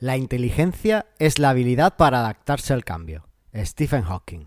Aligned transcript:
La 0.00 0.16
inteligencia 0.16 1.06
es 1.18 1.40
la 1.40 1.50
habilidad 1.50 1.96
para 1.96 2.20
adaptarse 2.20 2.72
al 2.72 2.84
cambio. 2.84 3.26
Stephen 3.52 4.04
Hawking. 4.04 4.46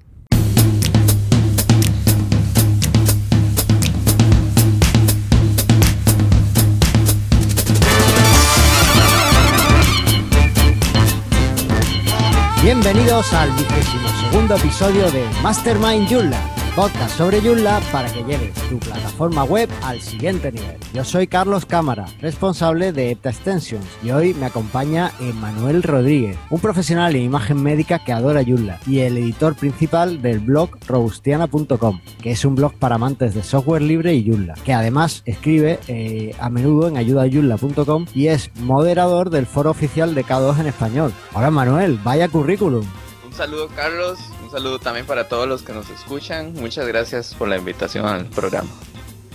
Bienvenidos 12.63 13.33
al 13.33 13.52
vigésimo 13.52 14.07
segundo 14.21 14.55
episodio 14.55 15.11
de 15.11 15.25
Mastermind 15.43 16.07
Joomla 16.09 16.50
podcast 16.75 17.17
sobre 17.17 17.41
Joomla 17.41 17.81
para 17.91 18.11
que 18.11 18.23
lleves 18.23 18.54
tu 18.69 18.79
plataforma 18.79 19.43
web 19.43 19.69
al 19.83 19.99
siguiente 19.99 20.51
nivel. 20.51 20.77
Yo 20.93 21.04
soy 21.04 21.27
Carlos 21.27 21.65
Cámara, 21.65 22.05
responsable 22.21 22.93
de 22.93 23.11
Epta 23.11 23.29
Extensions 23.29 23.86
y 24.01 24.11
hoy 24.11 24.33
me 24.33 24.45
acompaña 24.45 25.11
Emanuel 25.19 25.83
Rodríguez, 25.83 26.37
un 26.49 26.61
profesional 26.61 27.15
en 27.15 27.23
imagen 27.23 27.61
médica 27.61 28.04
que 28.04 28.13
adora 28.13 28.43
Joomla 28.43 28.79
y 28.87 28.99
el 28.99 29.18
editor 29.18 29.55
principal 29.55 30.21
del 30.21 30.39
blog 30.39 30.69
robustiana.com, 30.87 31.99
que 32.22 32.32
es 32.32 32.46
un 32.46 32.55
blog 32.55 32.74
para 32.76 32.96
amantes 32.96 33.35
de 33.35 33.44
software 33.44 33.82
libre 33.82 34.13
y 34.13 34.30
Joomla, 34.30 34.54
que 34.63 34.74
además 34.74 35.24
escribe 35.26 35.80
eh, 35.90 36.34
a 36.40 36.49
menudo 36.49 36.88
en 36.88 36.96
ayudajoomla.com 36.96 38.05
y 38.13 38.27
es 38.27 38.49
moderador 38.62 39.30
del 39.30 39.46
foro 39.46 39.72
oficial 39.72 40.16
de 40.16 40.24
K2 40.24 40.62
en 40.62 40.68
español. 40.68 41.13
Hola 41.34 41.52
Manuel, 41.52 41.99
vaya 42.02 42.30
currículum. 42.30 42.85
Un 43.26 43.34
saludo 43.34 43.68
Carlos, 43.76 44.20
saludo 44.52 44.80
también 44.80 45.05
para 45.05 45.28
todos 45.28 45.48
los 45.48 45.64
que 45.64 45.73
nos 45.73 45.90
escuchan. 45.90 46.54
Muchas 46.54 46.86
gracias 46.86 47.34
por 47.34 47.48
la 47.48 47.58
invitación 47.58 48.05
al 48.05 48.26
programa. 48.26 48.70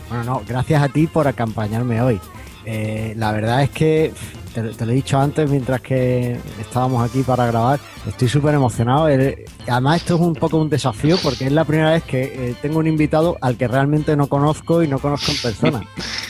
Bueno, 0.09 0.25
no, 0.25 0.43
gracias 0.47 0.83
a 0.83 0.89
ti 0.89 1.07
por 1.07 1.27
acompañarme 1.27 2.01
hoy. 2.03 2.21
Eh, 2.65 3.15
la 3.17 3.33
verdad 3.33 3.63
es 3.63 3.71
que, 3.71 4.13
te, 4.53 4.63
lo 4.63 4.93
he 4.93 4.95
dicho 4.95 5.19
antes 5.19 5.49
mientras 5.49 5.81
que 5.81 6.39
estábamos 6.61 7.09
aquí 7.09 7.23
para 7.23 7.47
grabar, 7.47 7.81
estoy 8.07 8.29
súper 8.29 8.55
emocionado. 8.55 9.09
Eh, 9.09 9.47
además, 9.67 10.03
esto 10.03 10.17
es 10.17 10.21
un 10.21 10.35
poco 10.35 10.59
un 10.59 10.69
desafío 10.69 11.17
porque 11.23 11.47
es 11.47 11.53
la 11.53 11.65
primera 11.65 11.93
vez 11.93 12.03
que 12.05 12.51
eh, 12.51 12.55
tengo 12.61 12.79
un 12.79 12.87
invitado 12.87 13.39
al 13.41 13.57
que 13.57 13.69
realmente 13.69 14.17
no 14.17 14.29
conozco 14.29 14.83
y 14.83 14.89
no 14.89 14.99
conozco 14.99 15.33
en 15.33 15.39
persona. 15.39 15.83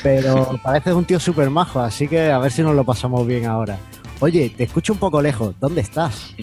Pero 0.03 0.61
parece 0.63 0.93
un 0.93 1.05
tío 1.05 1.19
súper 1.19 1.51
majo, 1.51 1.81
así 1.81 2.07
que 2.07 2.31
a 2.31 2.39
ver 2.39 2.53
si 2.53 2.63
nos 2.63 2.75
lo 2.75 2.85
pasamos 2.85 3.27
bien 3.27 3.47
ahora. 3.47 3.79
Oye, 4.21 4.55
te 4.57 4.65
escucho 4.65 4.93
un 4.93 4.99
poco 4.99 5.21
lejos, 5.21 5.55
¿dónde 5.61 5.83
estás? 5.83 6.35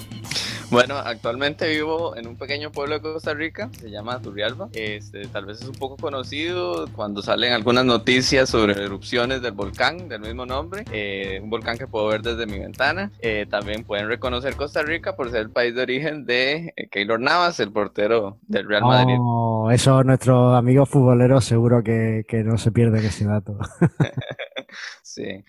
Bueno, 0.74 0.96
actualmente 0.98 1.70
vivo 1.70 2.16
en 2.18 2.28
un 2.28 2.36
pequeño 2.36 2.72
pueblo 2.72 2.96
de 2.96 3.02
Costa 3.02 3.36
Rica, 3.36 3.70
se 3.80 3.92
llama 3.92 4.20
Turrialba. 4.20 4.70
Este, 4.74 5.28
tal 5.28 5.46
vez 5.46 5.62
es 5.62 5.68
un 5.68 5.76
poco 5.76 5.98
conocido 5.98 6.88
cuando 6.96 7.22
salen 7.22 7.54
algunas 7.54 7.86
noticias 7.86 8.50
sobre 8.50 8.84
erupciones 8.84 9.44
del 9.44 9.52
volcán 9.52 10.10
del 10.10 10.22
mismo 10.22 10.48
nombre, 10.48 10.84
eh, 10.92 11.40
un 11.44 11.52
volcán 11.52 11.78
que 11.78 11.86
puedo 11.86 12.08
ver 12.08 12.24
desde 12.24 12.48
mi 12.48 12.58
ventana. 12.58 13.12
Eh, 13.20 13.46
también 13.48 13.84
pueden 13.84 14.08
reconocer 14.08 14.56
Costa 14.56 14.82
Rica 14.82 15.16
por 15.16 15.30
ser 15.30 15.42
el 15.42 15.50
país 15.52 15.76
de 15.76 15.84
origen 15.84 16.26
de 16.26 16.74
eh, 16.76 16.90
Keylor 16.90 17.20
Navas, 17.20 17.60
el 17.60 17.72
portero 17.72 18.40
del 18.48 18.68
Real 18.68 18.82
Madrid. 18.82 19.16
Oh, 19.20 19.70
eso 19.72 20.04
nuestros 20.04 20.56
amigos 20.56 20.90
futboleros 20.90 21.46
seguro 21.46 21.84
que, 21.84 22.26
que 22.28 22.44
no 22.44 22.58
se 22.58 22.72
pierden 22.72 23.06
ese 23.06 23.26
dato. 23.26 23.60
sí. 25.04 25.46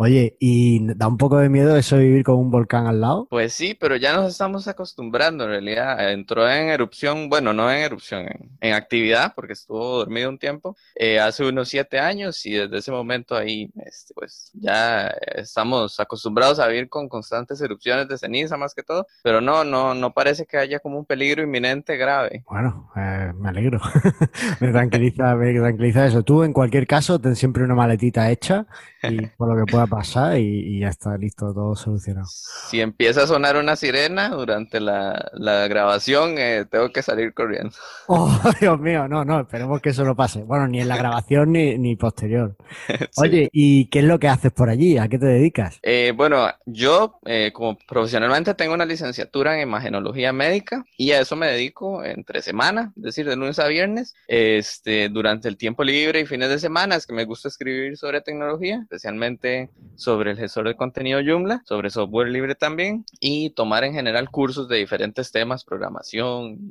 Oye, 0.00 0.36
¿y 0.38 0.94
da 0.94 1.08
un 1.08 1.16
poco 1.16 1.38
de 1.38 1.48
miedo 1.48 1.76
eso 1.76 1.96
de 1.96 2.04
vivir 2.04 2.22
con 2.22 2.36
un 2.36 2.52
volcán 2.52 2.86
al 2.86 3.00
lado? 3.00 3.26
Pues 3.28 3.52
sí, 3.52 3.74
pero 3.74 3.96
ya 3.96 4.14
nos 4.14 4.30
estamos 4.30 4.68
acostumbrando 4.68 5.42
en 5.42 5.50
realidad. 5.50 6.12
Entró 6.12 6.48
en 6.48 6.68
erupción, 6.68 7.28
bueno, 7.28 7.52
no 7.52 7.68
en 7.68 7.80
erupción, 7.80 8.28
en, 8.60 8.74
actividad, 8.74 9.32
porque 9.34 9.54
estuvo 9.54 9.98
dormido 9.98 10.28
un 10.28 10.38
tiempo, 10.38 10.76
eh, 10.94 11.18
hace 11.18 11.44
unos 11.44 11.68
siete 11.68 11.98
años 11.98 12.46
y 12.46 12.52
desde 12.52 12.78
ese 12.78 12.92
momento 12.92 13.34
ahí, 13.34 13.72
este, 13.84 14.14
pues 14.14 14.52
ya 14.54 15.08
estamos 15.34 15.98
acostumbrados 15.98 16.60
a 16.60 16.68
vivir 16.68 16.88
con 16.88 17.08
constantes 17.08 17.60
erupciones 17.60 18.06
de 18.06 18.18
ceniza 18.18 18.56
más 18.56 18.76
que 18.76 18.84
todo, 18.84 19.04
pero 19.24 19.40
no, 19.40 19.64
no, 19.64 19.94
no 19.94 20.14
parece 20.14 20.46
que 20.46 20.58
haya 20.58 20.78
como 20.78 20.96
un 20.96 21.06
peligro 21.06 21.42
inminente 21.42 21.96
grave. 21.96 22.44
Bueno, 22.48 22.88
eh, 22.94 23.32
me 23.36 23.48
alegro. 23.48 23.80
me 24.60 24.70
tranquiliza, 24.70 25.34
me 25.34 25.52
tranquiliza 25.58 26.06
eso. 26.06 26.22
Tú, 26.22 26.44
en 26.44 26.52
cualquier 26.52 26.86
caso, 26.86 27.20
ten 27.20 27.34
siempre 27.34 27.64
una 27.64 27.74
maletita 27.74 28.30
hecha 28.30 28.64
y 29.02 29.26
por 29.26 29.52
lo 29.52 29.64
que 29.64 29.72
pueda 29.72 29.87
pasar 29.88 30.38
y, 30.38 30.80
ya 30.80 30.88
está 30.88 31.16
listo, 31.16 31.52
todo 31.52 31.74
solucionado. 31.74 32.26
Si 32.26 32.80
empieza 32.80 33.22
a 33.22 33.26
sonar 33.26 33.56
una 33.56 33.76
sirena 33.76 34.30
durante 34.30 34.80
la, 34.80 35.30
grabación, 35.68 36.36
eh, 36.38 36.64
tengo 36.70 36.90
que 36.90 37.02
salir 37.02 37.34
corriendo. 37.34 37.74
Oh, 38.10 38.40
Dios 38.58 38.80
mío, 38.80 39.06
no, 39.06 39.22
no, 39.22 39.40
esperemos 39.40 39.82
que 39.82 39.90
eso 39.90 40.02
no 40.02 40.16
pase. 40.16 40.42
Bueno, 40.42 40.66
ni 40.66 40.80
en 40.80 40.88
la 40.88 40.96
grabación 40.96 41.52
ni, 41.52 41.76
ni 41.76 41.94
posterior. 41.94 42.56
Oye, 43.16 43.50
¿y 43.52 43.84
qué 43.90 43.98
es 43.98 44.06
lo 44.06 44.18
que 44.18 44.28
haces 44.28 44.50
por 44.50 44.70
allí? 44.70 44.96
¿A 44.96 45.08
qué 45.08 45.18
te 45.18 45.26
dedicas? 45.26 45.78
Eh, 45.82 46.12
bueno, 46.16 46.48
yo 46.64 47.18
eh, 47.26 47.50
como 47.52 47.76
profesionalmente 47.86 48.54
tengo 48.54 48.72
una 48.72 48.86
licenciatura 48.86 49.54
en 49.54 49.68
imagenología 49.68 50.32
médica 50.32 50.84
y 50.96 51.12
a 51.12 51.20
eso 51.20 51.36
me 51.36 51.48
dedico 51.48 52.02
entre 52.02 52.42
semana, 52.42 52.92
es 52.96 53.02
decir, 53.02 53.28
de 53.28 53.36
lunes 53.36 53.58
a 53.58 53.68
viernes, 53.68 54.14
este, 54.26 55.08
durante 55.08 55.48
el 55.48 55.56
tiempo 55.56 55.84
libre 55.84 56.20
y 56.20 56.26
fines 56.26 56.48
de 56.48 56.58
semana, 56.58 56.96
es 56.96 57.06
que 57.06 57.14
me 57.14 57.24
gusta 57.24 57.48
escribir 57.48 57.96
sobre 57.96 58.20
tecnología, 58.20 58.80
especialmente 58.82 59.70
sobre 59.96 60.30
el 60.30 60.36
gestor 60.36 60.68
de 60.68 60.76
contenido 60.76 61.20
Joomla, 61.24 61.62
sobre 61.64 61.90
software 61.90 62.28
libre 62.28 62.54
también, 62.54 63.04
y 63.20 63.50
tomar 63.50 63.84
en 63.84 63.94
general 63.94 64.30
cursos 64.30 64.68
de 64.68 64.76
diferentes 64.76 65.32
temas, 65.32 65.64
programación, 65.64 66.70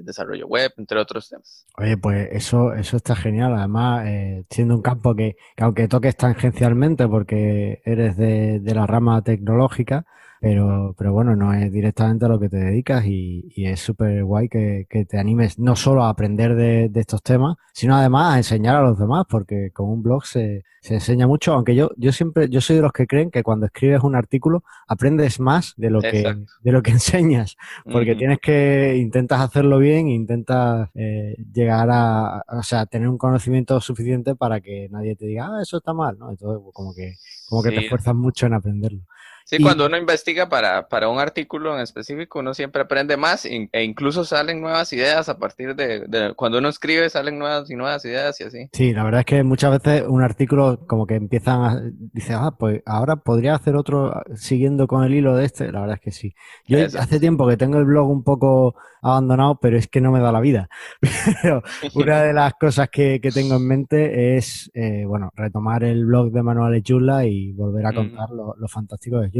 desarrollo 0.00 0.46
web, 0.46 0.72
entre 0.78 0.98
otros 0.98 1.28
temas. 1.28 1.66
Oye, 1.76 1.96
pues 1.98 2.28
eso, 2.32 2.72
eso 2.72 2.96
está 2.96 3.14
genial. 3.14 3.54
Además, 3.54 4.06
eh, 4.06 4.44
siendo 4.48 4.74
un 4.74 4.82
campo 4.82 5.14
que, 5.14 5.36
aunque 5.58 5.88
toques 5.88 6.16
tangencialmente 6.16 7.06
porque 7.06 7.82
eres 7.84 8.16
de, 8.16 8.60
de 8.60 8.74
la 8.74 8.86
rama 8.86 9.22
tecnológica, 9.22 10.06
pero, 10.44 10.94
pero 10.98 11.10
bueno, 11.10 11.34
no 11.34 11.54
es 11.54 11.72
directamente 11.72 12.26
a 12.26 12.28
lo 12.28 12.38
que 12.38 12.50
te 12.50 12.58
dedicas 12.58 13.06
y, 13.06 13.50
es 13.56 13.80
súper 13.80 14.24
guay 14.24 14.50
que, 14.50 14.86
te 15.08 15.18
animes 15.18 15.58
no 15.58 15.74
solo 15.74 16.04
a 16.04 16.10
aprender 16.10 16.54
de, 16.54 16.90
estos 16.94 17.22
temas, 17.22 17.56
sino 17.72 17.96
además 17.96 18.34
a 18.34 18.36
enseñar 18.36 18.76
a 18.76 18.82
los 18.82 18.98
demás, 18.98 19.24
porque 19.26 19.70
con 19.72 19.88
un 19.88 20.02
blog 20.02 20.26
se, 20.26 20.62
se 20.82 20.94
enseña 20.94 21.26
mucho, 21.26 21.54
aunque 21.54 21.74
yo, 21.74 21.92
yo 21.96 22.12
siempre, 22.12 22.50
yo 22.50 22.60
soy 22.60 22.76
de 22.76 22.82
los 22.82 22.92
que 22.92 23.06
creen 23.06 23.30
que 23.30 23.42
cuando 23.42 23.64
escribes 23.64 24.02
un 24.02 24.16
artículo 24.16 24.64
aprendes 24.86 25.40
más 25.40 25.72
de 25.78 25.88
lo 25.88 26.02
que, 26.02 26.36
de 26.60 26.72
lo 26.72 26.82
que 26.82 26.90
enseñas, 26.90 27.56
porque 27.90 28.14
tienes 28.14 28.38
que, 28.38 28.98
intentas 28.98 29.40
hacerlo 29.40 29.78
bien, 29.78 30.08
intentas 30.08 30.90
eh, 30.94 31.36
llegar 31.54 31.88
a, 31.90 32.44
o 32.48 32.62
sea, 32.62 32.84
tener 32.84 33.08
un 33.08 33.16
conocimiento 33.16 33.80
suficiente 33.80 34.36
para 34.36 34.60
que 34.60 34.88
nadie 34.90 35.16
te 35.16 35.24
diga, 35.24 35.46
ah, 35.46 35.62
eso 35.62 35.78
está 35.78 35.94
mal, 35.94 36.18
¿no? 36.18 36.30
Entonces, 36.30 36.62
como 36.74 36.92
que, 36.92 37.14
como 37.48 37.62
que 37.62 37.70
te 37.70 37.78
esfuerzas 37.78 38.14
mucho 38.14 38.44
en 38.44 38.52
aprenderlo. 38.52 39.00
Sí, 39.44 39.58
cuando 39.62 39.84
uno 39.84 39.98
investiga 39.98 40.48
para, 40.48 40.88
para, 40.88 41.10
un 41.10 41.18
artículo 41.18 41.74
en 41.74 41.82
específico, 41.82 42.38
uno 42.38 42.54
siempre 42.54 42.80
aprende 42.80 43.18
más 43.18 43.44
e 43.44 43.84
incluso 43.84 44.24
salen 44.24 44.62
nuevas 44.62 44.90
ideas 44.94 45.28
a 45.28 45.38
partir 45.38 45.76
de, 45.76 46.32
cuando 46.34 46.58
uno 46.58 46.70
escribe, 46.70 47.10
salen 47.10 47.38
nuevas 47.38 47.70
y 47.70 47.76
nuevas 47.76 48.02
ideas 48.06 48.40
y 48.40 48.44
así. 48.44 48.68
Sí, 48.72 48.94
la 48.94 49.04
verdad 49.04 49.20
es 49.20 49.26
que 49.26 49.42
muchas 49.42 49.82
veces 49.82 50.04
un 50.08 50.22
artículo 50.22 50.86
como 50.86 51.06
que 51.06 51.16
empiezan 51.16 51.62
a, 51.62 51.82
dice, 52.12 52.32
ah, 52.32 52.54
pues 52.58 52.82
ahora 52.86 53.16
podría 53.16 53.54
hacer 53.54 53.76
otro 53.76 54.14
siguiendo 54.34 54.86
con 54.86 55.04
el 55.04 55.14
hilo 55.14 55.36
de 55.36 55.44
este. 55.44 55.70
La 55.70 55.80
verdad 55.80 55.96
es 55.96 56.00
que 56.00 56.10
sí. 56.10 56.34
Yo 56.66 56.78
hace 56.82 57.20
tiempo 57.20 57.46
que 57.46 57.58
tengo 57.58 57.78
el 57.78 57.84
blog 57.84 58.08
un 58.08 58.24
poco 58.24 58.76
abandonado, 59.02 59.58
pero 59.60 59.76
es 59.76 59.88
que 59.88 60.00
no 60.00 60.10
me 60.10 60.20
da 60.20 60.32
la 60.32 60.40
vida. 60.40 60.68
Pero 61.42 61.62
una 61.94 62.22
de 62.22 62.32
las 62.32 62.54
cosas 62.54 62.88
que, 62.88 63.20
que 63.20 63.30
tengo 63.30 63.56
en 63.56 63.68
mente 63.68 64.36
es, 64.36 64.70
eh, 64.72 65.04
bueno, 65.06 65.30
retomar 65.36 65.84
el 65.84 66.06
blog 66.06 66.32
de 66.32 66.42
Manuel 66.42 66.82
Chula 66.82 67.26
y 67.26 67.52
volver 67.52 67.86
a 67.86 67.92
contar 67.92 68.30
lo, 68.30 68.54
lo 68.56 68.68
fantástico 68.68 69.20
de 69.20 69.30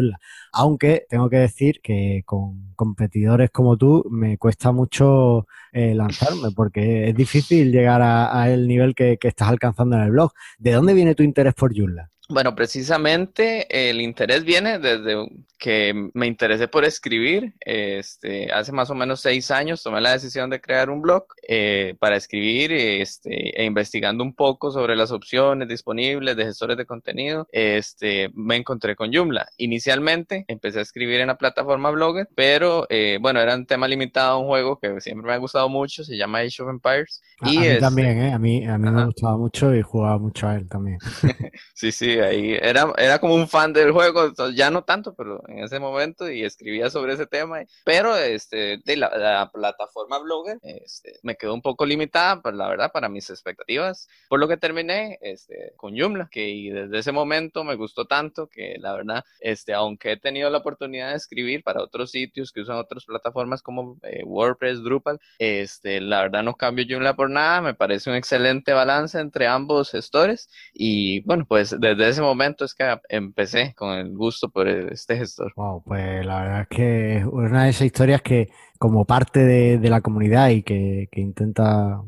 aunque 0.53 1.06
tengo 1.09 1.28
que 1.31 1.38
decir 1.38 1.81
que 1.82 2.22
con 2.25 2.75
competidores 2.75 3.50
como 3.50 3.77
tú 3.77 4.05
me 4.10 4.38
cuesta 4.38 4.72
mucho 4.72 5.47
eh, 5.72 5.94
lanzarme 5.94 6.50
porque 6.55 7.09
es 7.09 7.15
difícil 7.15 7.72
llegar 7.72 8.00
a, 8.03 8.50
el 8.50 8.69
nivel 8.69 8.94
que, 8.94 9.19
que, 9.19 9.28
estás 9.28 9.49
alcanzando 9.49 9.97
en 9.97 10.03
el 10.03 10.10
blog. 10.10 10.32
¿De 10.59 10.72
dónde 10.72 10.94
viene 10.94 11.15
tu 11.15 11.22
interés 11.22 11.55
por 11.55 11.77
Joomla? 11.77 12.10
Bueno, 12.28 12.54
precisamente 12.54 13.90
el 13.90 14.00
interés 14.00 14.44
viene 14.44 14.78
desde 14.78 15.28
que 15.58 16.10
me 16.14 16.26
interesé 16.26 16.69
por 16.69 16.84
escribir. 16.84 17.54
Este, 17.60 18.50
hace 18.50 18.72
más 18.72 18.88
o 18.88 18.94
menos 18.94 19.20
seis 19.20 19.50
años 19.50 19.82
tomé 19.82 20.00
la 20.00 20.12
decisión 20.12 20.49
de 20.49 20.60
crear 20.60 20.88
un 20.88 21.02
blog 21.02 21.26
eh, 21.46 21.94
para 21.99 22.16
escribir 22.16 22.72
este, 22.72 23.60
e 23.60 23.64
investigando 23.64 24.25
un 24.25 24.34
poco 24.34 24.70
sobre 24.70 24.96
las 24.96 25.10
opciones 25.10 25.69
disponibles 25.69 26.34
de 26.37 26.46
gestores 26.46 26.78
de 26.78 26.87
contenido. 26.87 27.46
Este, 27.52 28.31
me 28.32 28.56
encontré 28.56 28.96
con 28.96 29.12
Joomla. 29.12 29.46
Inicialmente 29.58 30.46
empecé 30.49 30.78
a 30.78 30.82
escribir 30.82 31.20
en 31.20 31.26
la 31.26 31.37
plataforma 31.37 31.90
Blogger, 31.90 32.26
pero 32.34 32.87
eh, 32.88 33.19
bueno, 33.20 33.38
era 33.40 33.54
un 33.54 33.66
tema 33.66 33.87
limitado 33.87 34.32
a 34.32 34.38
un 34.38 34.46
juego 34.46 34.78
que 34.78 34.99
siempre 35.02 35.28
me 35.28 35.34
ha 35.34 35.38
gustado 35.38 35.69
mucho, 35.69 36.04
se 36.04 36.16
llama 36.16 36.38
Age 36.38 36.62
of 36.62 36.70
Empires. 36.70 37.22
A, 37.40 37.50
y 37.50 37.58
mí 37.58 37.66
también, 37.81 38.19
¿eh? 38.19 38.32
A 38.32 38.38
mí, 38.38 38.66
a 38.66 38.78
mí 38.78 38.90
me 38.90 39.04
gustaba 39.04 39.37
mucho 39.37 39.75
y 39.75 39.82
jugaba 39.82 40.19
mucho 40.19 40.49
a 40.49 40.56
él 40.56 40.66
también. 40.69 40.99
sí, 41.75 41.93
sí 41.93 42.13
ahí 42.20 42.56
era, 42.61 42.93
era 42.96 43.19
como 43.19 43.34
un 43.34 43.49
fan 43.49 43.72
del 43.72 43.93
juego, 43.93 44.32
ya 44.55 44.70
no 44.70 44.84
tanto, 44.84 45.14
pero 45.14 45.43
en 45.49 45.61
ese 45.61 45.78
momento 45.78 46.31
y 46.31 46.44
escribía 46.44 46.90
sobre 46.90 47.14
ese 47.14 47.26
tema. 47.26 47.61
Pero 47.84 48.16
este, 48.16 48.78
de 48.84 48.96
la, 48.96 49.50
plataforma 49.52 50.19
Blogger 50.19 50.58
este, 50.62 51.19
me 51.22 51.37
quedó 51.37 51.55
un 51.55 51.62
poco 51.62 51.87
limitada, 51.87 52.40
pues, 52.43 52.55
la 52.55 52.69
verdad, 52.69 52.93
para 52.93 53.08
mis 53.08 53.31
expectativas, 53.31 54.08
por 54.28 54.40
lo 54.40 54.49
que 54.49 54.56
terminé 54.56 55.19
este, 55.20 55.72
con 55.76 55.96
Joomla, 55.96 56.28
que 56.31 56.70
desde 56.72 56.99
ese 56.99 57.12
momento 57.12 57.64
me 57.64 57.76
gustó 57.76 58.06
tanto 58.06 58.49
que 58.49 58.76
la 58.78 58.93
verdad, 58.94 59.25
este, 59.40 59.72
aunque 59.75 60.12
he 60.12 60.16
tenido 60.16 60.50
la 60.50 60.58
oportunidad 60.58 61.11
de 61.11 61.16
escribir 61.16 61.62
para 61.62 61.82
otros 61.82 62.11
sitios 62.11 62.52
que 62.52 62.61
usan 62.61 62.76
otras 62.76 63.05
plataformas 63.05 63.62
como 63.62 63.99
eh, 64.02 64.22
WordPress, 64.25 64.82
Drupal, 64.82 65.20
este, 65.38 66.00
la 66.00 66.22
verdad 66.22 66.43
no 66.43 66.55
cambio 66.55 66.84
Joomla 66.88 67.14
por 67.16 67.31
nada, 67.31 67.61
me 67.61 67.75
parece 67.75 68.11
un 68.11 68.16
excelente 68.16 68.72
balance 68.72 69.19
entre 69.19 69.46
ambos 69.46 69.90
gestores 69.90 70.49
y 70.72 71.20
bueno, 71.22 71.44
pues 71.46 71.75
desde 71.78 72.03
ese 72.08 72.22
momento 72.22 72.64
es 72.64 72.74
que 72.74 72.84
empecé 73.08 73.74
con 73.74 73.90
el 73.96 74.16
gusto 74.16 74.48
por 74.48 74.68
este 74.68 75.16
gestor. 75.16 75.52
Wow, 75.56 75.82
pues 75.84 76.24
la 76.24 76.42
verdad 76.42 76.60
es 76.62 76.68
que 76.68 77.16
es 77.18 77.24
una 77.24 77.64
de 77.64 77.70
esas 77.70 77.86
historias 77.86 78.22
que 78.22 78.50
como 78.78 79.04
parte 79.04 79.40
de, 79.44 79.88
la 79.88 80.00
comunidad 80.00 80.50
y 80.50 80.62
que, 80.62 81.08
intenta 81.12 82.02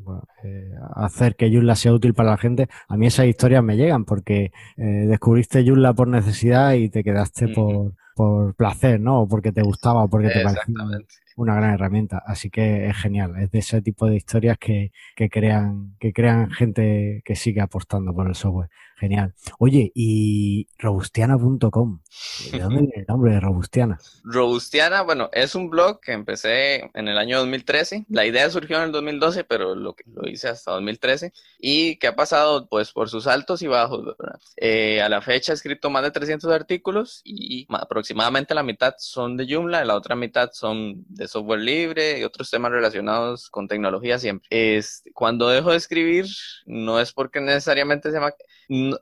eh, 0.44 0.72
hacer 0.94 1.36
que 1.36 1.50
Joomla 1.50 1.74
sea 1.74 1.92
útil 1.92 2.12
para 2.12 2.30
la 2.30 2.36
gente, 2.36 2.68
a 2.88 2.96
mí 2.96 3.06
esas 3.06 3.26
historias 3.26 3.62
me 3.62 3.76
llegan 3.76 4.04
porque 4.04 4.52
eh, 4.76 4.82
descubriste 4.82 5.64
Joomla 5.66 5.94
por 5.94 6.08
necesidad 6.08 6.74
y 6.74 6.90
te 6.90 7.02
quedaste 7.02 7.48
por, 7.48 7.94
por 8.14 8.54
placer, 8.54 9.00
¿no? 9.00 9.22
O 9.22 9.28
porque 9.28 9.52
te 9.52 9.62
gustaba 9.62 10.04
o 10.04 10.08
porque 10.08 10.28
te 10.28 10.42
parecía 10.42 10.64
una 11.36 11.54
gran 11.54 11.74
herramienta. 11.74 12.22
Así 12.26 12.50
que 12.50 12.88
es 12.88 12.96
genial. 12.96 13.34
Es 13.38 13.50
de 13.50 13.58
ese 13.58 13.82
tipo 13.82 14.06
de 14.06 14.16
historias 14.16 14.58
que, 14.58 14.90
que 15.14 15.28
crean, 15.28 15.94
que 16.00 16.12
crean 16.12 16.50
gente 16.50 17.22
que 17.24 17.36
sigue 17.36 17.60
apostando 17.60 18.14
por 18.14 18.26
el 18.26 18.34
software. 18.34 18.70
Genial. 18.98 19.34
Oye, 19.58 19.92
y 19.94 20.68
robustiana.com. 20.78 22.00
¿De 22.50 22.58
dónde 22.58 22.80
viene 22.80 22.94
el 22.96 23.04
nombre 23.06 23.32
de 23.32 23.40
Robustiana? 23.40 23.98
Robustiana, 24.24 25.02
bueno, 25.02 25.28
es 25.32 25.54
un 25.54 25.68
blog 25.68 26.00
que 26.00 26.12
empecé 26.12 26.90
en 26.94 27.08
el 27.08 27.18
año 27.18 27.38
2013. 27.38 28.06
La 28.08 28.24
idea 28.24 28.48
surgió 28.48 28.78
en 28.78 28.84
el 28.84 28.92
2012, 28.92 29.44
pero 29.44 29.74
lo, 29.74 29.94
lo 30.14 30.28
hice 30.28 30.48
hasta 30.48 30.72
2013. 30.72 31.34
Y 31.58 31.96
que 31.96 32.06
ha 32.06 32.16
pasado, 32.16 32.68
pues, 32.68 32.92
por 32.92 33.10
sus 33.10 33.26
altos 33.26 33.60
y 33.60 33.66
bajos, 33.66 34.16
eh, 34.56 35.02
a 35.02 35.10
la 35.10 35.20
fecha 35.20 35.52
he 35.52 35.54
escrito 35.54 35.90
más 35.90 36.02
de 36.02 36.10
300 36.10 36.50
artículos 36.50 37.20
y 37.22 37.66
aproximadamente 37.68 38.54
la 38.54 38.62
mitad 38.62 38.94
son 38.98 39.36
de 39.36 39.46
Joomla, 39.46 39.84
la 39.84 39.94
otra 39.94 40.16
mitad 40.16 40.50
son 40.52 41.04
de 41.08 41.28
software 41.28 41.60
libre 41.60 42.18
y 42.18 42.24
otros 42.24 42.50
temas 42.50 42.72
relacionados 42.72 43.50
con 43.50 43.68
tecnología 43.68 44.18
siempre. 44.18 44.48
Es, 44.50 45.02
cuando 45.12 45.50
dejo 45.50 45.72
de 45.72 45.76
escribir, 45.76 46.26
no 46.64 46.98
es 46.98 47.12
porque 47.12 47.42
necesariamente 47.42 48.10
se 48.10 48.20
me 48.20 48.26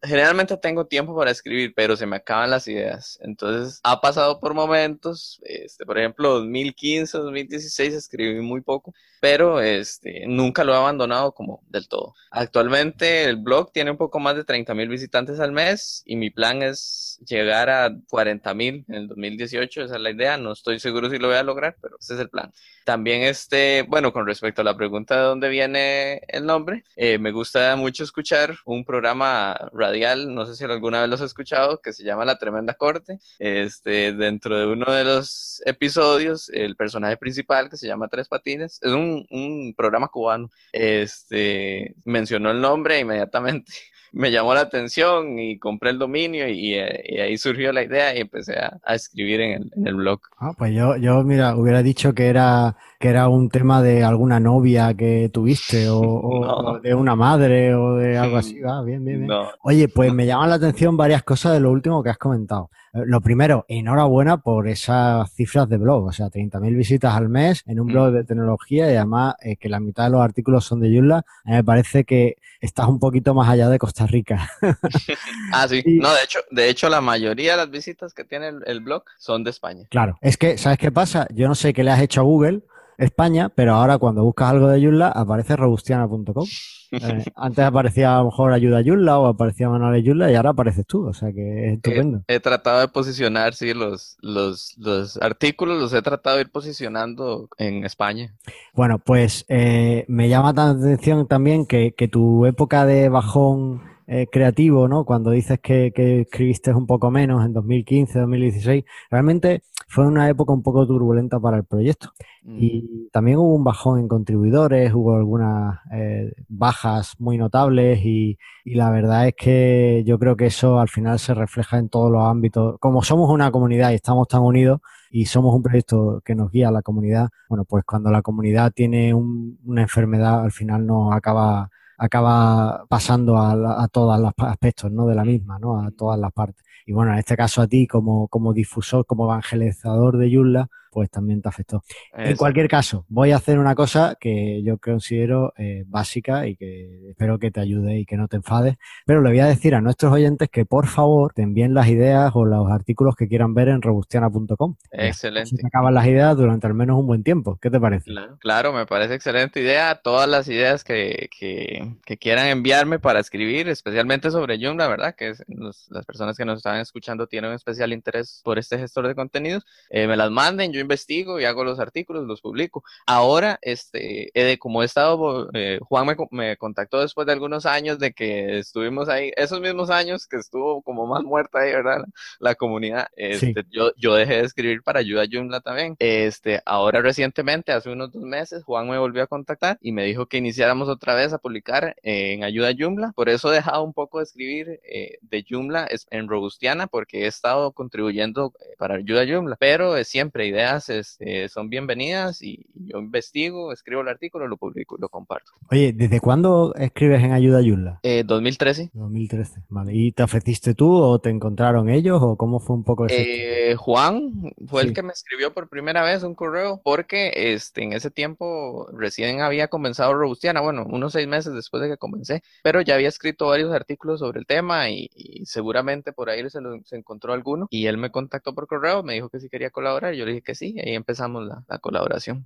generalmente 0.02 0.56
tengo 0.56 0.86
tiempo 0.86 1.16
para 1.16 1.30
escribir, 1.30 1.72
pero 1.74 1.96
se 1.96 2.06
me 2.06 2.16
acaban 2.16 2.50
las 2.50 2.68
ideas. 2.68 3.18
Entonces, 3.22 3.80
ha 3.82 4.00
pasado 4.00 4.40
por 4.40 4.54
momentos, 4.54 5.40
este, 5.44 5.84
por 5.84 5.98
ejemplo, 5.98 6.34
2015, 6.40 7.18
2016 7.18 7.94
escribí 7.94 8.40
muy 8.40 8.60
poco, 8.60 8.94
pero 9.20 9.60
este, 9.60 10.24
nunca 10.26 10.64
lo 10.64 10.74
he 10.74 10.76
abandonado 10.76 11.32
como 11.32 11.62
del 11.68 11.88
todo. 11.88 12.14
Actualmente 12.30 13.24
el 13.24 13.36
blog 13.36 13.72
tiene 13.72 13.90
un 13.90 13.96
poco 13.96 14.20
más 14.20 14.36
de 14.36 14.44
30 14.44 14.74
mil 14.74 14.88
visitantes 14.88 15.40
al 15.40 15.50
mes 15.50 16.02
y 16.04 16.16
mi 16.16 16.28
plan 16.28 16.62
es 16.62 17.18
llegar 17.26 17.70
a 17.70 17.90
40 18.10 18.52
mil 18.52 18.84
en 18.86 18.94
el 18.94 19.08
2018, 19.08 19.84
esa 19.84 19.94
es 19.94 20.00
la 20.00 20.10
idea, 20.10 20.36
no 20.36 20.52
estoy 20.52 20.78
seguro 20.78 21.08
si 21.08 21.18
lo 21.18 21.28
voy 21.28 21.36
a 21.36 21.42
lograr, 21.42 21.76
pero 21.80 21.96
ese 21.98 22.14
es 22.14 22.20
el 22.20 22.28
plan. 22.28 22.52
También 22.84 23.22
este, 23.22 23.86
bueno, 23.88 24.12
con 24.12 24.26
respecto 24.26 24.60
a 24.60 24.64
la 24.64 24.76
pregunta 24.76 25.16
de 25.16 25.22
dónde 25.22 25.48
viene 25.48 26.20
el 26.28 26.44
nombre, 26.44 26.84
eh, 26.96 27.18
me 27.18 27.32
gusta 27.32 27.76
mucho 27.76 28.04
escuchar 28.04 28.56
un 28.66 28.84
programa 28.84 29.56
radial, 29.74 30.34
no 30.34 30.46
sé 30.46 30.56
si 30.56 30.64
alguna 30.64 31.00
vez 31.00 31.08
lo 31.08 31.16
has 31.16 31.20
escuchado, 31.20 31.80
que 31.80 31.92
se 31.92 32.04
llama 32.04 32.24
La 32.24 32.38
Tremenda 32.38 32.74
Corte. 32.74 33.18
Este, 33.38 34.12
dentro 34.12 34.58
de 34.58 34.66
uno 34.66 34.90
de 34.92 35.04
los 35.04 35.62
episodios, 35.66 36.48
el 36.50 36.76
personaje 36.76 37.16
principal, 37.16 37.68
que 37.68 37.76
se 37.76 37.86
llama 37.86 38.08
Tres 38.08 38.28
Patines, 38.28 38.80
es 38.82 38.92
un, 38.92 39.26
un 39.30 39.74
programa 39.76 40.08
cubano, 40.08 40.50
este, 40.72 41.94
mencionó 42.04 42.50
el 42.50 42.60
nombre 42.60 42.98
inmediatamente 43.00 43.72
me 44.14 44.30
llamó 44.30 44.54
la 44.54 44.60
atención 44.60 45.38
y 45.38 45.58
compré 45.58 45.90
el 45.90 45.98
dominio 45.98 46.48
y, 46.48 46.74
ahí 46.74 47.36
surgió 47.36 47.72
la 47.72 47.82
idea 47.82 48.16
y 48.16 48.20
empecé 48.20 48.56
a, 48.56 48.94
escribir 48.94 49.40
en 49.40 49.70
el, 49.84 49.94
blog. 49.94 50.20
Ah, 50.38 50.52
pues 50.56 50.72
yo, 50.72 50.96
yo, 50.96 51.22
mira, 51.24 51.56
hubiera 51.56 51.82
dicho 51.82 52.14
que 52.14 52.28
era, 52.28 52.76
que 53.04 53.10
era 53.10 53.28
un 53.28 53.50
tema 53.50 53.82
de 53.82 54.02
alguna 54.02 54.40
novia 54.40 54.94
que 54.94 55.28
tuviste 55.30 55.90
o, 55.90 56.80
de 56.82 56.94
una 56.94 57.14
madre 57.14 57.74
o 57.74 57.96
de 57.96 58.16
algo 58.16 58.38
así. 58.38 58.58
Ah, 58.66 58.80
bien, 58.82 59.04
bien, 59.04 59.26
bien. 59.26 59.30
Oye, 59.62 59.88
pues 59.88 60.10
me 60.10 60.24
llaman 60.24 60.48
la 60.48 60.54
atención 60.54 60.96
varias 60.96 61.22
cosas 61.22 61.52
de 61.52 61.60
lo 61.60 61.70
último 61.70 62.02
que 62.02 62.08
has 62.08 62.16
comentado. 62.16 62.70
Eh, 62.94 63.02
lo 63.04 63.20
primero, 63.20 63.66
enhorabuena 63.68 64.38
por 64.38 64.68
esas 64.68 65.30
cifras 65.34 65.68
de 65.68 65.76
blog, 65.76 66.06
o 66.06 66.12
sea, 66.12 66.28
30.000 66.28 66.74
visitas 66.74 67.14
al 67.14 67.28
mes 67.28 67.62
en 67.66 67.78
un 67.78 67.88
mm. 67.88 67.92
blog 67.92 68.12
de 68.12 68.24
tecnología 68.24 68.90
y 68.90 68.96
además 68.96 69.34
eh, 69.42 69.56
que 69.56 69.68
la 69.68 69.80
mitad 69.80 70.04
de 70.04 70.10
los 70.10 70.22
artículos 70.22 70.64
son 70.64 70.80
de 70.80 70.90
Joomla. 70.90 71.26
me 71.44 71.62
parece 71.62 72.04
que 72.04 72.36
estás 72.58 72.88
un 72.88 72.98
poquito 72.98 73.34
más 73.34 73.50
allá 73.50 73.68
de 73.68 73.78
Costa 73.78 74.06
Rica. 74.06 74.48
ah, 75.52 75.68
sí. 75.68 75.82
No, 76.00 76.10
de 76.10 76.22
hecho, 76.24 76.38
de 76.50 76.70
hecho, 76.70 76.88
la 76.88 77.02
mayoría 77.02 77.50
de 77.50 77.58
las 77.58 77.70
visitas 77.70 78.14
que 78.14 78.24
tiene 78.24 78.50
el, 78.64 78.80
blog 78.80 79.04
son 79.18 79.44
de 79.44 79.50
España. 79.50 79.84
Claro, 79.90 80.16
es 80.22 80.38
que, 80.38 80.56
¿sabes 80.56 80.78
qué 80.78 80.90
pasa? 80.90 81.26
Yo 81.34 81.48
no 81.48 81.54
sé 81.54 81.74
qué 81.74 81.84
le 81.84 81.90
has 81.90 82.00
hecho 82.00 82.22
a 82.22 82.24
Google, 82.24 82.62
España, 82.98 83.48
pero 83.48 83.74
ahora 83.74 83.98
cuando 83.98 84.24
buscas 84.24 84.50
algo 84.50 84.68
de 84.68 84.82
Joomla 84.82 85.08
aparece 85.08 85.56
robustiana.com. 85.56 86.46
Eh, 86.94 87.24
antes 87.34 87.64
aparecía 87.64 88.14
a 88.14 88.18
lo 88.18 88.26
mejor 88.26 88.52
ayuda 88.52 88.80
Joomla 88.84 89.18
o 89.18 89.26
aparecía 89.26 89.68
Manuel 89.68 90.04
Joomla 90.06 90.30
y 90.30 90.36
ahora 90.36 90.50
apareces 90.50 90.86
tú, 90.86 91.08
o 91.08 91.12
sea 91.12 91.32
que 91.32 91.66
es 91.66 91.72
estupendo. 91.74 92.22
He, 92.28 92.38
tratado 92.38 92.78
de 92.78 92.86
posicionar, 92.86 93.54
sí, 93.54 93.74
los, 93.74 94.16
los, 94.20 94.76
los, 94.78 95.16
artículos 95.16 95.80
los 95.80 95.92
he 95.92 96.02
tratado 96.02 96.36
de 96.36 96.42
ir 96.42 96.52
posicionando 96.52 97.48
en 97.58 97.84
España. 97.84 98.36
Bueno, 98.74 99.00
pues 99.00 99.44
eh, 99.48 100.04
me 100.06 100.28
llama 100.28 100.52
la 100.52 100.70
atención 100.70 101.26
también 101.26 101.66
que, 101.66 101.94
que 101.96 102.06
tu 102.06 102.46
época 102.46 102.86
de 102.86 103.08
bajón 103.08 103.82
eh, 104.06 104.26
creativo, 104.30 104.86
¿no? 104.86 105.04
Cuando 105.04 105.30
dices 105.30 105.58
que, 105.60 105.92
que, 105.94 106.20
escribiste 106.22 106.72
un 106.74 106.86
poco 106.86 107.10
menos 107.10 107.44
en 107.44 107.54
2015, 107.54 108.18
2016, 108.18 108.84
realmente 109.10 109.62
fue 109.88 110.06
una 110.06 110.28
época 110.28 110.52
un 110.52 110.62
poco 110.62 110.86
turbulenta 110.86 111.40
para 111.40 111.56
el 111.58 111.64
proyecto. 111.64 112.12
Y 112.46 113.08
también 113.10 113.38
hubo 113.38 113.54
un 113.54 113.64
bajón 113.64 113.98
en 114.00 114.08
contribuidores, 114.08 114.92
hubo 114.92 115.16
algunas 115.16 115.78
eh, 115.92 116.34
bajas 116.48 117.14
muy 117.18 117.38
notables 117.38 118.00
y, 118.04 118.36
y, 118.66 118.74
la 118.74 118.90
verdad 118.90 119.28
es 119.28 119.34
que 119.34 120.02
yo 120.06 120.18
creo 120.18 120.36
que 120.36 120.46
eso 120.46 120.78
al 120.78 120.90
final 120.90 121.18
se 121.18 121.32
refleja 121.32 121.78
en 121.78 121.88
todos 121.88 122.12
los 122.12 122.22
ámbitos. 122.22 122.76
Como 122.80 123.02
somos 123.02 123.30
una 123.30 123.50
comunidad 123.50 123.92
y 123.92 123.94
estamos 123.94 124.28
tan 124.28 124.42
unidos 124.42 124.80
y 125.10 125.24
somos 125.24 125.54
un 125.54 125.62
proyecto 125.62 126.20
que 126.22 126.34
nos 126.34 126.50
guía 126.50 126.68
a 126.68 126.72
la 126.72 126.82
comunidad, 126.82 127.30
bueno, 127.48 127.64
pues 127.64 127.84
cuando 127.84 128.10
la 128.10 128.20
comunidad 128.20 128.72
tiene 128.72 129.14
una 129.14 129.80
enfermedad 129.82 130.42
al 130.44 130.52
final 130.52 130.86
nos 130.86 131.14
acaba 131.14 131.70
acaba 131.98 132.84
pasando 132.88 133.36
a, 133.36 133.82
a 133.82 133.88
todos 133.88 134.18
los 134.20 134.32
aspectos 134.38 134.90
¿no? 134.90 135.06
de 135.06 135.14
la 135.14 135.24
misma, 135.24 135.58
¿no? 135.58 135.80
a 135.80 135.90
todas 135.90 136.18
las 136.18 136.32
partes. 136.32 136.64
Y 136.86 136.92
bueno, 136.92 137.12
en 137.12 137.18
este 137.18 137.36
caso 137.36 137.62
a 137.62 137.66
ti 137.66 137.86
como, 137.86 138.28
como 138.28 138.52
difusor, 138.52 139.06
como 139.06 139.24
evangelizador 139.24 140.18
de 140.18 140.30
Yulla, 140.30 140.68
pues 140.94 141.10
también 141.10 141.42
te 141.42 141.48
afectó. 141.48 141.82
En 142.12 142.36
cualquier 142.36 142.68
caso, 142.68 143.04
voy 143.08 143.32
a 143.32 143.36
hacer 143.36 143.58
una 143.58 143.74
cosa 143.74 144.16
que 144.20 144.62
yo 144.62 144.78
considero 144.78 145.52
eh, 145.58 145.82
básica 145.88 146.46
y 146.46 146.54
que 146.54 147.10
espero 147.10 147.40
que 147.40 147.50
te 147.50 147.58
ayude 147.58 147.98
y 147.98 148.06
que 148.06 148.16
no 148.16 148.28
te 148.28 148.36
enfades, 148.36 148.76
pero 149.04 149.20
le 149.20 149.30
voy 149.30 149.40
a 149.40 149.46
decir 149.46 149.74
a 149.74 149.80
nuestros 149.80 150.12
oyentes 150.12 150.48
que 150.48 150.64
por 150.64 150.86
favor 150.86 151.32
te 151.34 151.42
envíen 151.42 151.74
las 151.74 151.88
ideas 151.88 152.30
o 152.34 152.44
los 152.44 152.70
artículos 152.70 153.16
que 153.16 153.26
quieran 153.26 153.54
ver 153.54 153.68
en 153.68 153.82
robustiana.com. 153.82 154.76
Excelente. 154.92 155.56
Se 155.56 155.66
acaban 155.66 155.94
las 155.94 156.06
ideas 156.06 156.36
durante 156.36 156.68
al 156.68 156.74
menos 156.74 156.96
un 156.96 157.08
buen 157.08 157.24
tiempo. 157.24 157.58
¿Qué 157.60 157.70
te 157.70 157.80
parece? 157.80 158.12
Claro, 158.38 158.72
me 158.72 158.86
parece 158.86 159.14
excelente 159.14 159.60
idea. 159.60 159.96
Todas 159.96 160.28
las 160.28 160.46
ideas 160.46 160.84
que, 160.84 161.28
que, 161.36 161.96
que 162.06 162.16
quieran 162.18 162.46
enviarme 162.46 163.00
para 163.00 163.18
escribir, 163.18 163.68
especialmente 163.68 164.30
sobre 164.30 164.64
Joomla, 164.64 164.86
¿verdad? 164.86 165.16
Que 165.16 165.32
las 165.48 166.06
personas 166.06 166.36
que 166.36 166.44
nos 166.44 166.58
están 166.58 166.78
escuchando 166.78 167.26
tienen 167.26 167.50
un 167.50 167.56
especial 167.56 167.92
interés 167.92 168.42
por 168.44 168.60
este 168.60 168.78
gestor 168.78 169.08
de 169.08 169.16
contenidos, 169.16 169.64
eh, 169.90 170.06
me 170.06 170.16
las 170.16 170.30
manden. 170.30 170.72
Yo 170.72 170.80
investigo 170.84 171.40
y 171.40 171.44
hago 171.44 171.64
los 171.64 171.80
artículos, 171.80 172.26
los 172.26 172.40
publico. 172.40 172.84
Ahora, 173.06 173.58
este, 173.62 174.30
como 174.58 174.82
he 174.82 174.86
estado, 174.86 175.50
eh, 175.54 175.78
Juan 175.82 176.06
me, 176.06 176.16
me, 176.30 176.56
contactó 176.56 177.00
después 177.00 177.26
de 177.26 177.32
algunos 177.32 177.66
años 177.66 177.98
de 177.98 178.12
que 178.12 178.58
estuvimos 178.58 179.08
ahí, 179.08 179.32
esos 179.36 179.60
mismos 179.60 179.90
años 179.90 180.26
que 180.26 180.36
estuvo 180.36 180.82
como 180.82 181.06
más 181.06 181.22
muerta 181.22 181.60
ahí, 181.60 181.72
¿verdad? 181.72 182.04
La, 182.38 182.54
comunidad. 182.54 183.08
Este, 183.16 183.64
yo, 183.70 183.92
yo 183.96 184.14
dejé 184.14 184.34
de 184.34 184.44
escribir 184.44 184.82
para 184.82 185.00
Ayuda 185.00 185.24
Joomla 185.30 185.60
también. 185.60 185.96
Este, 185.98 186.60
ahora 186.64 187.00
recientemente, 187.02 187.72
hace 187.72 187.90
unos 187.90 188.12
dos 188.12 188.22
meses, 188.22 188.62
Juan 188.64 188.88
me 188.88 188.98
volvió 188.98 189.22
a 189.22 189.26
contactar 189.26 189.78
y 189.80 189.92
me 189.92 190.04
dijo 190.04 190.26
que 190.26 190.38
iniciáramos 190.38 190.88
otra 190.88 191.14
vez 191.14 191.32
a 191.32 191.38
publicar 191.38 191.96
en 192.02 192.44
Ayuda 192.44 192.72
Joomla. 192.78 193.12
Por 193.14 193.28
eso 193.28 193.52
he 193.52 193.56
dejado 193.56 193.82
un 193.82 193.92
poco 193.92 194.18
de 194.18 194.24
escribir 194.24 194.80
eh, 194.84 195.18
de 195.22 195.44
Joomla 195.48 195.88
en 196.10 196.28
Robustiana 196.28 196.86
porque 196.86 197.24
he 197.24 197.26
estado 197.26 197.72
contribuyendo 197.72 198.52
eh, 198.60 198.74
para 198.78 198.96
Ayuda 198.96 199.24
Joomla, 199.26 199.56
pero 199.56 199.96
es 199.96 200.08
siempre 200.08 200.46
idea 200.46 200.73
ideas 200.74 200.88
este, 200.88 201.48
son 201.48 201.68
bienvenidas 201.68 202.42
y 202.42 202.66
yo 202.74 202.98
investigo, 202.98 203.72
escribo 203.72 204.02
el 204.02 204.08
artículo, 204.08 204.46
lo 204.48 204.56
publico 204.56 204.96
y 204.96 205.00
lo 205.00 205.08
comparto. 205.08 205.52
Oye, 205.70 205.92
¿desde 205.92 206.20
cuándo 206.20 206.74
escribes 206.74 207.22
en 207.22 207.32
Ayuda 207.32 207.60
Yulla? 207.60 208.00
Eh, 208.02 208.24
2013. 208.24 208.90
2013, 208.92 209.62
vale. 209.68 209.92
¿Y 209.94 210.12
te 210.12 210.22
ofreciste 210.22 210.74
tú 210.74 210.92
o 210.92 211.18
te 211.18 211.30
encontraron 211.30 211.88
ellos 211.88 212.20
o 212.22 212.36
cómo 212.36 212.60
fue 212.60 212.76
un 212.76 212.84
poco 212.84 213.06
eso? 213.06 213.14
Eh, 213.16 213.74
Juan 213.76 214.52
fue 214.66 214.82
el 214.82 214.92
que 214.92 215.02
me 215.02 215.12
escribió 215.12 215.52
por 215.52 215.68
primera 215.68 216.02
vez 216.02 216.22
un 216.22 216.34
correo 216.34 216.80
porque 216.82 217.32
este, 217.34 217.82
en 217.82 217.92
ese 217.92 218.10
tiempo 218.10 218.88
recién 218.92 219.40
había 219.40 219.68
comenzado 219.68 220.14
Robustiana, 220.14 220.60
bueno, 220.60 220.86
unos 220.88 221.12
seis 221.12 221.28
meses 221.28 221.54
después 221.54 221.82
de 221.82 221.88
que 221.88 221.96
comencé, 221.96 222.42
pero 222.62 222.80
ya 222.80 222.94
había 222.94 223.08
escrito 223.08 223.48
varios 223.48 223.72
artículos 223.72 224.20
sobre 224.20 224.40
el 224.40 224.46
tema 224.46 224.90
y, 224.90 225.10
seguramente 225.44 226.12
por 226.12 226.30
ahí 226.30 226.42
se, 226.48 226.60
se, 226.84 226.96
encontró 226.96 227.32
alguno 227.32 227.66
y 227.70 227.86
él 227.86 227.96
me 227.96 228.10
contactó 228.10 228.54
por 228.54 228.66
correo, 228.66 229.02
me 229.02 229.14
dijo 229.14 229.28
que 229.28 229.40
si 229.40 229.48
quería 229.48 229.70
colaborar 229.70 230.14
y 230.14 230.18
yo 230.18 230.24
le 230.24 230.32
dije 230.32 230.42
que 230.42 230.54
sí, 230.54 230.63
y 230.64 230.80
ahí 230.80 230.94
empezamos 230.94 231.44
la, 231.46 231.64
la 231.68 231.78
colaboración. 231.78 232.44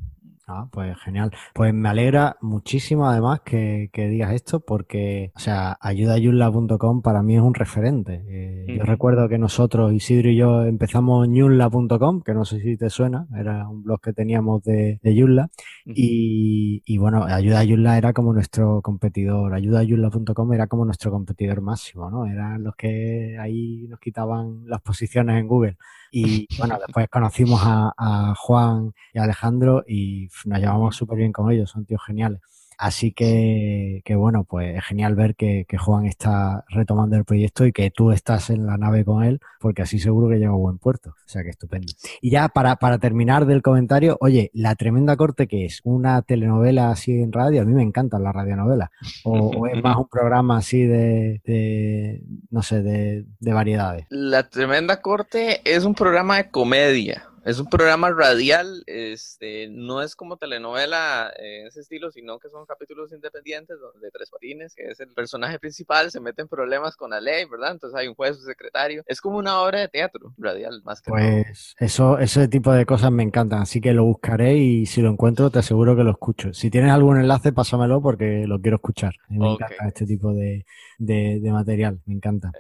Ah, 0.51 0.67
pues 0.73 0.97
genial. 1.05 1.31
Pues 1.53 1.75
me 1.75 1.91
alegra 1.91 2.39
muchísimo 2.41 3.07
además 3.07 3.41
que, 3.41 3.91
digas 3.95 4.33
esto 4.33 4.61
porque, 4.61 5.31
o 5.37 5.39
sea, 5.39 5.77
ayudayunla.com 5.79 7.03
para 7.03 7.23
mí 7.23 7.37
es 7.37 7.43
un 7.43 7.53
referente. 7.53 8.25
Eh, 8.27 8.77
yo 8.79 8.83
recuerdo 8.85 9.29
que 9.29 9.37
nosotros, 9.37 9.93
Isidro 9.93 10.31
y 10.31 10.37
yo, 10.37 10.65
empezamos 10.65 11.29
ñunla.com, 11.29 12.23
que 12.23 12.33
no 12.33 12.47
sé 12.47 12.61
si 12.61 12.79
te 12.79 12.89
suena, 12.89 13.27
era 13.39 13.69
un 13.69 13.83
blog 13.83 14.01
que 14.01 14.15
teníamos 14.15 14.63
de, 14.63 14.99
de 15.03 15.15
Yunla. 15.15 15.51
y, 15.85 16.83
y, 16.87 16.97
bueno, 16.97 17.25
Ayuda 17.25 17.99
era 17.99 18.15
como 18.15 18.33
nuestro 18.33 18.81
competidor. 18.81 19.53
Ayudayunla.com 19.53 20.53
era 20.55 20.67
como 20.67 20.87
nuestro 20.87 21.11
competidor 21.11 21.61
máximo, 21.61 22.11
¿no? 22.11 22.25
Eran 22.25 22.65
los 22.65 22.75
que 22.75 23.37
ahí 23.39 23.87
nos 23.89 24.01
quitaban 24.01 24.63
las 24.67 24.81
posiciones 24.81 25.39
en 25.39 25.47
Google. 25.47 25.77
Y 26.11 26.49
bueno, 26.59 26.79
después 26.87 27.09
conocimos 27.11 27.61
a, 27.63 27.93
a 27.97 28.35
Juan 28.35 28.93
y 29.13 29.19
a 29.19 29.25
Alejandro 29.25 29.85
y 29.87 30.29
nos 30.47 30.59
llevamos 30.59 30.97
súper 30.97 31.19
bien 31.19 31.33
con 31.33 31.51
ellos, 31.51 31.71
son 31.71 31.85
tíos 31.85 32.03
geniales. 32.07 32.41
Así 32.81 33.11
que, 33.11 34.03
que 34.05 34.15
bueno, 34.15 34.45
pues 34.45 34.77
es 34.77 34.85
genial 34.85 35.17
ver 35.17 35.35
que, 35.35 35.65
que, 35.69 35.77
Juan 35.77 36.07
está 36.07 36.65
retomando 36.69 37.17
el 37.17 37.25
proyecto 37.25 37.67
y 37.67 37.73
que 37.73 37.91
tú 37.91 38.13
estás 38.13 38.51
en 38.51 38.67
la 38.67 38.77
nave 38.77 39.05
con 39.05 39.25
él, 39.25 39.41
porque 39.59 39.83
así 39.83 39.99
seguro 39.99 40.29
que 40.29 40.37
llega 40.37 40.53
a 40.53 40.55
buen 40.55 40.79
puerto. 40.79 41.11
O 41.11 41.29
sea 41.29 41.43
que 41.43 41.51
estupendo. 41.51 41.93
Y 42.21 42.31
ya 42.31 42.49
para, 42.49 42.77
para 42.77 42.99
terminar 42.99 43.47
del 43.47 43.63
comentario, 43.63 44.17
oye, 44.21 44.53
la 44.55 44.77
tremenda 44.77 45.17
corte 45.17 45.49
que 45.49 45.65
es 45.65 45.81
una 45.83 46.23
telenovela 46.23 46.93
así 46.93 47.21
en 47.21 47.33
radio, 47.33 47.63
a 47.63 47.65
mí 47.65 47.75
me 47.75 47.83
encantan 47.83 48.23
las 48.23 48.33
radionovelas. 48.33 48.91
O, 49.25 49.49
o 49.49 49.67
es 49.67 49.83
más 49.83 49.97
un 49.99 50.07
programa 50.07 50.59
así 50.59 50.83
de, 50.83 51.43
de 51.45 52.23
no 52.51 52.63
sé, 52.63 52.85
de, 52.85 53.25
de 53.41 53.53
variedades. 53.53 54.07
La 54.09 54.49
tremenda 54.49 55.03
corte 55.03 55.63
es 55.65 55.85
un 55.85 55.97
programa 55.97 56.37
de 56.37 56.49
comedia. 56.51 57.25
Es 57.49 57.59
un 57.59 57.67
programa 57.71 58.11
radial, 58.11 58.83
este, 58.87 59.69
no 59.71 60.03
es 60.03 60.15
como 60.15 60.37
telenovela 60.37 61.33
en 61.39 61.67
ese 61.67 61.81
estilo, 61.81 62.11
sino 62.11 62.39
que 62.39 62.51
son 62.51 62.67
capítulos 62.67 63.11
independientes 63.11 63.79
donde 63.81 64.11
Tres 64.11 64.29
Patines, 64.29 64.75
que 64.75 64.91
es 64.91 65.01
el 65.01 65.15
personaje 65.15 65.59
principal, 65.59 66.11
se 66.11 66.21
mete 66.21 66.43
en 66.43 66.49
problemas 66.49 66.95
con 66.95 67.09
la 67.09 67.23
ley, 67.23 67.47
¿verdad? 67.47 67.73
Entonces 67.73 67.99
hay 67.99 68.07
un 68.07 68.15
juez, 68.15 68.37
un 68.37 68.45
secretario. 68.45 69.03
Es 69.07 69.23
como 69.23 69.39
una 69.39 69.63
obra 69.63 69.81
de 69.81 69.89
teatro 69.89 70.35
radial, 70.37 70.83
más 70.85 71.01
que 71.01 71.11
Pues 71.11 71.75
eso, 71.79 72.19
ese 72.19 72.49
tipo 72.49 72.71
de 72.71 72.85
cosas 72.85 73.11
me 73.13 73.23
encantan, 73.23 73.63
así 73.63 73.81
que 73.81 73.95
lo 73.95 74.05
buscaré 74.05 74.59
y 74.59 74.85
si 74.85 75.01
lo 75.01 75.09
encuentro 75.09 75.49
te 75.49 75.61
aseguro 75.61 75.97
que 75.97 76.05
lo 76.05 76.11
escucho. 76.11 76.53
Si 76.53 76.69
tienes 76.69 76.93
algún 76.93 77.19
enlace, 77.19 77.55
pásamelo 77.55 78.03
porque 78.03 78.45
lo 78.47 78.61
quiero 78.61 78.77
escuchar. 78.77 79.15
Me 79.31 79.55
encanta 79.55 79.89
este 79.89 80.05
tipo 80.05 80.35
de, 80.35 80.67
de, 80.99 81.41
de 81.41 81.51
material, 81.51 81.99
me 82.05 82.13
encanta. 82.13 82.53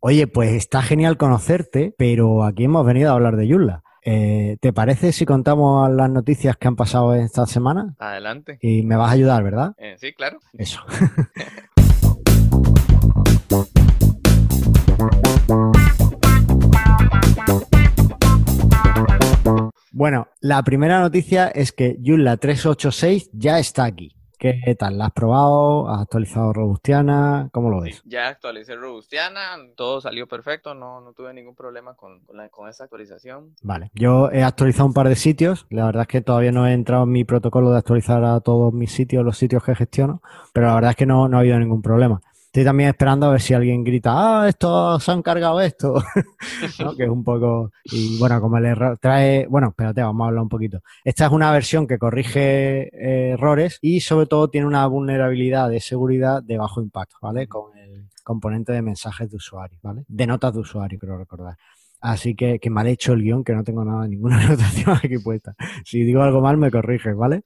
Oye, 0.00 0.26
pues 0.26 0.52
está 0.52 0.80
genial 0.80 1.18
conocerte, 1.18 1.94
pero 1.98 2.44
aquí 2.44 2.64
hemos 2.64 2.86
venido 2.86 3.10
a 3.10 3.12
hablar 3.12 3.36
de 3.36 3.46
Yulla. 3.46 3.82
Eh, 4.02 4.56
¿Te 4.60 4.72
parece 4.72 5.12
si 5.12 5.26
contamos 5.26 5.90
las 5.90 6.08
noticias 6.08 6.56
que 6.56 6.68
han 6.68 6.76
pasado 6.76 7.14
esta 7.14 7.44
semana? 7.46 7.96
Adelante. 7.98 8.58
Y 8.62 8.82
me 8.82 8.96
vas 8.96 9.10
a 9.10 9.12
ayudar, 9.12 9.44
¿verdad? 9.44 9.74
Eh, 9.76 9.96
sí, 9.98 10.14
claro. 10.14 10.38
Eso. 10.54 10.80
bueno, 19.92 20.28
la 20.40 20.62
primera 20.62 21.00
noticia 21.00 21.48
es 21.48 21.72
que 21.72 21.98
Joomla 22.02 22.38
386 22.38 23.28
ya 23.34 23.58
está 23.58 23.84
aquí. 23.84 24.16
¿Qué 24.40 24.74
tal? 24.78 24.96
¿La 24.96 25.04
has 25.04 25.12
probado? 25.12 25.86
¿Has 25.90 26.00
actualizado 26.00 26.54
Robustiana? 26.54 27.50
¿Cómo 27.52 27.68
lo 27.68 27.82
ves? 27.82 28.00
Ya 28.06 28.28
actualicé 28.28 28.74
Robustiana, 28.74 29.58
todo 29.76 30.00
salió 30.00 30.26
perfecto, 30.26 30.74
no, 30.74 31.02
no 31.02 31.12
tuve 31.12 31.34
ningún 31.34 31.54
problema 31.54 31.92
con, 31.94 32.20
con, 32.20 32.38
la, 32.38 32.48
con, 32.48 32.66
esa 32.66 32.84
actualización. 32.84 33.54
Vale, 33.62 33.90
yo 33.92 34.30
he 34.30 34.42
actualizado 34.42 34.86
un 34.86 34.94
par 34.94 35.10
de 35.10 35.16
sitios, 35.16 35.66
la 35.68 35.84
verdad 35.84 36.02
es 36.02 36.08
que 36.08 36.22
todavía 36.22 36.52
no 36.52 36.66
he 36.66 36.72
entrado 36.72 37.02
en 37.02 37.12
mi 37.12 37.24
protocolo 37.24 37.70
de 37.70 37.76
actualizar 37.76 38.24
a 38.24 38.40
todos 38.40 38.72
mis 38.72 38.92
sitios, 38.92 39.26
los 39.26 39.36
sitios 39.36 39.62
que 39.62 39.74
gestiono, 39.74 40.22
pero 40.54 40.68
la 40.68 40.74
verdad 40.74 40.92
es 40.92 40.96
que 40.96 41.04
no, 41.04 41.28
no 41.28 41.36
ha 41.36 41.40
habido 41.40 41.58
ningún 41.58 41.82
problema. 41.82 42.22
Estoy 42.50 42.64
también 42.64 42.88
esperando 42.88 43.26
a 43.26 43.30
ver 43.30 43.40
si 43.40 43.54
alguien 43.54 43.84
grita, 43.84 44.10
ah, 44.42 44.48
esto 44.48 44.98
se 44.98 45.12
han 45.12 45.22
cargado 45.22 45.60
esto, 45.60 45.94
que 46.96 47.04
es 47.04 47.08
un 47.08 47.22
poco, 47.22 47.70
y 47.84 48.18
bueno, 48.18 48.40
como 48.40 48.58
el 48.58 48.64
error 48.64 48.98
trae, 49.00 49.46
bueno, 49.46 49.68
espérate, 49.68 50.02
vamos 50.02 50.24
a 50.24 50.28
hablar 50.30 50.42
un 50.42 50.48
poquito. 50.48 50.80
Esta 51.04 51.26
es 51.26 51.30
una 51.30 51.52
versión 51.52 51.86
que 51.86 51.96
corrige 51.96 52.88
eh, 52.88 53.30
errores 53.34 53.78
y 53.80 54.00
sobre 54.00 54.26
todo 54.26 54.50
tiene 54.50 54.66
una 54.66 54.84
vulnerabilidad 54.88 55.70
de 55.70 55.78
seguridad 55.78 56.42
de 56.42 56.58
bajo 56.58 56.82
impacto, 56.82 57.18
¿vale? 57.22 57.46
Con 57.46 57.78
el 57.78 58.08
componente 58.24 58.72
de 58.72 58.82
mensajes 58.82 59.30
de 59.30 59.36
usuario, 59.36 59.78
¿vale? 59.80 60.02
De 60.08 60.26
notas 60.26 60.52
de 60.52 60.58
usuario, 60.58 60.98
creo 60.98 61.18
recordar. 61.18 61.54
Así 62.00 62.34
que, 62.34 62.58
que 62.58 62.68
mal 62.68 62.88
hecho 62.88 63.12
el 63.12 63.22
guion, 63.22 63.44
que 63.44 63.54
no 63.54 63.62
tengo 63.62 63.84
nada, 63.84 64.08
ninguna 64.08 64.40
anotación 64.44 64.96
aquí 64.96 65.18
puesta. 65.18 65.54
Si 65.84 66.02
digo 66.02 66.20
algo 66.20 66.40
mal, 66.40 66.56
me 66.56 66.72
corriges, 66.72 67.14
¿vale? 67.14 67.44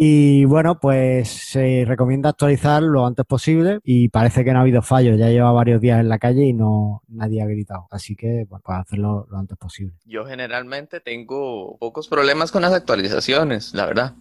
Y 0.00 0.44
bueno, 0.44 0.78
pues 0.78 1.28
se 1.28 1.84
recomienda 1.84 2.28
actualizar 2.28 2.80
lo 2.84 3.04
antes 3.04 3.26
posible 3.26 3.80
y 3.82 4.08
parece 4.10 4.44
que 4.44 4.52
no 4.52 4.60
ha 4.60 4.62
habido 4.62 4.80
fallos. 4.80 5.18
Ya 5.18 5.28
lleva 5.28 5.50
varios 5.50 5.80
días 5.80 5.98
en 5.98 6.08
la 6.08 6.20
calle 6.20 6.44
y 6.44 6.52
no 6.52 7.02
nadie 7.08 7.42
ha 7.42 7.46
gritado. 7.46 7.88
Así 7.90 8.14
que, 8.14 8.46
pues 8.48 8.62
hacerlo 8.66 9.26
lo 9.28 9.38
antes 9.38 9.58
posible. 9.58 9.94
Yo 10.04 10.24
generalmente 10.24 11.00
tengo 11.00 11.76
pocos 11.78 12.06
problemas 12.06 12.52
con 12.52 12.62
las 12.62 12.72
actualizaciones, 12.74 13.74
la 13.74 13.86
verdad. 13.86 14.14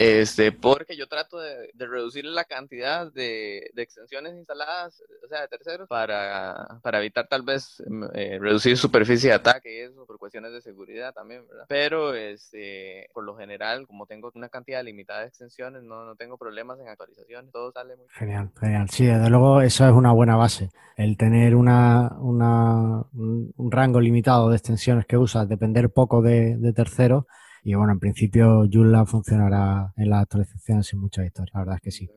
Este, 0.00 0.50
porque 0.50 0.96
yo 0.96 1.08
trato 1.08 1.38
de, 1.38 1.70
reducir 1.76 2.24
la 2.24 2.44
cantidad 2.44 3.12
de, 3.12 3.70
extensiones 3.76 4.34
instaladas, 4.34 5.02
o 5.22 5.28
sea, 5.28 5.42
de 5.42 5.48
terceros, 5.48 5.88
para, 5.90 6.80
para 6.82 7.00
evitar 7.00 7.28
tal 7.28 7.42
vez 7.42 7.82
mm, 7.86 8.04
eh, 8.14 8.38
reducir 8.40 8.78
superficie 8.78 9.28
de 9.28 9.34
ataque 9.36 9.76
y 9.76 9.78
eso, 9.80 10.06
por 10.06 10.18
cuestiones 10.18 10.52
de 10.52 10.62
seguridad 10.62 11.12
también, 11.12 11.46
¿verdad? 11.46 11.66
Pero, 11.68 12.14
este, 12.14 13.10
por 13.12 13.24
lo 13.24 13.36
general, 13.36 13.86
como 13.86 14.06
tengo 14.06 14.32
una 14.34 14.48
cantidad 14.48 14.82
limitada 14.82 15.20
de 15.20 15.26
extensiones, 15.26 15.82
no, 15.82 16.06
no 16.06 16.16
tengo 16.16 16.38
problemas 16.38 16.80
en 16.80 16.88
actualizaciones, 16.88 17.52
todo 17.52 17.70
sale 17.70 17.94
muy 17.96 18.06
Genial, 18.08 18.50
genial. 18.58 18.88
Sí, 18.88 19.04
desde 19.04 19.28
luego 19.28 19.60
eso 19.60 19.86
es 19.86 19.92
una 19.92 20.12
buena 20.12 20.34
base. 20.34 20.70
El 20.96 21.18
tener 21.18 21.54
una, 21.54 22.16
una, 22.20 23.04
un, 23.12 23.70
rango 23.70 24.00
limitado 24.00 24.48
de 24.48 24.56
extensiones 24.56 25.04
que 25.04 25.18
usas, 25.18 25.46
depender 25.46 25.90
poco 25.90 26.22
de 26.22 26.72
terceros, 26.74 27.26
y 27.62 27.74
bueno, 27.74 27.92
en 27.92 28.00
principio 28.00 28.64
Joomla 28.70 29.06
funcionará 29.06 29.92
en 29.96 30.10
las 30.10 30.22
actualizaciones 30.22 30.86
sin 30.86 31.00
mucha 31.00 31.24
historia, 31.24 31.52
la 31.54 31.60
verdad 31.60 31.76
es 31.76 31.82
que 31.82 31.90
sí. 31.90 32.10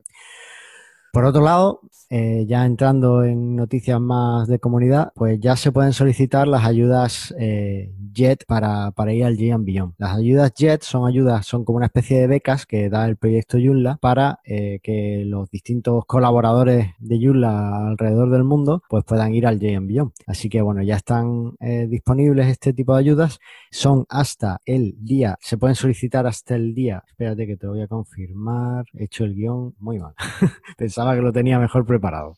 Por 1.14 1.24
otro 1.26 1.42
lado, 1.42 1.80
eh, 2.10 2.44
ya 2.48 2.66
entrando 2.66 3.22
en 3.22 3.54
noticias 3.54 4.00
más 4.00 4.48
de 4.48 4.58
comunidad, 4.58 5.12
pues 5.14 5.38
ya 5.38 5.54
se 5.54 5.70
pueden 5.70 5.92
solicitar 5.92 6.48
las 6.48 6.64
ayudas 6.64 7.32
eh, 7.38 7.94
JET 8.12 8.44
para, 8.46 8.92
ir 9.12 9.24
al 9.24 9.36
G 9.36 9.56
Beyond. 9.64 9.94
Las 9.96 10.16
ayudas 10.16 10.52
JET 10.56 10.82
son 10.82 11.06
ayudas, 11.08 11.46
son 11.46 11.64
como 11.64 11.76
una 11.76 11.86
especie 11.86 12.18
de 12.18 12.26
becas 12.26 12.66
que 12.66 12.90
da 12.90 13.06
el 13.06 13.16
proyecto 13.16 13.58
Joomla 13.58 13.98
para 14.00 14.40
eh, 14.44 14.80
que 14.82 15.22
los 15.24 15.48
distintos 15.50 16.04
colaboradores 16.04 16.88
de 16.98 17.18
Joomla 17.24 17.86
alrededor 17.86 18.30
del 18.30 18.42
mundo 18.42 18.82
pues 18.88 19.04
puedan 19.04 19.34
ir 19.34 19.46
al 19.46 19.60
G 19.60 19.86
Beyond. 19.86 20.12
Así 20.26 20.48
que 20.48 20.62
bueno, 20.62 20.82
ya 20.82 20.96
están 20.96 21.52
disponibles 21.88 22.48
este 22.48 22.72
tipo 22.72 22.94
de 22.94 23.00
ayudas. 23.00 23.38
Son 23.70 24.04
hasta 24.08 24.60
el 24.64 24.96
día, 24.98 25.36
se 25.40 25.58
pueden 25.58 25.76
solicitar 25.76 26.26
hasta 26.26 26.56
el 26.56 26.74
día. 26.74 27.04
Espérate 27.06 27.46
que 27.46 27.56
te 27.56 27.66
lo 27.66 27.72
voy 27.72 27.82
a 27.82 27.88
confirmar. 27.88 28.84
He 28.94 29.04
hecho 29.04 29.24
el 29.24 29.34
guion 29.34 29.74
muy 29.78 30.00
mal. 30.00 30.14
Pensaba 30.76 31.03
que 31.12 31.20
lo 31.20 31.32
tenía 31.32 31.58
mejor 31.58 31.84
preparado. 31.84 32.34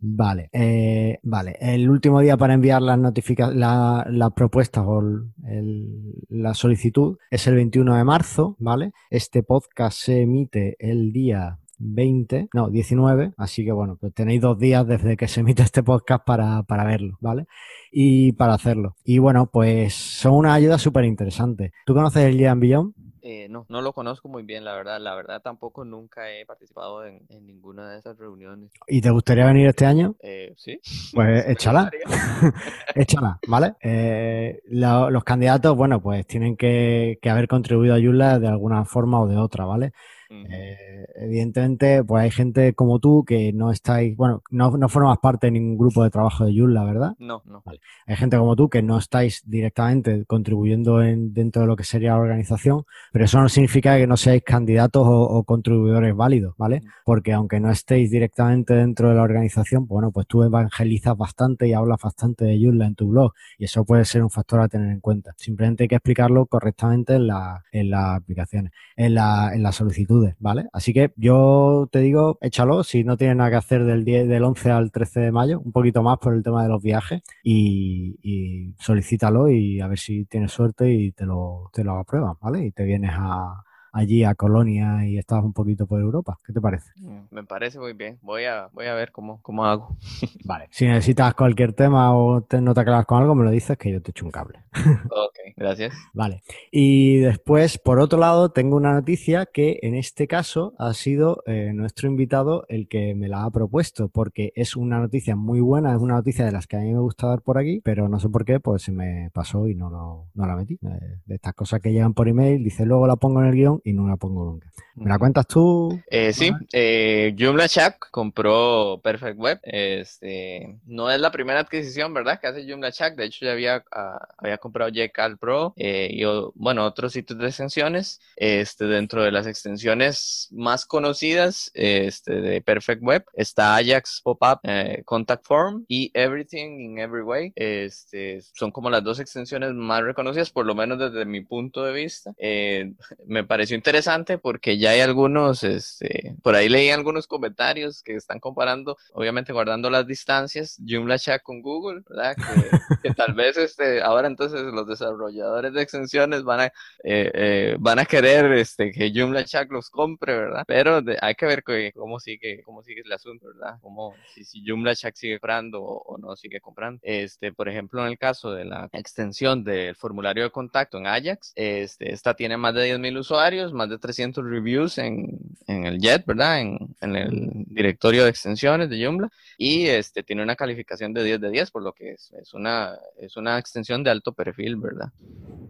Vale, 0.00 0.48
eh, 0.52 1.18
vale. 1.24 1.56
El 1.60 1.90
último 1.90 2.20
día 2.20 2.36
para 2.36 2.54
enviar 2.54 2.80
las 2.82 2.98
notificaciones, 2.98 3.58
la, 3.58 4.06
la, 4.08 4.30
propuesta 4.30 4.82
o 4.82 5.00
el, 5.00 6.14
la 6.28 6.54
solicitud 6.54 7.18
es 7.30 7.46
el 7.48 7.56
21 7.56 7.96
de 7.96 8.04
marzo, 8.04 8.56
¿vale? 8.60 8.92
Este 9.10 9.42
podcast 9.42 9.98
se 9.98 10.22
emite 10.22 10.76
el 10.78 11.12
día 11.12 11.58
20, 11.78 12.48
no, 12.54 12.70
19, 12.70 13.32
así 13.36 13.64
que 13.64 13.72
bueno, 13.72 13.96
pues 14.00 14.14
tenéis 14.14 14.40
dos 14.40 14.58
días 14.58 14.86
desde 14.86 15.16
que 15.16 15.26
se 15.26 15.40
emite 15.40 15.62
este 15.62 15.82
podcast 15.82 16.24
para, 16.24 16.62
para 16.62 16.84
verlo, 16.84 17.16
¿vale? 17.20 17.46
Y 17.90 18.32
para 18.32 18.54
hacerlo. 18.54 18.96
Y 19.04 19.18
bueno, 19.18 19.50
pues 19.50 19.94
son 19.94 20.34
una 20.34 20.54
ayuda 20.54 20.78
súper 20.78 21.04
interesante. 21.04 21.72
¿Tú 21.86 21.94
conoces 21.94 22.24
el 22.24 22.36
Gian 22.36 22.60
Beyond? 22.60 22.94
Eh, 23.22 23.48
no, 23.48 23.66
no 23.68 23.82
lo 23.82 23.92
conozco 23.92 24.28
muy 24.28 24.42
bien, 24.42 24.64
la 24.64 24.74
verdad. 24.74 25.00
La 25.00 25.14
verdad 25.14 25.40
tampoco 25.42 25.84
nunca 25.84 26.30
he 26.30 26.46
participado 26.46 27.04
en, 27.04 27.26
ninguna 27.42 27.90
de 27.90 27.98
esas 27.98 28.16
reuniones. 28.18 28.70
¿Y 28.86 29.00
te 29.00 29.10
gustaría 29.10 29.46
venir 29.46 29.68
este 29.68 29.86
año? 29.86 30.14
Eh, 30.20 30.54
sí. 30.56 30.80
Pues 31.14 31.44
échala. 31.48 31.90
échala, 32.94 33.38
¿vale? 33.46 33.74
Eh, 33.80 34.60
los 34.68 35.24
candidatos, 35.24 35.76
bueno, 35.76 36.00
pues 36.00 36.26
tienen 36.26 36.56
que, 36.56 37.18
que 37.20 37.30
haber 37.30 37.48
contribuido 37.48 37.94
a 37.94 37.98
Yula 37.98 38.38
de 38.38 38.48
alguna 38.48 38.84
forma 38.84 39.20
o 39.20 39.26
de 39.26 39.36
otra, 39.36 39.64
¿vale? 39.64 39.92
Eh, 40.30 41.06
evidentemente, 41.16 42.04
pues 42.04 42.24
hay 42.24 42.30
gente 42.30 42.74
como 42.74 42.98
tú 42.98 43.24
que 43.24 43.52
no 43.52 43.70
estáis, 43.70 44.14
bueno, 44.16 44.42
no, 44.50 44.76
no 44.76 44.88
formas 44.88 45.18
parte 45.18 45.46
de 45.46 45.52
ningún 45.52 45.78
grupo 45.78 46.04
de 46.04 46.10
trabajo 46.10 46.44
de 46.44 46.54
Joomla, 46.54 46.84
¿verdad? 46.84 47.12
No, 47.18 47.42
no. 47.46 47.62
Hay 48.06 48.16
gente 48.16 48.36
como 48.36 48.54
tú 48.54 48.68
que 48.68 48.82
no 48.82 48.98
estáis 48.98 49.42
directamente 49.46 50.24
contribuyendo 50.26 51.02
en, 51.02 51.32
dentro 51.32 51.62
de 51.62 51.68
lo 51.68 51.76
que 51.76 51.84
sería 51.84 52.10
la 52.10 52.18
organización, 52.18 52.84
pero 53.10 53.24
eso 53.24 53.40
no 53.40 53.48
significa 53.48 53.96
que 53.96 54.06
no 54.06 54.16
seáis 54.16 54.42
candidatos 54.42 55.02
o, 55.06 55.42
contribuidores 55.44 56.14
válidos, 56.14 56.54
¿vale? 56.58 56.82
Porque 57.04 57.32
aunque 57.32 57.58
no 57.58 57.70
estéis 57.70 58.10
directamente 58.10 58.74
dentro 58.74 59.08
de 59.08 59.14
la 59.14 59.22
organización, 59.22 59.86
pues 59.86 59.96
bueno, 59.96 60.12
pues 60.12 60.26
tú 60.26 60.42
evangelizas 60.42 61.16
bastante 61.16 61.68
y 61.68 61.72
hablas 61.72 62.00
bastante 62.02 62.44
de 62.44 62.58
Joomla 62.62 62.86
en 62.86 62.94
tu 62.94 63.08
blog 63.08 63.32
y 63.56 63.64
eso 63.64 63.84
puede 63.84 64.04
ser 64.04 64.22
un 64.22 64.30
factor 64.30 64.60
a 64.60 64.68
tener 64.68 64.90
en 64.90 65.00
cuenta. 65.00 65.32
Simplemente 65.36 65.84
hay 65.84 65.88
que 65.88 65.94
explicarlo 65.96 66.46
correctamente 66.46 67.14
en, 67.14 67.28
la, 67.28 67.64
en 67.72 67.90
las 67.90 68.16
aplicaciones, 68.16 68.72
en 68.96 69.14
la, 69.14 69.52
en 69.54 69.62
la 69.62 69.72
solicitud 69.72 70.17
¿vale? 70.38 70.66
Así 70.72 70.92
que 70.92 71.12
yo 71.16 71.88
te 71.90 72.00
digo, 72.00 72.38
échalo 72.40 72.84
si 72.84 73.04
no 73.04 73.16
tienes 73.16 73.36
nada 73.36 73.50
que 73.50 73.56
hacer 73.56 73.84
del, 73.84 74.04
10, 74.04 74.28
del 74.28 74.44
11 74.44 74.70
al 74.70 74.90
13 74.92 75.20
de 75.20 75.32
mayo, 75.32 75.60
un 75.60 75.72
poquito 75.72 76.02
más 76.02 76.18
por 76.18 76.34
el 76.34 76.42
tema 76.42 76.62
de 76.62 76.68
los 76.68 76.82
viajes 76.82 77.22
y, 77.42 78.74
solicítalo 78.78 79.48
y 79.48 79.80
a 79.80 79.88
ver 79.88 79.98
si 79.98 80.24
tienes 80.26 80.52
suerte 80.52 80.92
y 80.92 81.12
te 81.12 81.26
lo, 81.26 81.70
te 81.72 81.84
lo 81.84 81.98
aprueban, 81.98 82.36
¿vale? 82.40 82.66
Y 82.66 82.70
te 82.72 82.84
vienes 82.84 83.10
a, 83.14 83.64
allí 83.92 84.24
a 84.24 84.34
Colonia 84.34 85.06
y 85.06 85.18
estás 85.18 85.42
un 85.42 85.52
poquito 85.52 85.86
por 85.86 86.00
Europa. 86.00 86.38
¿Qué 86.44 86.52
te 86.52 86.60
parece? 86.60 86.90
Mm, 86.96 87.20
me 87.30 87.44
parece 87.44 87.78
muy 87.78 87.92
bien. 87.92 88.18
Voy 88.22 88.44
a, 88.44 88.68
voy 88.72 88.86
a 88.86 88.94
ver 88.94 89.12
cómo, 89.12 89.40
cómo 89.42 89.64
hago. 89.64 89.96
Vale. 90.44 90.68
Si 90.70 90.86
necesitas 90.86 91.34
cualquier 91.34 91.72
tema 91.72 92.14
o 92.16 92.46
no 92.60 92.74
te 92.74 92.80
aclaras 92.80 93.06
con 93.06 93.20
algo, 93.20 93.34
me 93.34 93.44
lo 93.44 93.50
dices 93.50 93.76
que 93.76 93.92
yo 93.92 94.02
te 94.02 94.10
echo 94.10 94.24
un 94.24 94.30
cable. 94.30 94.60
ok, 95.04 95.54
gracias. 95.56 95.94
Vale. 96.12 96.42
Y 96.70 97.18
después, 97.18 97.78
por 97.78 98.00
otro 98.00 98.18
lado, 98.18 98.50
tengo 98.50 98.76
una 98.76 98.92
noticia 98.92 99.46
que 99.46 99.78
en 99.82 99.94
este 99.94 100.26
caso 100.26 100.74
ha 100.78 100.94
sido 100.94 101.42
eh, 101.46 101.72
nuestro 101.74 102.08
invitado 102.08 102.64
el 102.68 102.88
que 102.88 103.14
me 103.14 103.28
la 103.28 103.44
ha 103.44 103.50
propuesto, 103.50 104.08
porque 104.08 104.52
es 104.54 104.76
una 104.76 104.98
noticia 104.98 105.36
muy 105.36 105.60
buena, 105.60 105.94
es 105.94 106.00
una 106.00 106.14
noticia 106.14 106.44
de 106.44 106.52
las 106.52 106.66
que 106.66 106.76
a 106.76 106.80
mí 106.80 106.92
me 106.92 107.00
gusta 107.00 107.26
dar 107.26 107.42
por 107.42 107.58
aquí, 107.58 107.80
pero 107.84 108.08
no 108.08 108.20
sé 108.20 108.28
por 108.28 108.44
qué, 108.44 108.60
pues 108.60 108.82
se 108.82 108.92
me 108.92 109.30
pasó 109.32 109.68
y 109.68 109.74
no, 109.74 109.90
lo, 109.90 110.28
no 110.34 110.46
la 110.46 110.56
metí. 110.56 110.74
Eh, 110.74 111.18
de 111.26 111.34
estas 111.34 111.54
cosas 111.54 111.80
que 111.80 111.92
llegan 111.92 112.14
por 112.14 112.28
email, 112.28 112.62
dice 112.62 112.84
luego 112.84 113.06
la 113.06 113.16
pongo 113.16 113.40
en 113.40 113.48
el 113.48 113.54
guion 113.54 113.77
y 113.84 113.92
no 113.92 114.06
la 114.06 114.16
pongo 114.16 114.44
nunca. 114.44 114.68
¿Me 114.94 115.08
la 115.08 115.18
cuentas 115.18 115.46
tú? 115.46 116.00
Eh, 116.10 116.32
sí, 116.32 116.50
eh, 116.72 117.34
Joomla 117.38 117.66
Shack 117.66 118.10
compró 118.10 119.00
Perfect 119.02 119.38
Web. 119.38 119.60
Este, 119.62 120.76
no 120.86 121.08
es 121.10 121.20
la 121.20 121.30
primera 121.30 121.60
adquisición, 121.60 122.12
¿verdad? 122.12 122.40
Que 122.40 122.48
hace 122.48 122.68
Joomla 122.68 122.90
Shack. 122.90 123.14
De 123.14 123.26
hecho, 123.26 123.44
ya 123.44 123.52
había, 123.52 123.84
ah, 123.92 124.18
había 124.38 124.58
comprado 124.58 124.90
Jekyll 124.90 125.38
Pro 125.38 125.72
eh, 125.76 126.08
y, 126.10 126.24
bueno, 126.54 126.84
otros 126.84 127.12
sitios 127.12 127.38
de 127.38 127.46
extensiones. 127.46 128.20
Este, 128.34 128.86
dentro 128.86 129.22
de 129.22 129.30
las 129.30 129.46
extensiones 129.46 130.48
más 130.50 130.84
conocidas 130.84 131.70
este, 131.74 132.40
de 132.40 132.60
Perfect 132.60 133.02
Web 133.02 133.24
está 133.34 133.76
Ajax 133.76 134.20
Pop-Up 134.24 134.60
eh, 134.64 135.02
Contact 135.04 135.44
Form 135.46 135.84
y 135.88 136.10
Everything 136.14 136.80
in 136.80 136.98
Every 136.98 137.22
Way. 137.22 137.52
Este, 137.54 138.40
son 138.54 138.72
como 138.72 138.90
las 138.90 139.04
dos 139.04 139.20
extensiones 139.20 139.74
más 139.74 140.02
reconocidas, 140.02 140.50
por 140.50 140.66
lo 140.66 140.74
menos 140.74 140.98
desde 140.98 141.24
mi 141.24 141.40
punto 141.42 141.84
de 141.84 141.92
vista. 141.92 142.32
Eh, 142.38 142.92
me 143.26 143.44
pareció 143.68 143.76
interesante 143.76 144.38
porque 144.38 144.78
ya 144.78 144.90
hay 144.90 145.00
algunos, 145.00 145.62
este, 145.62 146.34
por 146.42 146.54
ahí 146.54 146.70
leí 146.70 146.88
algunos 146.88 147.26
comentarios 147.26 148.02
que 148.02 148.14
están 148.14 148.40
comparando, 148.40 148.96
obviamente 149.12 149.52
guardando 149.52 149.90
las 149.90 150.06
distancias, 150.06 150.80
Joomla 150.86 151.18
Chat 151.18 151.42
con 151.42 151.60
Google, 151.60 152.02
¿verdad? 152.08 152.34
Que, 153.02 153.10
tal 153.14 153.34
vez 153.34 153.56
este, 153.56 154.02
ahora 154.02 154.26
entonces 154.26 154.62
los 154.62 154.86
desarrolladores 154.86 155.72
de 155.72 155.82
extensiones 155.82 156.42
van 156.42 156.60
a, 156.60 156.64
eh, 157.04 157.30
eh, 157.34 157.76
van 157.78 157.98
a 157.98 158.06
querer 158.06 158.50
este, 158.52 158.90
que 158.90 159.12
Joomla 159.14 159.44
Chat 159.44 159.70
los 159.70 159.90
compre, 159.90 160.36
¿verdad? 160.36 160.64
Pero 160.66 161.00
hay 161.20 161.34
que 161.34 161.46
ver 161.46 161.62
cómo 161.94 162.18
sigue, 162.18 162.62
cómo 162.64 162.82
sigue 162.82 163.02
el 163.04 163.12
asunto, 163.12 163.46
¿verdad? 163.46 163.78
Cómo, 163.82 164.14
si, 164.34 164.44
si 164.44 164.64
Joomla 164.66 164.96
Chat 164.96 165.14
sigue 165.14 165.34
comprando 165.34 165.82
o, 165.82 166.18
no 166.18 166.34
sigue 166.34 166.60
comprando. 166.60 167.00
Este, 167.02 167.52
por 167.52 167.68
ejemplo, 167.68 168.02
en 168.02 168.08
el 168.08 168.18
caso 168.18 168.52
de 168.52 168.64
la 168.64 168.88
extensión 168.92 169.62
del 169.62 169.94
formulario 169.94 170.44
de 170.44 170.50
contacto 170.50 170.98
en 170.98 171.06
Ajax, 171.06 171.52
este, 171.54 172.12
esta 172.12 172.34
tiene 172.34 172.56
más 172.56 172.74
de 172.74 172.96
10.000 172.96 173.18
usuarios, 173.18 173.57
más 173.72 173.88
de 173.88 173.98
300 173.98 174.44
reviews 174.44 174.98
en, 174.98 175.38
en 175.66 175.86
el 175.86 175.98
JET, 176.00 176.24
¿verdad? 176.26 176.60
En, 176.60 176.78
en, 177.00 177.16
el 177.16 177.64
directorio 177.66 178.24
de 178.24 178.30
extensiones 178.30 178.88
de 178.88 179.04
Joomla 179.04 179.30
y 179.56 179.86
este, 179.86 180.22
tiene 180.22 180.42
una 180.42 180.56
calificación 180.56 181.12
de 181.12 181.24
10 181.24 181.40
de 181.40 181.50
10, 181.50 181.70
por 181.70 181.82
lo 181.82 181.92
que 181.92 182.12
es, 182.12 182.32
es, 182.40 182.54
una, 182.54 182.94
es 183.18 183.36
una 183.36 183.58
extensión 183.58 184.02
de 184.02 184.10
alto 184.10 184.32
perfil, 184.32 184.76
¿verdad? 184.76 185.10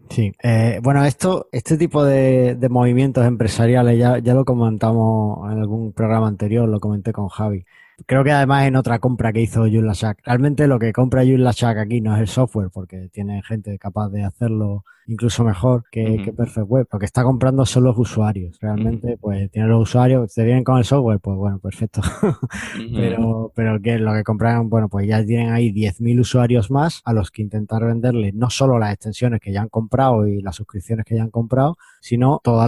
Sí, 0.09 0.33
eh, 0.43 0.79
bueno, 0.81 1.03
esto, 1.05 1.49
este 1.51 1.77
tipo 1.77 2.03
de, 2.03 2.55
de 2.55 2.69
movimientos 2.69 3.25
empresariales 3.25 3.97
ya, 3.97 4.17
ya 4.19 4.33
lo 4.33 4.45
comentamos 4.45 5.51
en 5.51 5.59
algún 5.59 5.93
programa 5.93 6.27
anterior, 6.27 6.67
lo 6.67 6.79
comenté 6.79 7.11
con 7.11 7.27
Javi. 7.27 7.65
Creo 8.05 8.23
que 8.23 8.31
además 8.31 8.65
en 8.65 8.75
otra 8.75 8.99
compra 8.99 9.33
que 9.33 9.41
hizo 9.41 9.61
Joomla 9.61 9.93
Shack. 9.93 10.21
Realmente 10.23 10.67
lo 10.67 10.79
que 10.79 10.93
compra 10.93 11.23
Joomla 11.23 11.51
Shack 11.51 11.77
aquí 11.77 12.01
no 12.01 12.15
es 12.15 12.21
el 12.21 12.27
software, 12.27 12.69
porque 12.71 13.09
tiene 13.11 13.41
gente 13.43 13.77
capaz 13.77 14.09
de 14.09 14.23
hacerlo 14.23 14.85
incluso 15.09 15.43
mejor 15.43 15.83
que, 15.91 16.31
Perfect 16.35 16.67
Web, 16.67 16.87
porque 16.89 17.05
está 17.05 17.23
comprando 17.23 17.65
solo 17.65 17.89
los 17.89 17.97
usuarios. 17.97 18.57
Realmente, 18.61 19.17
pues 19.17 19.49
tiene 19.49 19.67
los 19.67 19.81
usuarios, 19.81 20.31
se 20.31 20.43
vienen 20.43 20.63
con 20.63 20.77
el 20.77 20.85
software, 20.85 21.19
pues 21.19 21.35
bueno, 21.35 21.59
perfecto. 21.59 22.01
pero, 22.95 23.51
pero 23.55 23.81
que 23.81 23.97
lo 23.97 24.13
que 24.13 24.23
compran, 24.23 24.69
bueno, 24.69 24.87
pues 24.87 25.07
ya 25.07 25.25
tienen 25.25 25.51
ahí 25.51 25.73
10.000 25.73 26.19
usuarios 26.19 26.69
más 26.69 27.01
a 27.05 27.13
los 27.13 27.31
que 27.31 27.41
intentar 27.41 27.83
venderle 27.83 28.31
no 28.33 28.49
solo 28.49 28.77
las 28.77 28.93
extensiones 28.93 29.39
que 29.39 29.51
ya 29.51 29.61
han 29.61 29.69
comprado 29.69 30.27
y 30.27 30.41
las 30.41 30.55
suscripciones 30.55 31.05
que 31.05 31.15
ya 31.15 31.23
han 31.23 31.31
comprado, 31.31 31.77
sino 32.01 32.39
todo 32.43 32.63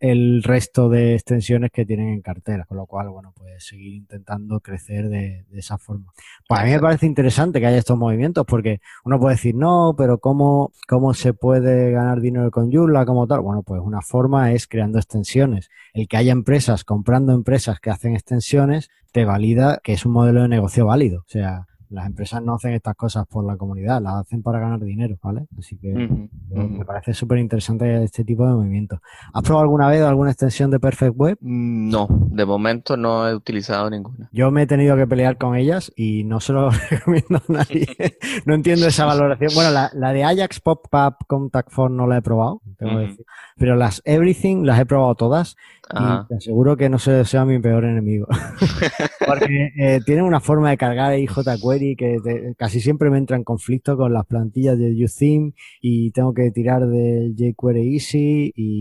el 0.00 0.42
resto 0.44 0.88
de 0.88 1.14
extensiones 1.14 1.70
que 1.72 1.84
tienen 1.84 2.08
en 2.10 2.22
cartera. 2.22 2.64
Con 2.66 2.76
lo 2.76 2.86
cual, 2.86 3.08
bueno, 3.10 3.32
pues 3.34 3.66
seguir 3.66 3.94
intentando 3.94 4.60
crecer 4.60 5.08
de, 5.08 5.44
de 5.50 5.58
esa 5.58 5.78
forma. 5.78 6.12
Pues 6.46 6.60
a 6.60 6.64
mí 6.64 6.70
me 6.70 6.80
parece 6.80 7.06
interesante 7.06 7.58
que 7.58 7.66
haya 7.66 7.78
estos 7.78 7.98
movimientos 7.98 8.44
porque 8.46 8.80
uno 9.04 9.18
puede 9.18 9.34
decir, 9.34 9.54
no, 9.56 9.94
pero 9.96 10.18
¿cómo, 10.18 10.72
cómo 10.86 11.14
se 11.14 11.31
puede 11.34 11.90
ganar 11.92 12.20
dinero 12.20 12.50
con 12.50 12.72
Joomla 12.72 13.04
como 13.04 13.26
tal? 13.26 13.40
Bueno, 13.40 13.62
pues 13.62 13.80
una 13.82 14.02
forma 14.02 14.52
es 14.52 14.66
creando 14.66 14.98
extensiones. 14.98 15.70
El 15.92 16.08
que 16.08 16.16
haya 16.16 16.32
empresas 16.32 16.84
comprando 16.84 17.32
empresas 17.32 17.80
que 17.80 17.90
hacen 17.90 18.14
extensiones 18.14 18.90
te 19.12 19.24
valida 19.24 19.80
que 19.82 19.92
es 19.92 20.06
un 20.06 20.12
modelo 20.12 20.42
de 20.42 20.48
negocio 20.48 20.86
válido. 20.86 21.20
O 21.20 21.28
sea, 21.28 21.66
las 21.92 22.06
empresas 22.06 22.42
no 22.42 22.54
hacen 22.54 22.72
estas 22.72 22.96
cosas 22.96 23.26
por 23.26 23.44
la 23.44 23.56
comunidad, 23.56 24.00
las 24.00 24.14
hacen 24.14 24.42
para 24.42 24.58
ganar 24.58 24.80
dinero, 24.80 25.16
¿vale? 25.22 25.46
Así 25.58 25.76
que 25.76 25.92
me 25.92 26.84
parece 26.84 27.12
súper 27.14 27.38
interesante 27.38 28.02
este 28.02 28.24
tipo 28.24 28.46
de 28.46 28.54
movimientos. 28.54 29.00
¿Has 29.32 29.42
probado 29.42 29.62
alguna 29.62 29.88
vez 29.88 30.02
alguna 30.02 30.30
extensión 30.30 30.70
de 30.70 30.80
Perfect 30.80 31.14
Web? 31.16 31.38
Mm, 31.40 31.90
no, 31.90 32.08
de 32.10 32.44
momento 32.44 32.96
no 32.96 33.28
he 33.28 33.34
utilizado 33.34 33.90
ninguna. 33.90 34.28
Yo 34.32 34.50
me 34.50 34.62
he 34.62 34.66
tenido 34.66 34.96
que 34.96 35.06
pelear 35.06 35.36
con 35.36 35.54
ellas 35.54 35.92
y 35.94 36.24
no 36.24 36.40
se 36.40 36.52
lo 36.52 36.70
recomiendo 36.90 37.42
a 37.48 37.52
nadie. 37.52 37.86
no 38.46 38.54
entiendo 38.54 38.86
esa 38.86 39.04
valoración. 39.04 39.50
Bueno, 39.54 39.70
la, 39.70 40.12
de 40.12 40.24
Ajax 40.24 40.60
Pop-Up 40.60 41.26
Contact 41.26 41.70
Form 41.70 41.96
no 41.96 42.06
la 42.06 42.18
he 42.18 42.22
probado, 42.22 42.62
tengo 42.78 42.98
que 42.98 43.06
decir. 43.06 43.26
Pero 43.56 43.76
las 43.76 44.02
Everything 44.04 44.64
las 44.64 44.80
he 44.80 44.86
probado 44.86 45.14
todas 45.14 45.56
y 45.90 46.28
te 46.28 46.36
aseguro 46.36 46.76
que 46.76 46.88
no 46.88 46.98
sea 46.98 47.44
mi 47.44 47.58
peor 47.58 47.84
enemigo. 47.84 48.26
Porque 49.26 49.72
eh, 49.76 50.00
tienen 50.04 50.24
una 50.24 50.40
forma 50.40 50.70
de 50.70 50.76
cargar 50.76 51.14
jQuery 51.14 51.96
que 51.96 52.54
casi 52.56 52.80
siempre 52.80 53.10
me 53.10 53.18
entra 53.18 53.36
en 53.36 53.44
conflicto 53.44 53.96
con 53.96 54.12
las 54.12 54.26
plantillas 54.26 54.78
de 54.78 54.92
UTheme 55.04 55.52
y 55.80 56.10
tengo 56.12 56.32
que 56.32 56.50
tirar 56.50 56.86
del 56.86 57.34
jQuery 57.36 57.94
Easy 57.94 58.52
y 58.54 58.80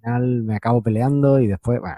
final 0.00 0.42
me 0.42 0.56
acabo 0.56 0.82
peleando 0.82 1.40
y 1.40 1.46
después, 1.46 1.80
bueno, 1.80 1.96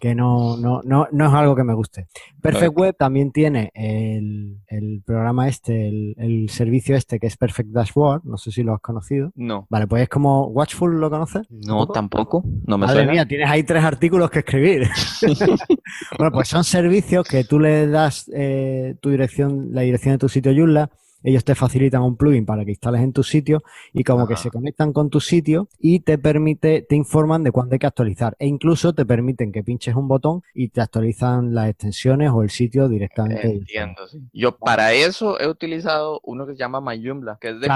que 0.00 0.14
no, 0.14 0.56
no, 0.56 0.80
no, 0.84 1.08
no 1.10 1.26
es 1.26 1.32
algo 1.32 1.56
que 1.56 1.64
me 1.64 1.74
guste. 1.74 2.08
Perfect 2.40 2.76
Web 2.76 2.96
también 2.98 3.32
tiene 3.32 3.70
el, 3.74 4.58
el 4.66 5.02
programa 5.04 5.48
este, 5.48 5.88
el, 5.88 6.14
el, 6.18 6.50
servicio 6.50 6.96
este 6.96 7.18
que 7.18 7.26
es 7.26 7.36
Perfect 7.36 7.70
Dashboard, 7.70 8.24
no 8.24 8.36
sé 8.36 8.50
si 8.50 8.62
lo 8.62 8.74
has 8.74 8.80
conocido. 8.80 9.32
No. 9.34 9.66
Vale, 9.70 9.86
pues 9.86 10.02
es 10.02 10.08
como 10.08 10.46
Watchful, 10.48 11.00
¿lo 11.00 11.10
conoces? 11.10 11.46
No, 11.50 11.86
tampoco. 11.86 12.42
No 12.66 12.78
me 12.78 12.86
Madre 12.86 13.06
mía, 13.06 13.26
tienes 13.26 13.48
ahí 13.48 13.62
tres 13.62 13.84
artículos 13.84 14.30
que 14.30 14.40
escribir. 14.40 14.88
bueno, 16.18 16.32
pues 16.32 16.48
son 16.48 16.64
servicios 16.64 17.26
que 17.26 17.44
tú 17.44 17.58
le 17.58 17.86
das 17.86 18.30
eh, 18.34 18.96
tu 19.00 19.10
dirección, 19.10 19.68
la 19.72 19.82
dirección 19.82 20.14
de 20.14 20.18
tu 20.18 20.28
sitio 20.28 20.52
Joomla 20.54 20.90
ellos 21.22 21.44
te 21.44 21.54
facilitan 21.54 22.02
un 22.02 22.16
plugin 22.16 22.46
para 22.46 22.64
que 22.64 22.70
instales 22.70 23.02
en 23.02 23.12
tu 23.12 23.22
sitio 23.22 23.62
y 23.92 24.04
como 24.04 24.26
que 24.26 24.36
se 24.36 24.50
conectan 24.50 24.92
con 24.92 25.10
tu 25.10 25.20
sitio 25.20 25.68
y 25.78 26.00
te 26.00 26.18
permite, 26.18 26.82
te 26.82 26.96
informan 26.96 27.42
de 27.42 27.50
cuándo 27.50 27.74
hay 27.74 27.78
que 27.78 27.86
actualizar 27.86 28.36
e 28.38 28.46
incluso 28.46 28.92
te 28.92 29.04
permiten 29.04 29.52
que 29.52 29.62
pinches 29.62 29.94
un 29.94 30.08
botón 30.08 30.42
y 30.54 30.68
te 30.68 30.80
actualizan 30.80 31.54
las 31.54 31.68
extensiones 31.70 32.30
o 32.32 32.42
el 32.42 32.50
sitio 32.50 32.88
directamente. 32.88 33.46
Entiendo, 33.48 34.06
sí. 34.06 34.18
Yo 34.32 34.56
para 34.56 34.92
eso 34.92 35.40
he 35.40 35.48
utilizado 35.48 36.20
uno 36.24 36.46
que 36.46 36.52
se 36.52 36.58
llama 36.58 36.80
MyJoomla, 36.80 37.38
que 37.40 37.50
es 37.50 37.60
de 37.60 37.68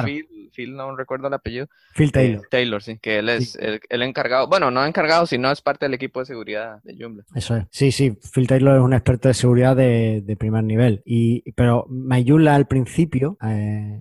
Phil, 0.54 0.76
no 0.76 0.94
recuerdo 0.96 1.28
el 1.28 1.34
apellido. 1.34 1.68
Phil 1.94 2.12
Taylor. 2.12 2.46
Taylor, 2.50 2.82
sí, 2.82 2.98
que 2.98 3.18
él 3.18 3.28
es 3.28 3.56
el, 3.56 4.02
encargado, 4.02 4.48
bueno, 4.48 4.70
no 4.70 4.84
encargado, 4.84 5.26
sino 5.26 5.50
es 5.50 5.62
parte 5.62 5.86
del 5.86 5.94
equipo 5.94 6.20
de 6.20 6.26
seguridad 6.26 6.82
de 6.84 6.96
Joomla. 6.98 7.24
Eso 7.34 7.56
es. 7.56 7.64
Sí, 7.70 7.92
sí, 7.92 8.16
Phil 8.32 8.46
Taylor 8.46 8.76
es 8.76 8.82
un 8.82 8.92
experto 8.92 9.28
de 9.28 9.34
seguridad 9.34 9.76
de, 9.76 10.36
primer 10.38 10.64
nivel. 10.64 11.02
Y, 11.04 11.52
pero 11.52 11.86
MyJoomla 11.88 12.54
al 12.54 12.66
principio 12.66 13.31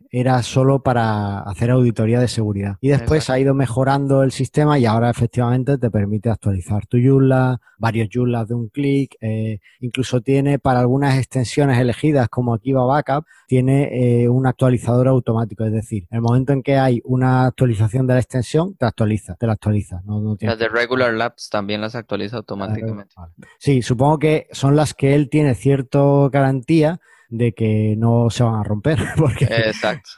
era 0.10 0.44
solo 0.44 0.82
para 0.82 1.40
hacer 1.40 1.72
auditoría 1.72 2.20
de 2.20 2.28
seguridad. 2.28 2.78
Y 2.82 2.90
después 2.90 3.30
ha 3.30 3.40
ido 3.40 3.54
mejorando 3.54 4.24
el 4.24 4.32
sistema 4.32 4.80
y 4.80 4.86
ahora 4.86 5.10
efectivamente 5.10 5.78
te 5.78 5.90
permite 5.90 6.30
actualizar 6.30 6.86
tu 6.88 6.98
Joomla, 6.98 7.60
varios 7.78 8.10
Joomla 8.12 8.46
de 8.46 8.54
un 8.54 8.70
clic, 8.70 9.16
eh, 9.22 9.60
incluso 9.80 10.22
tiene 10.22 10.60
para 10.60 10.80
algunas 10.80 11.18
extensiones 11.18 11.80
elegidas 11.80 12.30
como 12.30 12.54
aquí 12.54 12.74
va 12.74 12.86
Backup, 12.86 13.26
tiene 13.48 14.24
eh, 14.24 14.30
un 14.30 14.48
actualizador 14.48 15.08
automático, 15.08 15.66
es 15.66 15.72
decir, 15.72 16.08
el 16.12 16.22
momento 16.22 16.54
en 16.54 16.64
que 16.64 16.78
hay 16.78 17.02
una 17.06 17.46
actualización 17.46 18.08
de 18.08 18.14
la 18.14 18.20
extensión, 18.20 18.76
te 18.76 18.86
actualiza, 18.86 19.36
te 19.36 19.48
la 19.48 19.54
actualiza. 19.54 20.02
Las 20.40 20.60
de 20.60 20.70
Regular 20.70 21.14
Labs 21.14 21.50
también 21.50 21.82
las 21.82 21.96
actualiza 21.96 22.38
automáticamente. 22.38 23.16
Sí, 23.60 23.82
supongo 23.82 24.20
que 24.20 24.48
son 24.52 24.76
las 24.76 24.94
que 24.94 25.16
él 25.16 25.30
tiene 25.30 25.56
cierta 25.56 26.00
garantía 26.32 27.00
de 27.32 27.54
que 27.54 27.96
no 27.98 28.30
se 28.30 28.44
van 28.44 28.56
a 28.56 28.64
romper, 28.64 29.00
porque 29.18 29.48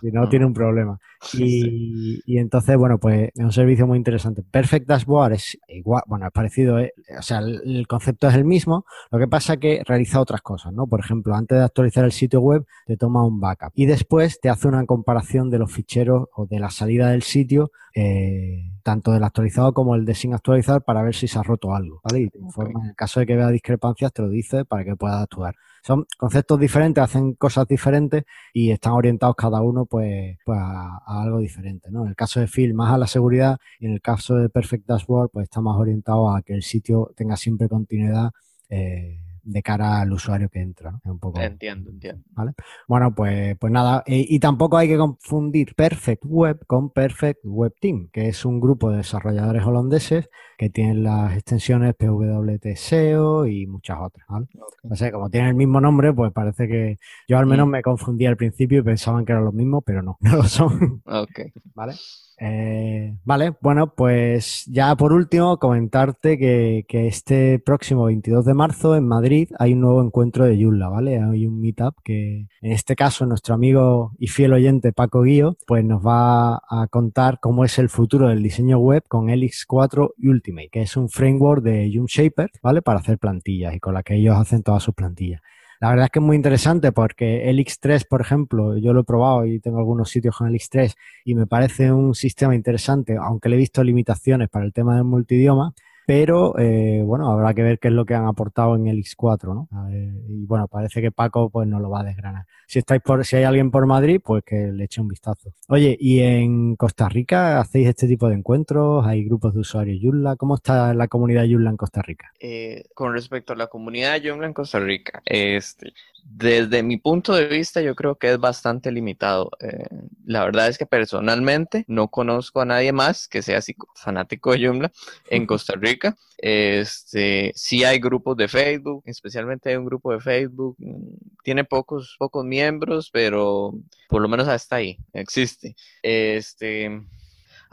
si 0.01 0.11
no 0.11 0.27
tiene 0.27 0.45
un 0.45 0.53
problema. 0.53 0.99
Y, 1.33 2.21
y, 2.25 2.39
entonces, 2.39 2.75
bueno, 2.75 2.97
pues 2.97 3.29
es 3.33 3.43
un 3.43 3.51
servicio 3.51 3.87
muy 3.87 3.97
interesante. 3.97 4.43
Perfect 4.43 4.87
Dashboard 4.87 5.33
es 5.33 5.57
igual, 5.67 6.01
bueno, 6.07 6.25
es 6.25 6.31
parecido, 6.33 6.79
eh, 6.79 6.91
o 7.17 7.21
sea, 7.21 7.39
el, 7.39 7.85
concepto 7.87 8.27
es 8.27 8.35
el 8.35 8.43
mismo, 8.43 8.85
lo 9.11 9.19
que 9.19 9.27
pasa 9.27 9.57
que 9.57 9.83
realiza 9.85 10.19
otras 10.19 10.41
cosas, 10.41 10.73
¿no? 10.73 10.87
Por 10.87 10.99
ejemplo, 10.99 11.35
antes 11.35 11.57
de 11.57 11.63
actualizar 11.63 12.03
el 12.03 12.11
sitio 12.11 12.41
web, 12.41 12.65
te 12.87 12.97
toma 12.97 13.25
un 13.25 13.39
backup 13.39 13.71
y 13.75 13.85
después 13.85 14.39
te 14.41 14.49
hace 14.49 14.67
una 14.67 14.83
comparación 14.85 15.49
de 15.51 15.59
los 15.59 15.71
ficheros 15.71 16.27
o 16.35 16.47
de 16.47 16.59
la 16.59 16.71
salida 16.71 17.11
del 17.11 17.21
sitio, 17.21 17.71
eh, 17.95 18.71
tanto 18.81 19.11
del 19.11 19.23
actualizado 19.23 19.71
como 19.73 19.95
el 19.95 20.03
de 20.03 20.15
sin 20.15 20.33
actualizar, 20.33 20.83
para 20.83 21.03
ver 21.03 21.13
si 21.13 21.27
se 21.27 21.37
ha 21.37 21.43
roto 21.43 21.75
algo, 21.75 22.01
¿vale? 22.03 22.23
Y 22.23 22.29
te 22.29 22.39
informa, 22.39 22.81
en 22.81 22.89
el 22.89 22.95
caso 22.95 23.19
de 23.19 23.27
que 23.27 23.35
vea 23.35 23.49
discrepancias, 23.49 24.11
te 24.11 24.23
lo 24.23 24.29
dice 24.29 24.65
para 24.65 24.83
que 24.83 24.95
puedas 24.95 25.21
actuar. 25.21 25.55
Son 25.85 26.05
conceptos 26.17 26.59
diferentes, 26.59 27.03
hacen 27.03 27.33
cosas 27.33 27.67
diferentes 27.67 28.23
y 28.53 28.71
están 28.71 28.93
orientados 28.93 29.35
cada 29.35 29.61
uno 29.61 29.85
pues, 29.85 30.37
pues 30.45 30.57
a 30.57 31.21
algo 31.21 31.39
diferente, 31.39 31.91
¿no? 31.91 32.03
En 32.03 32.09
el 32.09 32.15
caso 32.15 32.39
de 32.39 32.47
Phil, 32.47 32.73
más 32.73 32.93
a 32.93 32.97
la 32.97 33.07
seguridad 33.07 33.57
y 33.79 33.87
en 33.87 33.93
el 33.93 34.01
caso 34.01 34.35
de 34.35 34.49
Perfect 34.49 34.87
Dashboard, 34.87 35.29
pues 35.31 35.43
está 35.43 35.59
más 35.59 35.77
orientado 35.77 36.33
a 36.33 36.41
que 36.41 36.53
el 36.53 36.63
sitio 36.63 37.11
tenga 37.17 37.35
siempre 37.35 37.67
continuidad 37.67 38.31
eh, 38.69 39.19
de 39.43 39.61
cara 39.61 40.01
al 40.01 40.11
usuario 40.11 40.49
que 40.49 40.59
entra, 40.59 40.91
¿no? 41.03 41.13
un 41.13 41.19
poco, 41.19 41.39
entiendo, 41.41 41.89
entiendo. 41.89 42.23
¿vale? 42.31 42.53
Bueno, 42.87 43.13
pues, 43.13 43.57
pues 43.59 43.71
nada, 43.71 44.03
y, 44.05 44.39
tampoco 44.39 44.77
hay 44.77 44.87
que 44.87 44.97
confundir 44.97 45.75
Perfect 45.75 46.23
Web 46.25 46.65
con 46.65 46.89
Perfect 46.91 47.41
Web 47.43 47.73
Team, 47.79 48.09
que 48.11 48.29
es 48.29 48.45
un 48.45 48.59
grupo 48.59 48.89
de 48.89 48.97
desarrolladores 48.97 49.63
holandeses 49.63 50.29
que 50.57 50.69
tienen 50.69 51.03
las 51.03 51.33
extensiones 51.33 51.93
PWT 51.95 52.75
SEO 52.75 53.45
y 53.45 53.67
muchas 53.67 53.97
otras, 54.01 54.25
¿vale? 54.29 54.47
No 54.83 54.95
sé, 54.95 55.11
como 55.11 55.29
tienen 55.29 55.49
el 55.49 55.55
mismo 55.55 55.81
nombre, 55.81 56.13
pues 56.13 56.31
parece 56.31 56.67
que 56.67 56.99
yo 57.27 57.37
al 57.37 57.45
menos 57.45 57.67
mm. 57.67 57.71
me 57.71 57.81
confundí 57.81 58.25
al 58.25 58.37
principio 58.37 58.79
y 58.79 58.83
pensaban 58.83 59.25
que 59.25 59.33
eran 59.33 59.45
los 59.45 59.53
mismos, 59.53 59.83
pero 59.85 60.01
no, 60.01 60.17
no 60.21 60.37
lo 60.37 60.43
son. 60.43 61.01
Ok. 61.05 61.51
¿Vale? 61.73 61.93
Eh, 62.39 63.15
vale, 63.23 63.53
bueno, 63.61 63.93
pues 63.93 64.65
ya 64.65 64.95
por 64.95 65.13
último 65.13 65.57
comentarte 65.59 66.37
que, 66.37 66.85
este 66.89 67.59
próximo 67.59 68.05
22 68.05 68.45
de 68.45 68.53
marzo 68.53 68.95
en 68.95 69.07
Madrid 69.07 69.49
hay 69.59 69.73
un 69.73 69.81
nuevo 69.81 70.03
encuentro 70.03 70.45
de 70.45 70.57
Yulla, 70.57 70.89
¿vale? 70.89 71.21
Hay 71.21 71.45
un 71.45 71.59
meetup 71.59 71.95
que 72.03 72.47
en 72.61 72.71
este 72.71 72.95
caso 72.95 73.25
nuestro 73.25 73.55
amigo 73.55 74.13
y 74.19 74.27
fiel 74.27 74.53
oyente 74.53 74.93
Paco 74.93 75.23
Guío 75.23 75.57
pues 75.67 75.83
nos 75.83 76.05
va 76.05 76.55
a 76.55 76.87
contar 76.89 77.39
cómo 77.39 77.65
es 77.65 77.77
el 77.79 77.89
futuro 77.89 78.29
del 78.29 78.43
diseño 78.43 78.77
web 78.77 79.03
con 79.07 79.29
Elix 79.29 79.65
4 79.65 80.13
Ultimate, 80.23 80.69
que 80.69 80.81
es 80.81 80.97
un 80.97 81.09
framework 81.09 81.63
de 81.63 81.91
Joom 81.93 82.07
Shaper, 82.07 82.51
¿vale? 82.61 82.81
Para 82.81 82.99
hacer 82.99 83.17
plantillas 83.19 83.75
y 83.75 83.79
con 83.79 83.93
la 83.93 84.03
que 84.03 84.15
ellos 84.15 84.37
hacen 84.37 84.63
todas 84.63 84.83
sus 84.83 84.95
plantillas. 84.95 85.41
La 85.83 85.89
verdad 85.89 86.05
es 86.05 86.11
que 86.11 86.19
es 86.19 86.23
muy 86.23 86.37
interesante 86.37 86.93
porque 86.93 87.49
el 87.49 87.59
X3, 87.59 88.07
por 88.07 88.21
ejemplo, 88.21 88.77
yo 88.77 88.93
lo 88.93 89.01
he 89.01 89.03
probado 89.03 89.45
y 89.45 89.59
tengo 89.59 89.79
algunos 89.79 90.09
sitios 90.09 90.37
con 90.37 90.47
el 90.47 90.53
X3 90.53 90.95
y 91.25 91.35
me 91.35 91.45
parece 91.45 91.91
un 91.91 92.15
sistema 92.15 92.55
interesante, 92.55 93.17
aunque 93.17 93.49
le 93.49 93.55
he 93.55 93.59
visto 93.59 93.83
limitaciones 93.83 94.47
para 94.47 94.63
el 94.63 94.71
tema 94.71 94.95
del 94.95 95.03
multidioma 95.03 95.73
pero 96.05 96.57
eh, 96.57 97.01
bueno, 97.05 97.31
habrá 97.31 97.53
que 97.53 97.63
ver 97.63 97.79
qué 97.79 97.87
es 97.89 97.93
lo 97.93 98.05
que 98.05 98.15
han 98.15 98.25
aportado 98.25 98.75
en 98.75 98.87
el 98.87 98.97
X4, 98.97 99.53
¿no? 99.53 99.67
y 99.91 100.45
bueno, 100.45 100.67
parece 100.67 101.01
que 101.01 101.11
Paco 101.11 101.49
pues 101.49 101.67
no 101.67 101.79
lo 101.79 101.89
va 101.89 102.01
a 102.01 102.03
desgranar. 102.03 102.45
Si 102.67 102.79
estáis 102.79 103.01
por, 103.01 103.25
si 103.25 103.35
hay 103.35 103.43
alguien 103.43 103.71
por 103.71 103.85
Madrid, 103.85 104.19
pues 104.23 104.43
que 104.43 104.71
le 104.71 104.85
eche 104.85 105.01
un 105.01 105.07
vistazo. 105.07 105.53
Oye, 105.69 105.95
¿y 105.99 106.21
en 106.21 106.75
Costa 106.75 107.09
Rica 107.09 107.59
hacéis 107.59 107.87
este 107.87 108.07
tipo 108.07 108.27
de 108.27 108.35
encuentros? 108.35 109.05
¿Hay 109.05 109.23
grupos 109.25 109.53
de 109.53 109.59
usuarios 109.59 109.99
Joomla? 110.01 110.35
¿Cómo 110.35 110.55
está 110.55 110.93
la 110.93 111.07
comunidad 111.07 111.45
Joomla 111.49 111.69
en 111.69 111.77
Costa 111.77 112.01
Rica? 112.01 112.31
Eh, 112.39 112.85
con 112.93 113.13
respecto 113.13 113.53
a 113.53 113.55
la 113.55 113.67
comunidad 113.67 114.19
Joomla 114.23 114.47
en 114.47 114.53
Costa 114.53 114.79
Rica, 114.79 115.21
este, 115.25 115.93
desde 116.23 116.83
mi 116.83 116.97
punto 116.97 117.33
de 117.33 117.47
vista, 117.47 117.81
yo 117.81 117.95
creo 117.95 118.15
que 118.15 118.31
es 118.31 118.39
bastante 118.39 118.91
limitado. 118.91 119.51
Eh, 119.59 119.85
la 120.25 120.45
verdad 120.45 120.67
es 120.67 120.77
que 120.77 120.85
personalmente 120.85 121.85
no 121.87 122.07
conozco 122.07 122.61
a 122.61 122.65
nadie 122.65 122.91
más 122.91 123.27
que 123.27 123.41
sea 123.41 123.59
así 123.59 123.75
fanático 123.95 124.51
de 124.51 124.65
Joomla 124.65 124.91
en 125.29 125.45
Costa 125.47 125.73
Rica. 125.75 125.92
Este, 126.37 127.51
sí 127.55 127.83
hay 127.83 127.99
grupos 127.99 128.35
de 128.37 128.47
Facebook, 128.47 129.03
especialmente 129.05 129.69
hay 129.69 129.75
un 129.75 129.85
grupo 129.85 130.11
de 130.11 130.19
Facebook. 130.19 130.75
Mm, 130.79 131.15
tiene 131.43 131.63
pocos, 131.63 132.15
pocos 132.19 132.43
miembros, 132.45 133.09
pero 133.11 133.73
por 134.09 134.21
lo 134.21 134.27
menos 134.27 134.47
hasta 134.47 134.77
ahí 134.77 134.97
existe. 135.13 135.75
Este, 136.01 137.01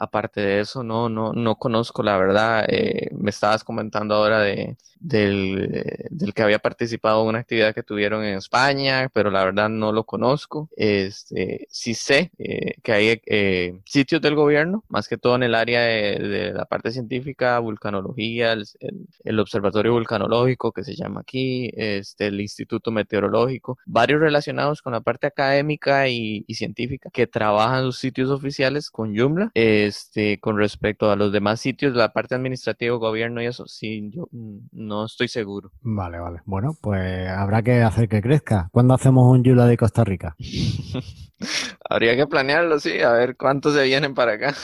aparte 0.01 0.41
de 0.41 0.61
eso, 0.61 0.83
no, 0.83 1.09
no, 1.11 1.33
no 1.35 1.57
conozco 1.57 2.03
la 2.03 2.17
verdad. 2.17 2.65
Eh, 2.69 3.11
me 3.13 3.31
estabas 3.31 3.63
comentando 3.65 4.15
ahora 4.15 4.41
de, 4.41 4.77
del, 5.01 6.33
que 6.35 6.43
había 6.43 6.59
participado 6.59 7.23
en 7.23 7.29
una 7.29 7.39
actividad 7.41 7.75
que 7.75 7.83
tuvieron 7.83 8.23
en 8.25 8.37
España, 8.39 9.09
pero 9.13 9.31
la 9.31 9.45
verdad 9.45 9.69
no 9.69 9.93
lo 9.93 10.05
conozco. 10.05 10.69
Este, 10.77 11.67
sí 11.71 11.95
sé 11.95 12.31
eh, 12.39 12.75
que 12.83 12.93
hay 12.93 13.23
eh, 13.27 13.81
sitios 13.85 14.21
del 14.21 14.35
gobierno, 14.35 14.85
más 14.89 15.09
que 15.09 15.19
todo 15.19 15.37
en 15.37 15.43
el 15.43 15.55
área 15.55 15.81
de, 15.83 16.53
la 16.55 16.67
parte 16.67 16.93
científica, 16.93 17.59
vulcanología, 17.59 18.53
el, 18.53 19.41
observatorio 19.41 19.93
vulcanológico 19.93 20.73
que 20.73 20.85
se 20.85 20.95
llama 20.95 21.21
aquí, 21.21 21.71
este, 21.75 22.27
el 22.27 22.41
Instituto 22.41 22.91
Meteorológico, 22.91 23.79
varios 23.87 24.21
relacionados 24.21 24.83
con 24.83 24.93
la 24.93 25.01
parte 25.01 25.27
académica 25.27 26.09
y, 26.09 26.45
científica 26.51 27.09
que 27.11 27.27
trabajan 27.27 27.87
los 27.87 27.99
sitios 27.99 28.29
oficiales 28.29 28.91
con 28.91 29.17
Joomla. 29.17 29.51
Este, 29.91 30.39
con 30.39 30.57
respecto 30.57 31.11
a 31.11 31.17
los 31.17 31.33
demás 31.33 31.59
sitios, 31.59 31.97
la 31.97 32.13
parte 32.13 32.37
administrativa, 32.37 32.97
gobierno 32.97 33.43
y 33.43 33.47
eso, 33.47 33.67
sí, 33.67 34.09
yo 34.15 34.29
mm, 34.31 34.59
no 34.71 35.05
estoy 35.05 35.27
seguro. 35.27 35.73
Vale, 35.81 36.21
vale. 36.21 36.43
Bueno, 36.45 36.77
pues 36.81 37.29
habrá 37.29 37.63
que 37.63 37.83
hacer 37.83 38.09
que 38.09 38.23
crezca. 38.23 38.69
¿Cuándo 38.71 38.95
hacemos 38.95 39.27
un 39.29 39.43
Yula 39.43 39.67
de 39.67 39.77
Costa 39.77 40.05
Rica? 40.05 40.37
Habría 41.91 42.15
que 42.15 42.29
planearlo, 42.29 42.79
sí, 42.79 43.01
a 43.01 43.11
ver 43.11 43.37
cuántos 43.37 43.75
se 43.75 43.83
vienen 43.83 44.15
para 44.15 44.35
acá. 44.35 44.55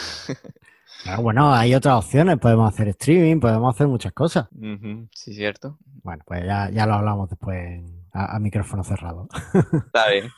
Ah, 1.09 1.21
bueno, 1.21 1.53
hay 1.53 1.75
otras 1.75 2.05
opciones. 2.05 2.39
Podemos 2.39 2.73
hacer 2.73 2.89
streaming, 2.89 3.41
podemos 3.41 3.75
hacer 3.75 3.89
muchas 3.89 4.12
cosas. 4.12 4.47
Sí, 5.12 5.35
cierto. 5.35 5.79
Bueno, 6.05 6.23
pues 6.25 6.45
ya, 6.45 6.71
ya 6.71 6.87
lo 6.87 6.95
hablamos 6.95 7.29
después 7.29 7.83
a, 8.16 8.38
micrófono 8.38 8.83
cerrado. 8.83 9.29
Está 9.87 10.11
bien. 10.11 10.29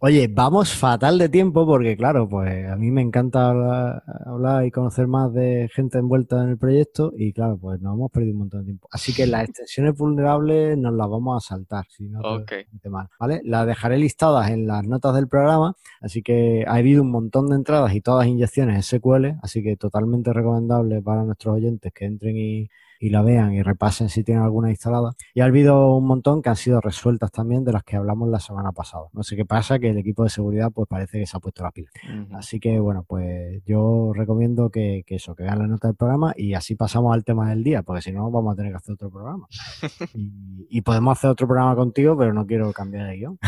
Oye, 0.00 0.28
vamos 0.28 0.72
fatal 0.72 1.18
de 1.18 1.28
tiempo 1.28 1.66
porque, 1.66 1.96
claro, 1.96 2.28
pues 2.28 2.68
a 2.68 2.76
mí 2.76 2.90
me 2.90 3.00
encanta 3.00 3.48
hablar, 3.48 4.66
y 4.66 4.70
conocer 4.70 5.06
más 5.06 5.32
de 5.32 5.70
gente 5.72 5.98
envuelta 5.98 6.42
en 6.42 6.50
el 6.50 6.58
proyecto 6.58 7.12
y, 7.16 7.32
claro, 7.32 7.56
pues 7.58 7.80
nos 7.80 7.94
hemos 7.94 8.10
perdido 8.10 8.32
un 8.32 8.40
montón 8.40 8.60
de 8.60 8.66
tiempo. 8.66 8.88
Así 8.90 9.14
que 9.14 9.26
las 9.26 9.44
extensiones 9.48 9.96
vulnerables 9.96 10.76
nos 10.76 10.92
las 10.94 11.08
vamos 11.08 11.42
a 11.42 11.48
saltar, 11.48 11.86
si 11.88 12.08
no 12.08 12.20
okay. 12.20 12.64
mal, 12.90 13.08
¿vale? 13.18 13.40
Las 13.44 13.66
dejaré 13.66 13.98
listadas 13.98 14.50
en 14.50 14.66
las 14.66 14.84
notas 14.84 15.14
del 15.14 15.28
programa, 15.28 15.74
así 16.00 16.22
que 16.22 16.64
ha 16.66 16.74
habido 16.74 17.02
un 17.02 17.10
montón 17.10 17.48
de 17.48 17.56
entradas 17.56 17.94
y 17.94 18.00
todas 18.00 18.26
inyecciones 18.26 18.86
SQL, 18.86 19.38
así 19.42 19.62
que 19.62 19.76
totalmente 19.76 20.32
recomendable 20.32 21.00
para 21.00 21.24
nuestros 21.24 21.56
oyentes 21.56 21.92
que 21.92 22.04
entren 22.04 22.36
y 22.36 22.68
y 23.04 23.10
la 23.10 23.20
vean 23.20 23.52
y 23.52 23.62
repasen 23.62 24.08
si 24.08 24.24
tienen 24.24 24.42
alguna 24.42 24.70
instalada. 24.70 25.12
Y 25.34 25.40
ha 25.42 25.44
habido 25.44 25.94
un 25.94 26.06
montón 26.06 26.40
que 26.40 26.48
han 26.48 26.56
sido 26.56 26.80
resueltas 26.80 27.30
también 27.30 27.62
de 27.62 27.70
las 27.70 27.84
que 27.84 27.96
hablamos 27.96 28.30
la 28.30 28.40
semana 28.40 28.72
pasada. 28.72 29.04
No 29.12 29.22
sé 29.22 29.36
qué 29.36 29.44
pasa, 29.44 29.78
que 29.78 29.90
el 29.90 29.98
equipo 29.98 30.24
de 30.24 30.30
seguridad 30.30 30.70
pues 30.72 30.88
parece 30.88 31.20
que 31.20 31.26
se 31.26 31.36
ha 31.36 31.40
puesto 31.40 31.62
la 31.62 31.70
pila. 31.70 31.90
Así 32.32 32.60
que 32.60 32.80
bueno, 32.80 33.04
pues 33.06 33.62
yo 33.66 34.12
recomiendo 34.14 34.70
que, 34.70 35.04
eso, 35.06 35.34
que 35.34 35.42
vean 35.42 35.58
la 35.58 35.66
nota 35.66 35.88
del 35.88 35.96
programa 35.96 36.32
y 36.34 36.54
así 36.54 36.76
pasamos 36.76 37.12
al 37.12 37.24
tema 37.24 37.50
del 37.50 37.62
día, 37.62 37.82
porque 37.82 38.00
si 38.00 38.10
no 38.10 38.30
vamos 38.30 38.54
a 38.54 38.56
tener 38.56 38.72
que 38.72 38.78
hacer 38.78 38.94
otro 38.94 39.10
programa. 39.10 39.46
y, 40.14 40.80
podemos 40.80 41.18
hacer 41.18 41.28
otro 41.28 41.46
programa 41.46 41.76
contigo, 41.76 42.16
pero 42.16 42.32
no 42.32 42.46
quiero 42.46 42.72
cambiar 42.72 43.08
de 43.08 43.16
guion. 43.16 43.38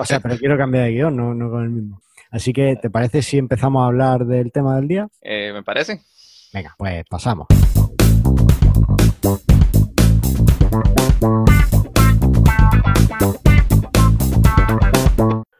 o 0.00 0.04
sea, 0.04 0.18
pero 0.18 0.36
quiero 0.36 0.58
cambiar 0.58 0.86
de 0.86 0.90
guion, 0.90 1.16
no, 1.16 1.32
no 1.32 1.48
con 1.48 1.62
el 1.62 1.70
mismo. 1.70 2.02
Así 2.32 2.52
que, 2.52 2.74
¿te 2.74 2.90
parece 2.90 3.22
si 3.22 3.38
empezamos 3.38 3.82
a 3.82 3.86
hablar 3.86 4.26
del 4.26 4.50
tema 4.50 4.74
del 4.74 4.88
día? 4.88 5.08
Eh, 5.22 5.52
me 5.52 5.62
parece. 5.62 6.00
Venga, 6.52 6.74
pues 6.76 7.04
pasamos. 7.08 7.46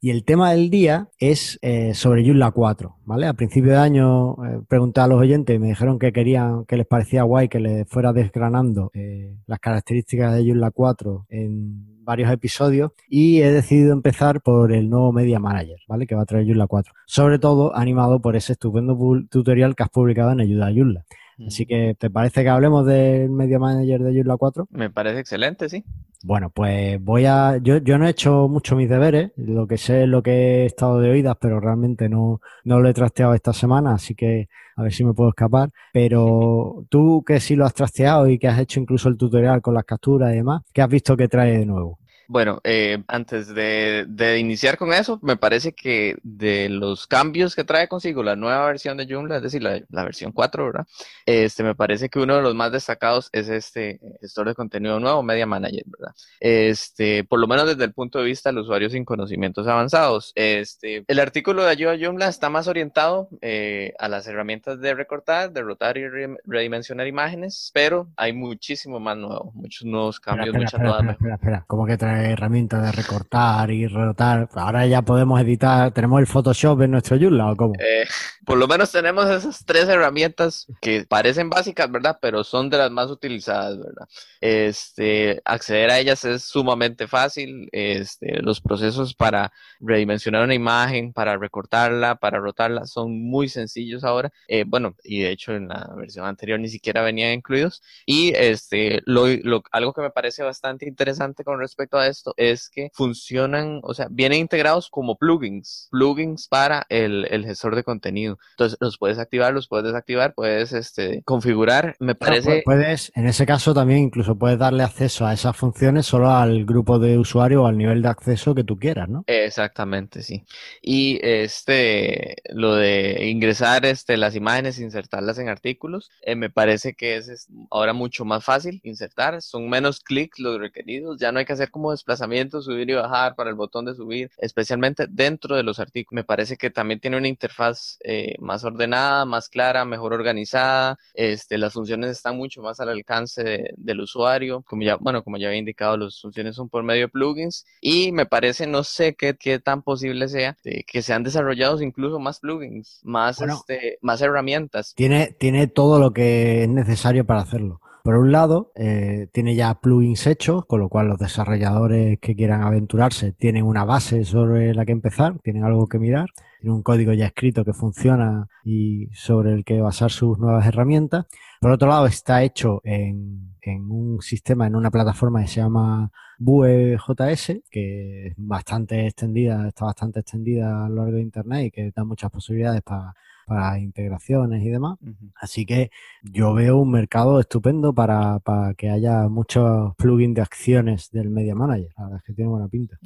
Y 0.05 0.11
el 0.11 0.22
tema 0.27 0.50
del 0.50 0.68
día 0.68 1.09
es 1.18 1.59
eh, 1.62 1.94
sobre 1.94 2.27
Joomla 2.27 2.50
4, 2.50 2.96
¿vale? 3.07 3.27
A 3.27 3.33
principio 3.33 3.70
de 3.70 3.79
año 3.79 4.33
eh, 4.44 4.61
pregunté 4.68 5.00
a 5.00 5.07
los 5.07 5.18
oyentes 5.18 5.57
y 5.57 5.59
me 5.59 5.68
dijeron 5.68 5.98
que 5.98 6.12
querían, 6.12 6.66
que 6.66 6.77
les 6.77 6.87
parecía 6.87 7.22
guay 7.22 7.48
que 7.48 7.59
les 7.59 7.88
fuera 7.88 8.12
desgranando 8.12 8.90
eh, 8.92 9.35
las 9.46 9.61
características 9.61 10.35
de 10.35 10.44
Joomla 10.44 10.70
4 10.70 11.24
en 11.31 12.05
varios 12.05 12.31
episodios 12.31 12.92
y 13.09 13.40
he 13.40 13.50
decidido 13.50 13.94
empezar 13.94 14.42
por 14.42 14.72
el 14.72 14.90
nuevo 14.90 15.11
Media 15.11 15.38
Manager, 15.38 15.79
¿vale? 15.88 16.07
Que 16.07 16.14
va 16.14 16.24
a 16.24 16.27
traer 16.27 16.44
Joomla 16.44 16.66
4. 16.66 16.92
Sobre 17.07 17.38
todo 17.38 17.74
animado 17.74 18.20
por 18.20 18.37
ese 18.37 18.53
estupendo 18.53 18.98
tutorial 19.31 19.74
que 19.74 19.85
has 19.85 19.88
publicado 19.88 20.33
en 20.33 20.40
Ayuda 20.40 20.66
a 20.66 20.70
Joomla. 20.74 21.07
Así 21.47 21.66
que, 21.66 21.94
¿te 21.99 22.11
parece 22.11 22.42
que 22.42 22.49
hablemos 22.49 22.87
del 22.87 23.31
Media 23.31 23.59
Manager 23.59 24.03
de 24.03 24.14
Joomla 24.14 24.37
4? 24.37 24.68
Me 24.70 24.90
parece 24.90 25.20
excelente, 25.20 25.68
sí. 25.68 25.85
Bueno, 26.23 26.49
pues 26.49 27.03
voy 27.03 27.27
a. 27.27 27.59
Yo, 27.59 27.77
yo 27.79 27.99
no 27.99 28.07
he 28.07 28.11
hecho 28.11 28.49
mucho 28.49 28.77
mis 28.77 28.88
deberes, 28.88 29.33
lo 29.37 29.66
que 29.66 29.77
sé 29.77 30.05
es 30.05 30.09
lo 30.09 30.23
que 30.23 30.62
he 30.62 30.66
estado 30.66 30.99
de 30.99 31.11
oídas, 31.11 31.37
pero 31.38 31.61
realmente 31.61 32.09
no, 32.09 32.40
no 32.64 32.81
lo 32.81 32.88
he 32.88 32.94
trasteado 32.94 33.35
esta 33.35 33.53
semana, 33.53 33.92
así 33.92 34.14
que 34.14 34.49
a 34.77 34.83
ver 34.83 34.92
si 34.92 35.05
me 35.05 35.12
puedo 35.12 35.29
escapar. 35.31 35.68
Pero 35.92 36.87
tú 36.88 37.23
que 37.27 37.40
sí 37.40 37.57
lo 37.57 37.66
has 37.66 37.75
trasteado 37.75 38.27
y 38.27 38.38
que 38.38 38.49
has 38.49 38.59
hecho 38.59 38.81
incluso 38.81 39.11
el 39.11 39.18
tutorial 39.18 39.61
con 39.61 39.75
las 39.75 39.85
capturas 39.85 40.33
y 40.33 40.37
demás, 40.37 40.62
¿qué 40.73 40.81
has 40.81 40.88
visto 40.88 41.14
que 41.14 41.29
trae 41.29 41.59
de 41.59 41.66
nuevo? 41.66 41.99
Bueno, 42.27 42.61
eh, 42.65 43.03
antes 43.09 43.55
de, 43.55 44.39
iniciar 44.39 44.79
con 44.79 44.93
eso, 44.93 45.19
me 45.23 45.37
parece 45.37 45.73
que 45.73 46.17
de 46.23 46.69
los 46.69 47.07
cambios 47.07 47.55
que 47.55 47.65
trae 47.65 47.89
consigo 47.89 48.23
la 48.23 48.37
nueva 48.37 48.67
versión 48.67 48.97
de 48.97 49.07
Joomla, 49.07 49.37
es 49.37 49.43
decir, 49.43 49.63
la, 49.63 50.05
versión 50.05 50.33
4, 50.33 50.65
¿verdad? 50.65 50.87
Este, 51.27 51.63
me 51.63 51.75
parece 51.75 52.09
que 52.09 52.19
uno 52.19 52.37
de 52.37 52.43
los 52.43 52.55
más 52.55 52.73
destacados 52.73 53.29
es 53.33 53.49
este 53.49 54.01
gestor 54.21 54.49
de 54.49 54.55
contenido 54.55 54.99
nuevo, 55.01 55.23
Media 55.23 55.47
Manager, 55.47 55.85
¿verdad? 55.87 56.15
Este, 56.41 57.25
por 57.25 57.39
lo 57.41 57.47
menos 57.47 57.67
desde 57.67 57.85
el 57.85 57.93
punto 57.93 58.19
de 58.19 58.25
vista 58.25 58.51
del 58.51 58.59
usuario 58.59 58.89
sin 58.89 59.05
conocimientos 59.05 59.67
avanzados. 59.67 60.33
Este, 60.35 61.05
el 61.07 61.21
artículo 61.21 61.65
de 61.65 61.71
ayuda 61.71 61.93
a 61.93 61.99
Joomla 61.99 62.29
está 62.29 62.49
más 62.49 62.69
orientado 62.69 63.29
eh, 63.43 63.93
a 63.99 64.09
las 64.09 64.27
herramientas 64.27 64.81
de 64.81 64.95
recortar, 64.95 65.53
de 65.53 65.63
rotar 65.63 65.99
y 65.99 66.05
redimensionar 66.45 67.07
imágenes, 67.07 67.71
pero 67.75 68.09
hay 68.17 68.33
muchísimo 68.33 68.99
más 68.99 69.17
nuevo, 69.17 69.53
muchos 69.55 69.85
nuevos 69.85 70.21
cambios, 70.21 70.55
muchas 70.55 70.81
nuevas. 70.81 71.05
Espera, 71.11 71.35
espera, 71.35 71.65
¿cómo 71.67 71.87
que 71.87 71.97
trae 71.97 72.13
herramientas 72.20 72.83
de 72.83 72.92
recortar 72.92 73.70
y 73.70 73.87
rotar. 73.87 74.48
Ahora 74.55 74.87
ya 74.87 75.03
podemos 75.03 75.40
editar, 75.40 75.92
tenemos 75.92 76.20
el 76.20 76.27
Photoshop 76.27 76.83
en 76.83 76.92
nuestro 76.92 77.18
Joomla 77.18 77.53
o 77.53 77.57
cómo? 77.57 77.74
Eh, 77.79 78.07
por 78.44 78.59
lo 78.59 78.68
menos 78.68 78.92
tenemos 78.92 79.29
esas 79.29 79.64
tres 79.64 79.88
herramientas 79.88 80.66
que 80.81 81.05
parecen 81.09 81.50
básicas, 81.50 81.90
¿verdad? 81.90 82.18
Pero 82.20 82.44
son 82.44 82.70
de 82.70 82.79
las 82.79 82.90
más 82.90 83.11
utilizadas, 83.11 83.79
¿verdad? 83.79 84.07
Este, 84.40 85.40
acceder 85.44 85.90
a 85.90 85.98
ellas 85.98 86.24
es 86.24 86.44
sumamente 86.44 87.09
fácil. 87.09 87.68
Este, 87.72 88.40
los 88.42 88.61
procesos 88.61 89.14
para 89.14 89.53
redimensionar 89.81 90.44
una 90.44 90.55
imagen, 90.55 91.12
para 91.12 91.37
recortarla, 91.37 92.16
para 92.16 92.38
rotarla, 92.38 92.87
son 92.87 93.20
muy 93.22 93.48
sencillos 93.48 94.05
ahora. 94.05 94.31
Eh, 94.48 94.64
bueno, 94.66 94.96
y 95.03 95.22
de 95.22 95.31
hecho 95.31 95.55
en 95.55 95.68
la 95.68 95.90
versión 95.96 96.27
anterior 96.27 96.61
ni 96.61 96.68
siquiera 96.68 97.03
venían 97.03 97.33
incluidos. 97.33 97.83
Y 98.07 98.35
este, 98.37 99.03
lo, 99.07 99.27
algo 99.72 99.92
que 99.92 100.03
me 100.03 100.11
parece 100.11 100.42
bastante 100.42 100.87
interesante 100.87 101.44
con 101.44 101.59
respecto 101.59 101.98
a 101.98 102.04
esto 102.07 102.35
es 102.37 102.69
que 102.69 102.90
funcionan, 102.93 103.81
o 103.83 103.95
sea, 103.95 104.09
vienen 104.11 104.40
integrados 104.40 104.88
como 104.90 105.17
plugins, 105.17 105.88
plugins 105.90 106.49
para 106.49 106.87
el, 106.88 107.27
gestor 107.45 107.75
de 107.77 107.85
contenido. 107.85 108.38
Entonces, 108.53 108.79
los 108.81 108.99
puedes 108.99 109.19
activar, 109.19 109.53
los 109.53 109.69
puedes 109.69 109.87
desactivar, 109.87 110.35
puedes 110.35 110.73
este, 110.73 111.23
configurar. 111.25 111.97
Me 111.99 112.14
parece. 112.14 112.62
puedes, 112.64 113.12
en 113.14 113.27
ese 113.27 113.47
caso 113.47 113.75
también 113.75 114.01
incluso 114.01 114.37
puedes 114.37 114.59
darle 114.59 114.83
acceso 114.83 115.27
a 115.27 115.33
esas 115.33 115.57
funciones 115.57 116.07
solo 116.07 116.31
al 116.31 116.64
grupo 116.64 116.99
de 116.99 117.19
usuario 117.19 117.62
o 117.62 117.67
al 117.67 117.79
nivel 117.79 118.03
de 118.03 118.09
acceso 118.09 118.55
que 118.55 118.64
tú 118.64 118.79
quieras, 118.79 119.09
¿no? 119.09 119.25
Exactamente, 119.27 120.23
sí. 120.23 120.45
Y 120.83 121.19
este, 121.23 122.37
lo 122.49 122.75
de 122.77 123.29
ingresar 123.29 123.85
este, 123.87 124.17
las 124.17 124.35
imágenes, 124.35 124.79
insertarlas 124.79 125.38
en 125.38 125.49
artículos, 125.49 126.11
eh, 126.23 126.37
me 126.37 126.51
parece 126.51 126.95
que 126.95 127.17
es 127.17 127.49
ahora 127.71 127.93
mucho 127.93 128.25
más 128.25 128.45
fácil 128.45 128.81
insertar, 128.83 129.40
son 129.43 129.69
menos 129.69 130.01
clics 130.01 130.38
los 130.38 130.59
requeridos, 130.59 131.19
ya 131.19 131.33
no 131.33 131.38
hay 131.38 131.45
que 131.45 131.53
hacer 131.53 131.71
como 131.71 131.93
desplazamiento, 131.95 132.63
subir 132.63 132.91
y 132.91 132.95
bajar 132.95 133.35
para 133.35 133.51
el 133.51 133.57
botón 133.57 133.85
de 133.85 133.95
subir, 133.95 134.31
especialmente 134.39 135.07
dentro 135.09 135.57
de 135.57 135.63
los 135.63 135.79
artículos. 135.79 136.15
Me 136.15 136.25
parece 136.25 136.57
que 136.57 136.71
también 136.71 137.01
tiene 137.01 137.17
una 137.17 137.29
interfaz 137.29 137.99
eh, 138.05 138.35
más 138.39 138.65
ordenada, 138.65 139.25
más 139.25 139.49
clara, 139.49 139.85
mejor 139.85 140.13
organizada. 140.13 140.99
Este, 141.15 141.59
las 141.59 141.73
funciones 141.73 142.11
están 142.11 142.37
mucho 142.37 142.63
más 142.63 142.81
al 142.81 142.89
alcance 142.89 143.71
del 143.77 144.01
usuario. 144.01 144.63
Como 144.63 144.83
ya, 144.83 144.97
bueno, 144.97 145.23
como 145.23 145.37
ya 145.37 145.49
había 145.49 145.59
indicado, 145.59 145.97
las 145.97 146.21
funciones 146.21 146.57
son 146.57 146.69
por 146.69 146.83
medio 146.83 147.03
de 147.03 147.09
plugins 147.09 147.65
y 147.81 148.13
me 148.13 148.27
parece, 148.27 148.67
no 148.67 148.85
sé 148.85 149.15
qué, 149.15 149.37
qué 149.37 149.59
tan 149.59 149.83
posible 149.83 150.29
sea, 150.29 150.57
que 150.63 151.03
sean 151.03 151.23
desarrollados 151.23 151.83
incluso 151.83 152.19
más 152.19 152.41
plugins, 152.41 153.01
más, 153.03 153.41
este, 153.41 153.99
más 154.01 154.21
herramientas. 154.21 154.95
Tiene, 154.95 155.35
tiene 155.39 155.67
todo 155.67 155.99
lo 155.99 156.13
que 156.13 156.65
es 156.65 156.69
necesario 156.69 157.25
para 157.25 157.41
hacerlo. 157.41 157.81
Por 158.05 158.17
un 158.17 158.33
lado, 158.33 158.71
eh, 158.75 159.29
tiene 159.33 159.55
ya 159.55 159.81
plugins 159.81 160.27
hechos, 160.27 160.67
con 160.67 160.79
lo 160.79 160.90
cual 160.90 161.09
los 161.09 161.19
desarrolladores 161.19 162.19
que 162.21 162.37
quieran 162.37 162.62
aventurarse 162.62 163.33
tienen 163.33 163.64
una 163.64 163.87
base 163.87 164.27
sobre 164.27 164.75
la 164.75 164.85
que 164.85 164.93
empezar, 164.93 165.38
tienen 165.43 165.64
algo 165.64 165.87
que 165.87 165.99
mirar, 165.99 166.29
tienen 166.64 166.77
un 166.77 166.83
código 166.83 167.12
ya 167.12 167.27
escrito 167.27 167.62
que 167.62 167.74
funciona 167.74 168.48
y 168.64 169.09
sobre 169.12 169.53
el 169.53 169.64
que 169.64 169.83
basar 169.83 170.11
sus 170.11 170.38
nuevas 170.38 170.66
herramientas. 170.66 171.27
Por 171.61 171.70
otro 171.70 171.88
lado, 171.88 172.07
está 172.07 172.42
hecho 172.42 172.81
en, 172.85 173.55
en 173.61 173.90
un 173.90 174.22
sistema, 174.22 174.66
en 174.66 174.74
una 174.74 174.90
plataforma 174.90 175.42
que 175.42 175.48
se 175.48 175.61
llama 175.61 176.11
Vue.js, 176.38 177.61
que 177.70 178.29
es 178.29 178.35
bastante 178.38 179.07
extendida, 179.07 179.68
está 179.68 179.85
bastante 179.85 180.20
extendida 180.20 180.87
a 180.87 180.88
lo 180.88 181.03
largo 181.03 181.16
de 181.16 181.22
Internet 181.22 181.66
y 181.66 181.70
que 181.70 181.92
da 181.94 182.03
muchas 182.03 182.31
posibilidades 182.31 182.81
para 182.81 183.14
para 183.46 183.79
integraciones 183.79 184.62
y 184.62 184.70
demás. 184.70 184.98
Así 185.37 185.66
que 185.66 185.90
yo 186.22 186.55
veo 186.55 186.79
un 186.79 186.90
mercado 186.90 187.40
estupendo 187.40 187.94
para, 187.94 188.38
para, 188.40 188.74
que 188.74 188.90
haya 188.90 189.29
muchos 189.29 189.94
plugins 189.96 190.35
de 190.35 190.42
acciones 190.42 191.11
del 191.11 191.31
Media 191.31 191.55
Manager. 191.55 191.92
La 191.96 192.05
verdad 192.05 192.18
es 192.18 192.24
que 192.24 192.33
tiene 192.33 192.50
buena 192.50 192.68
pinta. 192.68 192.98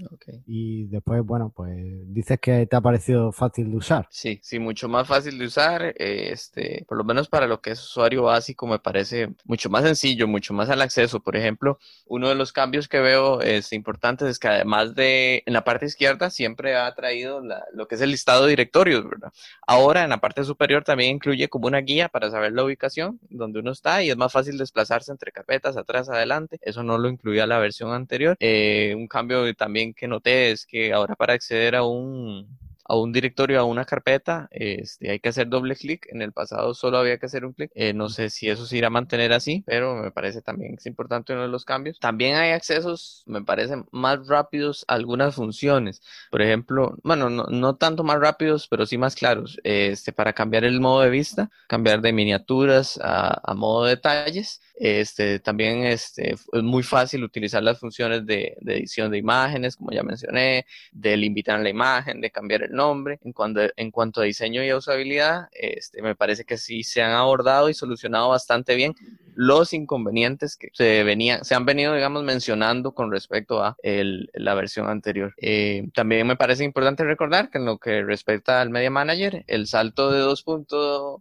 Y 0.46 0.86
después, 0.86 1.24
bueno, 1.24 1.52
pues 1.54 1.76
dices 2.12 2.38
que 2.40 2.66
te 2.66 2.76
ha 2.76 2.80
parecido 2.80 3.32
fácil 3.32 3.47
de 3.56 3.76
usar. 3.76 4.06
Sí, 4.10 4.40
sí, 4.42 4.58
mucho 4.58 4.88
más 4.88 5.06
fácil 5.06 5.38
de 5.38 5.46
usar. 5.46 5.94
este, 5.96 6.84
por 6.88 6.98
lo 6.98 7.04
menos 7.04 7.28
para 7.28 7.46
lo 7.46 7.60
que 7.60 7.70
es 7.70 7.80
usuario 7.82 8.24
básico, 8.24 8.66
me 8.66 8.78
parece 8.78 9.30
mucho 9.44 9.70
más 9.70 9.84
sencillo, 9.84 10.28
mucho 10.28 10.54
más 10.54 10.70
al 10.70 10.82
acceso. 10.82 11.20
Por 11.20 11.36
ejemplo, 11.36 11.78
uno 12.06 12.28
de 12.28 12.34
los 12.34 12.52
cambios 12.52 12.88
que 12.88 13.00
veo 13.00 13.40
es 13.40 13.72
importantes 13.72 14.28
es 14.28 14.38
que 14.38 14.48
además 14.48 14.94
de 14.94 15.42
en 15.46 15.52
la 15.52 15.64
parte 15.64 15.86
izquierda 15.86 16.30
siempre 16.30 16.76
ha 16.76 16.94
traído 16.94 17.42
lo 17.72 17.88
que 17.88 17.94
es 17.94 18.00
el 18.00 18.10
listado 18.10 18.44
de 18.44 18.50
directorios, 18.50 19.08
¿verdad? 19.08 19.32
Ahora 19.66 20.04
en 20.04 20.10
la 20.10 20.18
parte 20.18 20.44
superior 20.44 20.84
también 20.84 21.16
incluye 21.16 21.48
como 21.48 21.66
una 21.66 21.80
guía 21.80 22.08
para 22.08 22.30
saber 22.30 22.52
la 22.52 22.64
ubicación 22.64 23.18
donde 23.28 23.60
uno 23.60 23.72
está 23.72 24.02
y 24.02 24.10
es 24.10 24.16
más 24.16 24.32
fácil 24.32 24.58
desplazarse 24.58 25.10
entre 25.12 25.32
carpetas, 25.32 25.76
atrás, 25.76 26.08
adelante. 26.08 26.58
Eso 26.62 26.82
no 26.82 26.98
lo 26.98 27.08
incluía 27.08 27.46
la 27.46 27.58
versión 27.58 27.92
anterior. 27.92 28.36
Eh, 28.40 28.94
un 28.96 29.08
cambio 29.08 29.54
también 29.54 29.94
que 29.94 30.08
noté 30.08 30.50
es 30.50 30.66
que 30.66 30.92
ahora 30.92 31.14
para 31.14 31.34
acceder 31.34 31.76
a 31.76 31.84
un 31.84 32.46
a 32.88 32.96
un 32.96 33.12
directorio, 33.12 33.60
a 33.60 33.64
una 33.64 33.84
carpeta, 33.84 34.48
este, 34.50 35.10
hay 35.10 35.20
que 35.20 35.28
hacer 35.28 35.48
doble 35.48 35.76
clic. 35.76 36.06
En 36.10 36.22
el 36.22 36.32
pasado 36.32 36.74
solo 36.74 36.98
había 36.98 37.18
que 37.18 37.26
hacer 37.26 37.44
un 37.44 37.52
clic. 37.52 37.70
Eh, 37.74 37.92
no 37.92 38.08
sé 38.08 38.30
si 38.30 38.48
eso 38.48 38.66
se 38.66 38.76
irá 38.78 38.88
a 38.88 38.90
mantener 38.90 39.32
así, 39.32 39.62
pero 39.66 39.94
me 39.96 40.10
parece 40.10 40.42
también 40.42 40.72
que 40.72 40.80
es 40.80 40.86
importante 40.86 41.32
uno 41.34 41.42
de 41.42 41.48
los 41.48 41.64
cambios. 41.64 41.98
También 42.00 42.36
hay 42.36 42.52
accesos, 42.52 43.22
me 43.26 43.42
parecen 43.44 43.86
más 43.92 44.26
rápidos 44.26 44.84
a 44.88 44.94
algunas 44.94 45.34
funciones. 45.34 46.02
Por 46.30 46.42
ejemplo, 46.42 46.96
bueno, 47.02 47.30
no, 47.30 47.44
no 47.44 47.76
tanto 47.76 48.04
más 48.04 48.18
rápidos, 48.20 48.68
pero 48.68 48.86
sí 48.86 48.98
más 48.98 49.14
claros. 49.14 49.58
Este, 49.64 50.12
para 50.12 50.32
cambiar 50.32 50.64
el 50.64 50.80
modo 50.80 51.02
de 51.02 51.10
vista, 51.10 51.50
cambiar 51.66 52.00
de 52.00 52.12
miniaturas 52.12 52.98
a, 53.02 53.40
a 53.50 53.54
modo 53.54 53.84
de 53.84 53.90
detalles. 53.90 54.60
Este, 54.78 55.40
también 55.40 55.84
este, 55.84 56.32
es 56.32 56.62
muy 56.62 56.82
fácil 56.82 57.24
utilizar 57.24 57.62
las 57.62 57.78
funciones 57.78 58.24
de, 58.26 58.56
de, 58.60 58.76
edición 58.76 59.10
de 59.10 59.18
imágenes, 59.18 59.76
como 59.76 59.90
ya 59.90 60.02
mencioné, 60.02 60.66
de 60.92 61.16
limitar 61.16 61.60
la 61.60 61.68
imagen, 61.68 62.20
de 62.20 62.30
cambiar 62.30 62.62
el 62.62 62.72
nombre. 62.72 63.18
En 63.24 63.32
cuanto, 63.32 63.60
en 63.76 63.90
cuanto 63.90 64.20
a 64.20 64.24
diseño 64.24 64.62
y 64.64 64.72
usabilidad, 64.72 65.48
este, 65.52 66.00
me 66.02 66.14
parece 66.14 66.44
que 66.44 66.56
sí 66.58 66.82
se 66.82 67.02
han 67.02 67.12
abordado 67.12 67.68
y 67.68 67.74
solucionado 67.74 68.28
bastante 68.28 68.76
bien 68.76 68.94
los 69.34 69.72
inconvenientes 69.72 70.56
que 70.56 70.68
se, 70.72 71.04
venía, 71.04 71.44
se 71.44 71.54
han 71.54 71.64
venido, 71.64 71.94
digamos, 71.94 72.24
mencionando 72.24 72.92
con 72.92 73.12
respecto 73.12 73.62
a 73.62 73.76
el, 73.84 74.30
la 74.34 74.54
versión 74.54 74.88
anterior. 74.88 75.32
Eh, 75.36 75.90
también 75.94 76.26
me 76.26 76.34
parece 76.34 76.64
importante 76.64 77.04
recordar 77.04 77.48
que 77.48 77.58
en 77.58 77.64
lo 77.64 77.78
que 77.78 78.02
respecta 78.02 78.60
al 78.60 78.70
Media 78.70 78.90
Manager, 78.90 79.44
el 79.46 79.68
salto 79.68 80.10
de 80.10 80.18
2. 80.18 80.44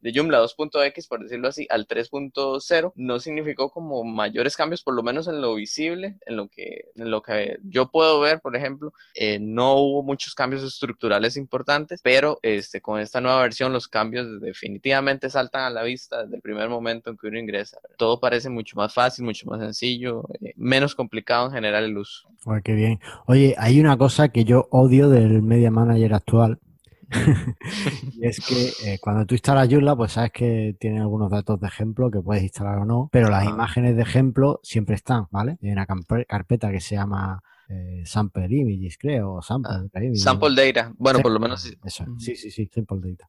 de 0.02 0.14
Joomla 0.16 0.42
2.x, 0.42 1.08
por 1.08 1.22
decirlo 1.22 1.50
así, 1.50 1.68
al 1.70 1.88
3.0 1.88 2.94
no 2.96 3.20
significó 3.48 3.70
como 3.70 4.04
mayores 4.04 4.56
cambios, 4.56 4.84
por 4.84 4.94
lo 4.94 5.04
menos 5.04 5.28
en 5.28 5.42
lo 5.42 5.56
visible, 5.56 6.18
en 6.26 6.36
lo 6.36 6.48
que, 6.48 6.86
en 6.96 7.10
lo 7.10 7.22
que 7.22 7.58
yo 7.64 7.90
puedo 7.90 8.20
ver, 8.20 8.42
por 8.42 8.56
ejemplo, 8.56 8.94
eh, 9.16 9.40
no 9.40 9.76
hubo 9.76 10.04
muchos 10.04 10.36
cambios 10.36 10.64
estructurales 10.64 11.38
importantes, 11.38 12.02
pero 12.04 12.40
este, 12.42 12.82
con 12.82 13.00
esta 13.00 13.22
nueva 13.22 13.42
versión 13.42 13.74
los 13.74 13.88
cambios 13.88 14.42
definitivamente 14.42 15.30
saltan 15.30 15.64
a 15.64 15.70
la 15.70 15.84
vista 15.84 16.24
desde 16.24 16.36
el 16.36 16.42
primer 16.42 16.70
momento 16.70 17.10
en 17.10 17.18
que 17.18 17.28
uno 17.28 17.40
ingresa 17.40 17.78
todo 17.98 18.20
parece 18.20 18.50
mucho 18.50 18.76
más 18.76 18.94
fácil, 18.94 19.26
mucho 19.26 19.48
más 19.48 19.60
sencillo, 19.60 20.24
eh, 20.42 20.54
menos 20.56 20.96
complicado 20.96 21.48
en 21.48 21.54
general 21.54 21.86
el 21.86 21.98
uso. 21.98 22.28
qué 22.64 22.74
bien. 22.74 23.00
Oye, 23.26 23.56
hay 23.58 23.80
una 23.80 23.98
cosa 23.98 24.30
que 24.30 24.46
yo 24.46 24.68
odio 24.72 25.10
del 25.10 25.42
Media 25.42 25.72
Manager 25.72 26.14
actual. 26.14 26.60
y 28.14 28.28
es 28.28 28.40
que 28.40 28.72
eh, 28.86 29.00
cuando 29.00 29.26
tú 29.26 29.36
instalas 29.36 29.70
Joomla, 29.70 29.96
pues 29.96 30.14
sabes 30.14 30.32
que 30.32 30.76
tiene 30.80 31.00
algunos 31.00 31.32
datos 31.32 31.60
de 31.60 31.68
ejemplo 31.68 32.12
que 32.12 32.22
puedes 32.22 32.44
instalar 32.44 32.80
o 32.80 32.86
no, 32.86 33.10
pero 33.12 33.30
las 33.30 33.46
imágenes 33.46 33.96
de 33.96 34.02
ejemplo 34.02 34.60
siempre 34.64 34.96
están, 34.96 35.28
¿vale? 35.32 35.58
Hay 35.62 35.72
una 35.72 35.86
carpeta 35.86 36.72
que 36.72 36.82
se 36.82 36.96
llama 36.96 37.42
eh, 37.70 38.04
sample 38.06 38.48
images, 38.50 38.98
creo, 38.98 39.42
sample, 39.42 39.72
ah, 39.74 40.16
sample 40.16 40.56
data. 40.56 40.94
Bueno, 40.98 41.20
por 41.20 41.32
lo 41.32 41.40
menos. 41.40 41.66
Eso, 41.84 42.06
sí, 42.18 42.36
sí, 42.36 42.52
sí, 42.52 42.70
sample 42.74 43.00
data. 43.12 43.28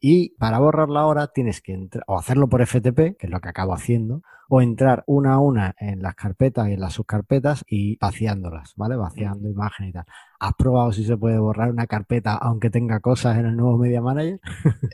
Y 0.00 0.30
para 0.30 0.58
borrarla 0.58 1.00
ahora 1.00 1.28
tienes 1.28 1.60
que 1.60 1.72
entrar, 1.72 2.04
o 2.06 2.18
hacerlo 2.18 2.48
por 2.48 2.66
FTP, 2.66 3.16
que 3.16 3.26
es 3.26 3.30
lo 3.30 3.40
que 3.40 3.48
acabo 3.48 3.74
haciendo, 3.74 4.22
o 4.48 4.62
entrar 4.62 5.04
una 5.06 5.34
a 5.34 5.38
una 5.38 5.74
en 5.78 6.02
las 6.02 6.14
carpetas 6.14 6.68
y 6.68 6.72
en 6.72 6.80
las 6.80 6.94
subcarpetas 6.94 7.64
y 7.68 7.96
vaciándolas, 7.98 8.72
¿vale? 8.76 8.96
Vaciando 8.96 9.48
imágenes 9.48 9.90
y 9.90 9.92
tal. 9.92 10.04
¿Has 10.40 10.54
probado 10.54 10.92
si 10.92 11.04
se 11.04 11.16
puede 11.16 11.38
borrar 11.38 11.70
una 11.70 11.86
carpeta 11.86 12.34
aunque 12.34 12.70
tenga 12.70 13.00
cosas 13.00 13.38
en 13.38 13.46
el 13.46 13.56
nuevo 13.56 13.78
Media 13.78 14.00
Manager? 14.00 14.40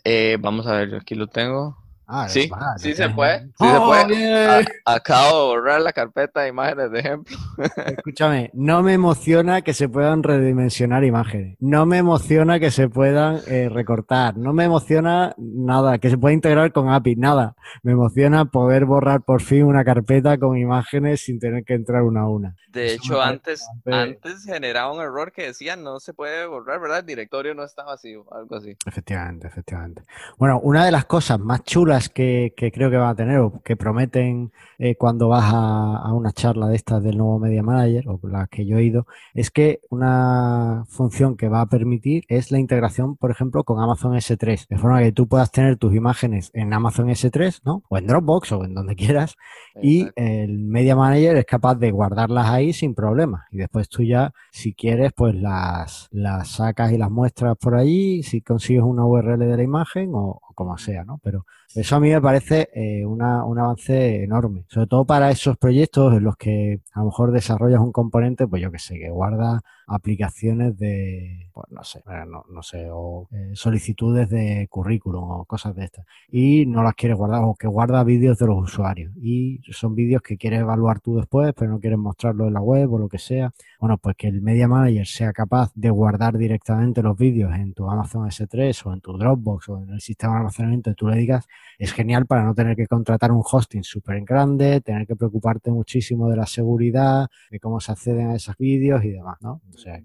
Eh, 0.05 0.37
vamos 0.41 0.67
a 0.67 0.75
ver, 0.75 0.95
aquí 0.97 1.15
lo 1.15 1.29
tengo. 1.29 1.84
Ah, 2.07 2.29
sí, 2.29 2.51
sí 2.79 2.95
se 2.95 3.09
puede. 3.09 3.47
Sí 3.59 3.67
se 3.67 3.81
puede. 3.81 4.65
acabo 4.85 5.39
de 5.39 5.45
borrar 5.57 5.81
la 5.81 5.93
carpeta 5.93 6.43
de 6.43 6.49
imágenes 6.49 6.91
de 6.91 7.01
ejemplo. 7.01 7.37
Escúchame, 7.87 8.51
no 8.53 8.83
me 8.83 8.93
emociona 8.93 9.63
que 9.63 9.73
se 9.73 9.89
puedan 9.89 10.23
redimensionar 10.23 11.05
imágenes. 11.05 11.57
No 11.61 11.87
me 11.87 11.99
emociona 11.99 12.61
que 12.61 12.71
se 12.71 12.89
puedan 12.89 13.41
eh, 13.47 13.71
recortar. 13.71 14.37
No 14.37 14.53
me 14.53 14.65
emociona 14.65 15.35
nada, 15.39 15.99
que 15.99 16.11
se 16.11 16.19
pueda 16.19 16.35
integrar 16.35 16.73
con 16.73 16.91
API, 16.91 17.17
nada. 17.17 17.57
Me 17.83 17.93
emociona 17.93 18.45
poder 18.45 18.85
borrar 18.85 19.23
por 19.23 19.41
fin 19.41 19.65
una 19.65 19.85
carpeta 19.85 20.37
con 20.39 20.59
imágenes 20.59 21.23
sin 21.23 21.39
tener 21.39 21.65
que 21.65 21.75
entrar 21.75 22.03
una 22.03 22.23
a 22.23 22.29
una. 22.29 22.57
De 22.69 22.93
hecho, 22.93 23.23
antes, 23.23 23.67
antes 23.87 24.45
generaba 24.45 24.93
un 24.93 25.01
error 25.01 25.33
que 25.33 25.45
decía 25.45 25.77
no 25.77 26.01
se 26.01 26.13
puede 26.13 26.45
borrar, 26.47 26.81
¿verdad? 26.81 26.99
El 26.99 27.07
directorio 27.07 27.55
no 27.55 27.63
está 27.63 27.85
vacío, 27.85 28.27
algo 28.33 28.57
así. 28.57 28.77
Efectivamente, 28.85 29.47
efectivamente. 29.47 30.03
Bueno, 30.39 30.61
una 30.61 30.85
de 30.85 30.91
las 30.91 31.05
cosas 31.05 31.39
más 31.39 31.63
chulas 31.63 31.94
que, 32.09 32.53
creo 32.57 32.91
que 32.91 32.97
van 32.97 33.11
a 33.11 33.15
tener 33.15 33.39
o 33.39 33.63
que 33.63 33.77
prometen 33.77 34.53
eh, 34.79 34.97
cuando 34.97 35.29
vas 35.29 35.45
a, 35.53 36.13
una 36.13 36.33
charla 36.33 36.69
de 36.69 36.77
estas 36.77 37.03
del 37.03 37.19
nuevo 37.19 37.39
Media 37.39 37.63
Manager 37.63 38.09
o 38.09 38.21
las 38.29 38.49
que 38.49 38.67
yo 38.67 38.79
he 38.79 38.85
ido, 38.85 39.07
es 39.35 39.51
que 39.51 39.81
una 39.91 40.85
función 40.89 41.37
que 41.37 41.49
va 41.49 41.61
a 41.61 41.67
permitir 41.67 42.25
es 42.29 42.51
la 42.51 42.59
integración, 42.59 43.17
por 43.17 43.31
ejemplo, 43.31 43.65
con 43.65 43.81
Amazon 43.81 44.15
S3, 44.15 44.67
de 44.69 44.79
forma 44.79 45.01
que 45.01 45.13
tú 45.13 45.27
puedas 45.29 45.51
tener 45.51 45.77
tus 45.77 45.95
imágenes 45.95 46.51
en 46.55 46.73
Amazon 46.73 47.09
S3, 47.09 47.61
¿no? 47.65 47.83
O 47.89 47.99
en 47.99 48.07
Dropbox 48.07 48.53
o 48.53 48.65
en 48.65 48.75
donde 48.75 48.97
quieras, 48.97 49.37
y 49.83 50.09
el 50.17 50.59
Media 50.59 50.97
Manager 50.97 51.37
es 51.37 51.45
capaz 51.45 51.75
de 51.77 51.91
guardarlas 51.91 52.49
ahí 52.49 52.73
sin 52.73 52.95
problema. 52.95 53.47
Y 53.51 53.59
después 53.59 53.89
tú 53.89 54.03
ya, 54.03 54.33
si 54.53 54.75
quieres, 54.75 55.13
pues 55.15 55.35
las, 55.35 56.09
las 56.11 56.49
sacas 56.49 56.93
y 56.93 56.99
las 56.99 57.11
muestras 57.11 57.57
por 57.57 57.75
allí, 57.75 58.23
si 58.23 58.41
consigues 58.41 58.83
una 58.83 59.05
URL 59.05 59.39
de 59.39 59.57
la 59.57 59.63
imagen 59.63 60.11
o, 60.15 60.41
como 60.55 60.79
sea, 60.79 61.05
¿no? 61.05 61.21
Pero 61.23 61.47
eso 61.75 61.97
a 61.97 62.01
mí 62.01 62.11
me 62.11 62.21
parece 62.21 62.69
eh, 62.75 63.05
un 63.05 63.23
avance 63.23 64.23
enorme, 64.23 64.65
sobre 64.69 64.87
todo 64.87 65.05
para 65.05 65.31
esos 65.31 65.57
proyectos 65.57 66.15
en 66.15 66.25
los 66.25 66.37
que 66.37 66.81
a 66.93 67.01
lo 67.01 67.07
mejor 67.07 67.33
desarrollas 67.33 67.81
un 67.81 67.93
componente, 67.93 68.47
pues 68.47 68.63
yo 68.63 68.71
que 68.71 68.79
sé, 68.79 68.99
que 68.99 69.11
guarda 69.11 69.61
aplicaciones 69.87 70.77
de, 70.79 71.51
pues 71.53 71.71
no 71.71 71.85
sé, 71.85 71.99
eh, 71.99 72.25
no, 72.27 72.63
sé, 72.63 72.89
o 72.91 73.29
eh, 73.33 73.53
solicitudes 73.55 74.29
de 74.31 74.67
currículum 74.71 75.31
o 75.31 75.45
cosas 75.45 75.75
de 75.75 75.85
estas, 75.85 76.07
y 76.31 76.67
no 76.67 76.83
las 76.83 76.95
quieres 76.95 77.19
guardar, 77.19 77.43
o 77.45 77.55
que 77.55 77.67
guarda 77.67 78.03
vídeos 78.05 78.39
de 78.39 78.47
los 78.47 78.63
usuarios, 78.63 79.13
y 79.17 79.61
son 79.71 79.95
vídeos 79.95 80.23
que 80.23 80.37
quieres 80.37 80.61
evaluar 80.61 81.01
tú 81.01 81.17
después, 81.17 81.53
pero 81.57 81.71
no 81.73 81.81
quieres 81.81 81.99
mostrarlo 81.99 82.47
en 82.47 82.55
la 82.55 82.61
web 82.61 82.93
o 82.93 82.99
lo 82.99 83.09
que 83.09 83.19
sea. 83.19 83.53
Bueno, 83.81 83.99
pues 83.99 84.17
que 84.17 84.29
el 84.29 84.41
Media 84.41 84.69
Manager 84.69 85.07
sea 85.07 85.33
capaz 85.33 85.71
de 85.75 85.91
guardar 85.91 86.39
directamente 86.39 87.03
los 87.03 87.17
vídeos 87.17 87.53
en 87.55 87.75
tu 87.75 87.91
Amazon 87.91 88.27
S3 88.27 88.87
o 88.87 88.93
en 88.95 89.01
tu 89.01 89.17
Dropbox 89.19 89.69
o 89.69 89.83
en 89.83 89.91
el 89.91 90.01
sistema 90.01 90.35
de 90.35 90.39
almacenamiento 90.39 90.91
que 90.91 90.95
tú 90.95 91.09
le 91.09 91.17
digas, 91.19 91.47
es 91.79 91.93
genial 91.93 92.27
para 92.27 92.45
no 92.45 92.55
tener 92.55 92.77
que 92.77 92.87
contratar 92.87 93.33
un 93.33 93.43
hosting 93.45 93.85
súper 93.85 94.23
grande, 94.25 94.81
tener 94.81 95.07
que 95.07 95.17
preocuparte 95.17 95.71
muchísimo 95.71 96.29
de 96.31 96.37
la 96.37 96.47
seguridad, 96.47 97.29
de 97.51 97.61
cómo 97.61 97.81
se 97.81 97.93
acceden 97.93 98.29
a 98.29 98.37
esos 98.37 98.57
vídeos 98.57 99.05
y 99.05 99.11
demás, 99.11 99.39
¿no? 99.43 99.61
O 99.75 99.79
sea 99.79 100.01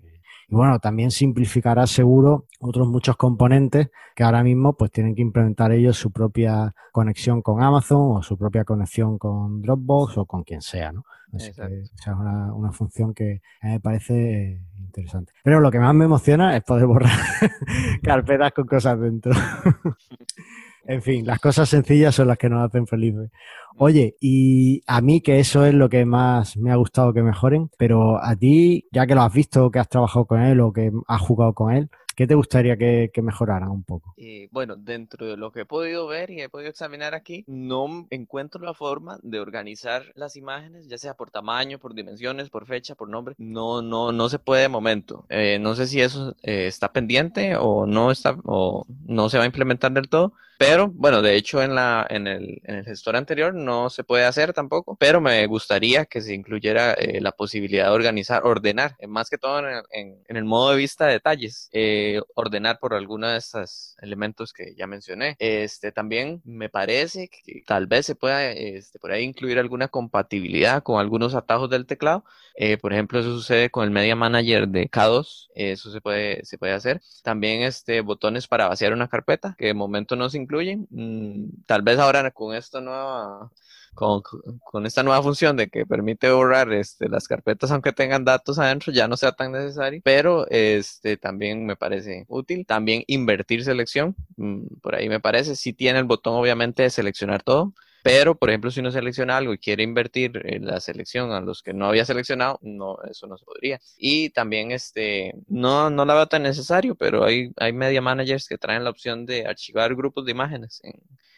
y 0.52 0.56
bueno, 0.56 0.80
también 0.80 1.12
simplificará 1.12 1.86
seguro 1.86 2.48
otros 2.60 2.88
muchos 2.88 3.16
componentes 3.18 3.90
que 4.16 4.24
ahora 4.24 4.44
mismo 4.44 4.76
pues 4.76 4.92
tienen 4.92 5.14
que 5.14 5.22
implementar 5.22 5.72
ellos 5.72 5.96
su 5.96 6.12
propia 6.12 6.74
conexión 6.92 7.44
con 7.44 7.62
Amazon 7.62 8.18
o 8.18 8.24
su 8.24 8.36
propia 8.36 8.64
conexión 8.64 9.20
con 9.20 9.62
Dropbox 9.62 10.18
o 10.18 10.26
con 10.26 10.44
quien 10.44 10.62
sea, 10.62 10.92
¿no? 10.92 11.06
esa 11.34 11.68
es 11.68 11.92
una, 12.08 12.52
una, 12.56 12.72
función 12.72 13.14
que 13.14 13.44
me 13.62 13.80
parece 13.80 14.64
interesante. 14.76 15.32
Pero 15.44 15.60
lo 15.60 15.70
que 15.70 15.78
más 15.78 15.94
me 15.94 16.06
emociona 16.06 16.58
es 16.58 16.64
poder 16.64 16.88
borrar 16.88 17.12
carpetas 18.04 18.52
con 18.52 18.66
cosas 18.66 19.00
dentro. 19.00 19.32
En 20.86 21.02
fin, 21.02 21.26
las 21.26 21.40
cosas 21.40 21.70
sencillas 21.70 22.16
son 22.16 22.28
las 22.28 22.38
que 22.38 22.50
nos 22.50 22.68
hacen 22.68 22.88
felices. 22.88 23.30
Oye, 23.78 24.16
y 24.20 24.82
a 24.88 25.02
mí 25.02 25.22
que 25.22 25.40
eso 25.40 25.66
es 25.66 25.74
lo 25.74 25.90
que 25.90 26.06
más 26.06 26.58
me 26.58 26.72
ha 26.72 26.76
gustado 26.76 27.14
que 27.14 27.22
mejoren, 27.22 27.70
pero 27.78 28.24
a 28.24 28.36
ti, 28.36 28.88
ya 28.92 29.08
que 29.08 29.16
lo 29.16 29.22
has 29.22 29.34
visto, 29.34 29.72
que 29.72 29.80
has 29.80 29.90
trabajado 29.90 30.26
con 30.26 30.42
él 30.42 30.60
o 30.60 30.74
que 30.74 30.92
has 31.08 31.22
jugado 31.22 31.54
con 31.54 31.74
él, 31.74 31.90
¿Qué 32.20 32.28
te 32.28 32.36
gustaría 32.36 32.76
que, 32.76 33.12
que 33.14 33.22
mejoraran 33.22 33.70
un 33.70 33.86
poco? 33.86 34.14
Eh, 34.18 34.50
bueno, 34.52 34.76
dentro 34.76 35.26
de 35.26 35.38
lo 35.38 35.54
que 35.54 35.62
he 35.62 35.66
podido 35.66 36.06
ver 36.06 36.30
y 36.30 36.42
he 36.42 36.50
podido 36.50 36.70
examinar 36.70 37.16
aquí, 37.16 37.46
no 37.48 38.08
encuentro 38.10 38.62
la 38.62 38.74
forma 38.74 39.18
de 39.24 39.40
organizar 39.40 40.04
las 40.16 40.36
imágenes, 40.36 40.90
ya 40.90 40.98
sea 40.98 41.14
por 41.14 41.32
tamaño, 41.32 41.80
por 41.80 41.94
dimensiones, 41.94 42.50
por 42.50 42.66
fecha, 42.66 42.94
por 42.94 43.08
nombre. 43.08 43.36
No, 43.38 43.82
no, 43.82 44.12
no 44.12 44.28
se 44.28 44.38
puede 44.38 44.64
de 44.64 44.68
momento. 44.68 45.26
Eh, 45.30 45.60
no 45.62 45.76
sé 45.76 45.88
si 45.88 46.02
eso 46.02 46.36
eh, 46.44 46.68
está 46.68 46.92
pendiente 46.92 47.56
o 47.56 47.86
no 47.86 48.12
está 48.12 48.38
o 48.44 48.86
no 49.06 49.30
se 49.30 49.38
va 49.38 49.46
a 49.46 49.48
implementar 49.48 49.94
del 49.94 50.10
todo. 50.10 50.34
Pero 50.60 50.90
bueno, 50.94 51.22
de 51.22 51.38
hecho 51.38 51.64
en 51.64 51.74
la 51.74 52.06
en 52.10 52.28
el, 52.28 52.62
en 52.66 52.76
el 52.76 52.84
gestor 52.84 53.16
anterior 53.16 53.54
no 53.54 53.90
se 53.90 54.04
puede 54.04 54.26
hacer 54.26 54.52
tampoco. 54.52 54.98
Pero 54.98 55.22
me 55.22 55.48
gustaría 55.48 56.06
que 56.06 56.20
se 56.20 56.34
incluyera 56.34 56.98
la 57.22 57.32
posibilidad 57.32 57.86
de 57.86 57.92
organizar, 57.92 58.46
ordenar, 58.46 58.98
más 59.08 59.30
que 59.30 59.38
todo 59.38 59.60
en 59.60 59.66
el, 59.94 60.18
en 60.28 60.38
el 60.38 60.44
modo 60.44 60.72
de 60.72 60.78
vista 60.78 61.06
de 61.06 61.14
detalles. 61.14 61.70
Eh, 61.72 62.20
ordenar 62.36 62.78
por 62.80 62.94
alguno 62.94 63.30
de 63.30 63.38
estos 63.38 63.96
elementos 64.02 64.52
que 64.52 64.76
ya 64.76 64.86
mencioné. 64.86 65.38
Este 65.40 65.94
también 65.94 66.42
me 66.44 66.68
parece 66.68 67.30
que 67.30 67.64
tal 67.66 67.88
vez 67.88 68.06
se 68.06 68.16
pueda 68.16 68.52
este, 68.52 69.00
por 69.00 69.12
ahí 69.14 69.24
incluir 69.24 69.60
alguna 69.60 69.88
compatibilidad 69.88 70.84
con 70.84 71.00
algunos 71.00 71.36
atajos 71.36 71.70
del 71.70 71.86
teclado. 71.86 72.26
Eh, 72.56 72.78
por 72.78 72.92
ejemplo, 72.92 73.20
eso 73.20 73.32
sucede 73.32 73.70
con 73.70 73.86
el 73.86 73.92
Media 73.92 74.16
Manager 74.18 74.68
de 74.68 74.90
K2. 74.90 75.50
Eso 75.56 75.92
se 75.92 76.02
puede, 76.02 76.44
se 76.44 76.58
puede 76.58 76.74
hacer. 76.74 77.02
También 77.24 77.62
este, 77.64 78.02
botones 78.02 78.48
para 78.48 78.68
vaciar 78.68 78.92
una 78.92 79.08
carpeta, 79.08 79.56
que 79.58 79.68
de 79.68 79.74
momento 79.74 80.18
no 80.18 80.30
se 80.30 80.38
incluyen. 80.50 80.88
Mm, 80.90 81.64
tal 81.66 81.82
vez 81.84 82.00
ahora 82.00 82.32
con 82.32 82.56
esto 82.56 82.82
nueva 82.82 83.52
con, 83.94 84.22
con, 84.64 84.86
esta 84.86 85.04
nueva 85.04 85.22
función 85.22 85.58
de 85.58 85.68
que 85.70 85.86
permite 85.86 86.32
borrar 86.32 86.72
este, 86.72 87.10
las 87.10 87.28
carpetas 87.28 87.72
aunque 87.72 87.92
tengan 87.92 88.24
datos 88.24 88.58
adentro 88.60 88.94
ya 88.94 89.08
no 89.08 89.18
sea 89.18 89.34
tan 89.34 89.52
necesario, 89.52 90.02
pero 90.04 90.48
este, 90.50 91.18
también 91.18 91.66
me 91.66 91.76
parece 91.76 92.26
útil. 92.30 92.66
También 92.66 93.04
invertir 93.08 93.64
selección, 93.64 94.16
mm, 94.38 94.80
por 94.82 94.96
ahí 94.96 95.10
me 95.10 95.20
parece, 95.20 95.56
si 95.56 95.74
tiene 95.74 96.00
el 96.00 96.06
botón 96.06 96.36
obviamente 96.36 96.84
de 96.84 96.90
seleccionar 96.90 97.44
todo. 97.44 97.74
Pero, 98.12 98.34
por 98.34 98.50
ejemplo, 98.50 98.72
si 98.72 98.80
uno 98.80 98.90
selecciona 98.90 99.38
algo 99.38 99.54
y 99.54 99.60
quiere 99.60 99.84
invertir 99.84 100.42
la 100.62 100.80
selección 100.80 101.32
a 101.32 101.42
los 101.42 101.62
que 101.62 101.74
no 101.74 101.86
había 101.86 102.06
seleccionado, 102.06 102.58
no, 102.64 102.98
eso 103.08 103.28
no 103.28 103.38
se 103.38 103.46
podría. 103.46 103.80
Y 104.00 104.32
también, 104.32 104.72
este, 104.72 105.36
no, 105.48 105.92
no 105.92 106.06
la 106.06 106.16
veo 106.16 106.26
tan 106.26 106.42
necesario, 106.42 106.96
pero 106.96 107.24
hay, 107.24 107.52
hay 107.58 107.72
media 107.72 108.02
managers 108.02 108.48
que 108.48 108.58
traen 108.58 108.84
la 108.84 108.90
opción 108.90 109.28
de 109.28 109.46
archivar 109.46 109.94
grupos 109.96 110.26
de 110.26 110.32
imágenes 110.32 110.82
en, 110.84 110.94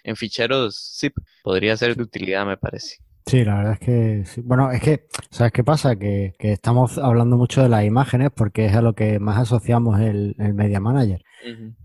en 0.05 0.15
ficheros 0.15 0.95
zip. 0.97 1.17
Podría 1.43 1.75
ser 1.75 1.97
de 1.97 2.03
utilidad, 2.03 2.45
me 2.45 2.55
parece. 2.55 2.99
Sí, 3.25 3.43
la 3.43 3.57
verdad 3.57 3.73
es 3.73 3.79
que, 3.79 4.23
sí. 4.25 4.41
bueno, 4.41 4.71
es 4.71 4.81
que, 4.81 5.07
¿sabes 5.29 5.51
qué 5.51 5.65
pasa? 5.65 5.97
Que, 5.97 6.35
que, 6.39 6.53
estamos 6.53 6.97
hablando 6.97 7.35
mucho 7.35 7.61
de 7.61 7.67
las 7.67 7.83
imágenes 7.83 8.29
porque 8.33 8.67
es 8.67 8.75
a 8.75 8.81
lo 8.81 8.93
que 8.93 9.19
más 9.19 9.37
asociamos 9.37 9.99
el, 9.99 10.37
el 10.39 10.53
Media 10.53 10.79
Manager. 10.79 11.21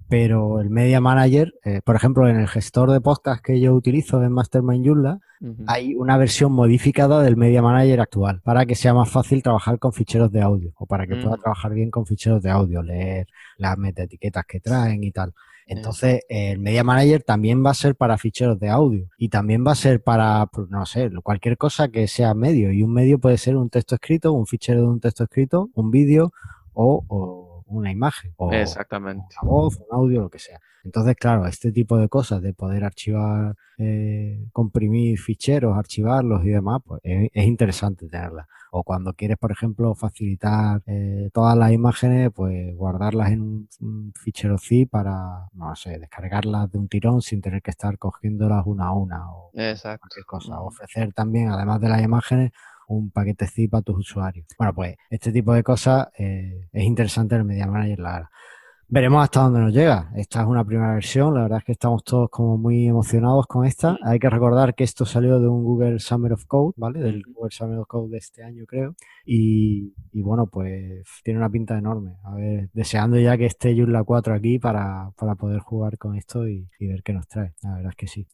Pero 0.09 0.61
el 0.61 0.71
Media 0.71 1.01
Manager, 1.01 1.55
eh, 1.65 1.81
por 1.85 1.97
ejemplo, 1.97 2.29
en 2.29 2.37
el 2.39 2.49
gestor 2.49 2.91
de 2.91 3.01
podcast 3.01 3.45
que 3.45 3.61
yo 3.61 3.75
utilizo 3.75 4.23
en 4.23 4.33
Mastermind 4.33 4.87
Joomla, 4.87 5.19
hay 5.67 5.95
una 5.95 6.17
versión 6.17 6.53
modificada 6.53 7.23
del 7.23 7.37
Media 7.37 7.61
Manager 7.61 8.01
actual 8.01 8.41
para 8.43 8.65
que 8.67 8.75
sea 8.75 8.95
más 8.95 9.11
fácil 9.11 9.43
trabajar 9.43 9.79
con 9.79 9.93
ficheros 9.93 10.33
de 10.33 10.41
audio 10.41 10.73
o 10.77 10.87
para 10.87 11.07
que 11.07 11.17
pueda 11.17 11.37
trabajar 11.37 11.75
bien 11.75 11.91
con 11.91 12.07
ficheros 12.07 12.43
de 12.43 12.51
audio, 12.51 12.83
leer 12.83 13.27
las 13.59 13.77
metaetiquetas 13.77 14.45
que 14.47 14.61
traen 14.61 15.05
y 15.05 15.11
tal. 15.11 15.35
Entonces, 15.69 16.21
el 16.29 16.61
Media 16.61 16.85
Manager 16.85 17.25
también 17.25 17.65
va 17.65 17.71
a 17.71 17.75
ser 17.75 17.97
para 17.97 18.17
ficheros 18.19 18.59
de 18.61 18.69
audio 18.69 19.09
y 19.19 19.29
también 19.29 19.67
va 19.67 19.73
a 19.73 19.75
ser 19.75 20.01
para, 20.01 20.49
no 20.69 20.87
sé, 20.87 21.11
cualquier 21.23 21.59
cosa 21.59 21.89
que 21.89 22.07
sea 22.07 22.35
medio. 22.35 22.73
Y 22.73 22.85
un 22.85 22.93
medio 22.93 23.19
puede 23.19 23.37
ser 23.37 23.57
un 23.57 23.69
texto 23.69 23.97
escrito, 23.97 24.33
un 24.33 24.47
fichero 24.47 24.83
de 24.83 24.87
un 24.87 25.01
texto 25.01 25.25
escrito, 25.25 25.69
un 25.75 25.91
vídeo 25.91 26.33
o 26.73 27.46
una 27.67 27.91
imagen 27.91 28.33
o 28.37 28.53
Exactamente. 28.53 29.27
una 29.43 29.51
voz, 29.51 29.77
un 29.79 29.87
audio, 29.91 30.21
lo 30.23 30.31
que 30.31 30.39
sea. 30.39 30.61
Entonces, 30.85 31.17
claro, 31.17 31.47
este 31.47 31.73
tipo 31.73 31.99
de 31.99 32.09
cosas 32.09 32.41
de 32.43 32.55
poder 32.55 32.85
archivar, 32.85 33.57
eh, 33.79 34.47
comprimir 34.53 35.19
ficheros, 35.19 35.77
archivarlos 35.77 36.45
y 36.45 36.49
demás, 36.51 36.81
pues 36.85 37.01
es, 37.05 37.29
es 37.33 37.45
interesante 37.47 38.07
tenerlas. 38.09 38.47
O 38.71 38.85
cuando 38.85 39.13
quieres, 39.15 39.37
por 39.39 39.51
ejemplo, 39.53 39.95
facilitar 39.95 40.83
eh, 40.87 41.31
todas 41.33 41.57
las 41.57 41.73
imágenes, 41.73 42.31
pues 42.33 42.75
guardarlas 42.77 43.31
en 43.33 43.41
un, 43.41 43.69
un 43.81 44.13
fichero 44.15 44.59
zip 44.59 44.91
para, 44.91 45.49
no 45.55 45.75
sé, 45.75 45.99
descargarlas 45.99 46.71
de 46.71 46.79
un 46.79 46.89
tirón 46.89 47.21
sin 47.23 47.41
tener 47.41 47.63
que 47.63 47.71
estar 47.71 47.99
cogiéndolas 47.99 48.65
una 48.67 48.87
a 48.89 48.93
una 48.93 49.33
o 49.33 49.51
Exacto. 49.55 50.01
cualquier 50.03 50.25
cosa. 50.27 50.61
Ofrecer 50.61 51.13
también, 51.15 51.49
además 51.49 51.81
de 51.81 51.89
las 51.89 52.03
imágenes, 52.03 52.53
un 52.89 53.11
paquete 53.11 53.47
zip 53.47 53.75
a 53.75 53.83
tus 53.83 53.99
usuarios. 53.99 54.47
Bueno, 54.59 54.75
pues 54.75 54.97
este 55.11 55.33
tipo 55.33 55.53
de 55.53 55.63
cosas 55.63 56.09
eh, 56.19 56.69
es 56.73 56.85
interesante 56.85 57.35
en 57.35 57.43
el 57.43 57.47
Media 57.47 57.67
Manager, 57.67 57.99
la 57.99 58.13
verdad. 58.13 58.29
Veremos 58.89 59.21
hasta 59.25 59.41
dónde 59.41 59.59
nos 59.59 59.73
llega. 59.73 60.13
Esta 60.15 60.43
es 60.43 60.47
una 60.47 60.65
primera 60.65 60.95
versión. 60.95 61.35
La 61.35 61.43
verdad 61.43 61.59
es 61.59 61.65
que 61.65 61.73
estamos 61.73 62.05
todos 62.05 62.31
como 62.31 62.57
muy 62.57 62.87
emocionados 62.87 63.49
con 63.49 63.67
esta. 63.67 63.99
Hay 64.05 64.21
que 64.21 64.31
recordar 64.31 64.77
que 64.77 64.85
esto 64.85 65.05
salió 65.05 65.41
de 65.41 65.49
un 65.49 65.65
Google 65.65 65.99
Summer 65.99 66.33
of 66.33 66.45
Code, 66.47 66.75
¿vale? 66.77 67.01
Del 67.01 67.25
Google 67.25 67.51
Summer 67.51 67.79
of 67.79 67.89
Code 67.89 68.11
de 68.11 68.19
este 68.19 68.45
año, 68.45 68.65
creo. 68.65 68.95
Y, 69.25 69.93
y 70.13 70.23
bueno, 70.23 70.47
pues 70.47 71.05
tiene 71.25 71.41
una 71.41 71.51
pinta 71.51 71.77
enorme. 71.77 72.13
A 72.23 72.37
ver, 72.37 72.71
deseando 72.75 73.19
ya 73.19 73.37
que 73.37 73.47
esté 73.47 73.75
Joomla 73.77 74.05
4 74.05 74.35
aquí 74.35 74.61
para, 74.61 75.11
para 75.17 75.35
poder 75.35 75.59
jugar 75.59 75.99
con 75.99 76.15
esto 76.15 76.47
y, 76.47 76.69
y 76.79 76.87
ver 76.87 77.03
qué 77.03 77.13
nos 77.13 77.27
trae. 77.27 77.55
La 77.65 77.75
verdad 77.75 77.91
es 77.91 77.97
que 77.97 78.07
sí. 78.07 78.29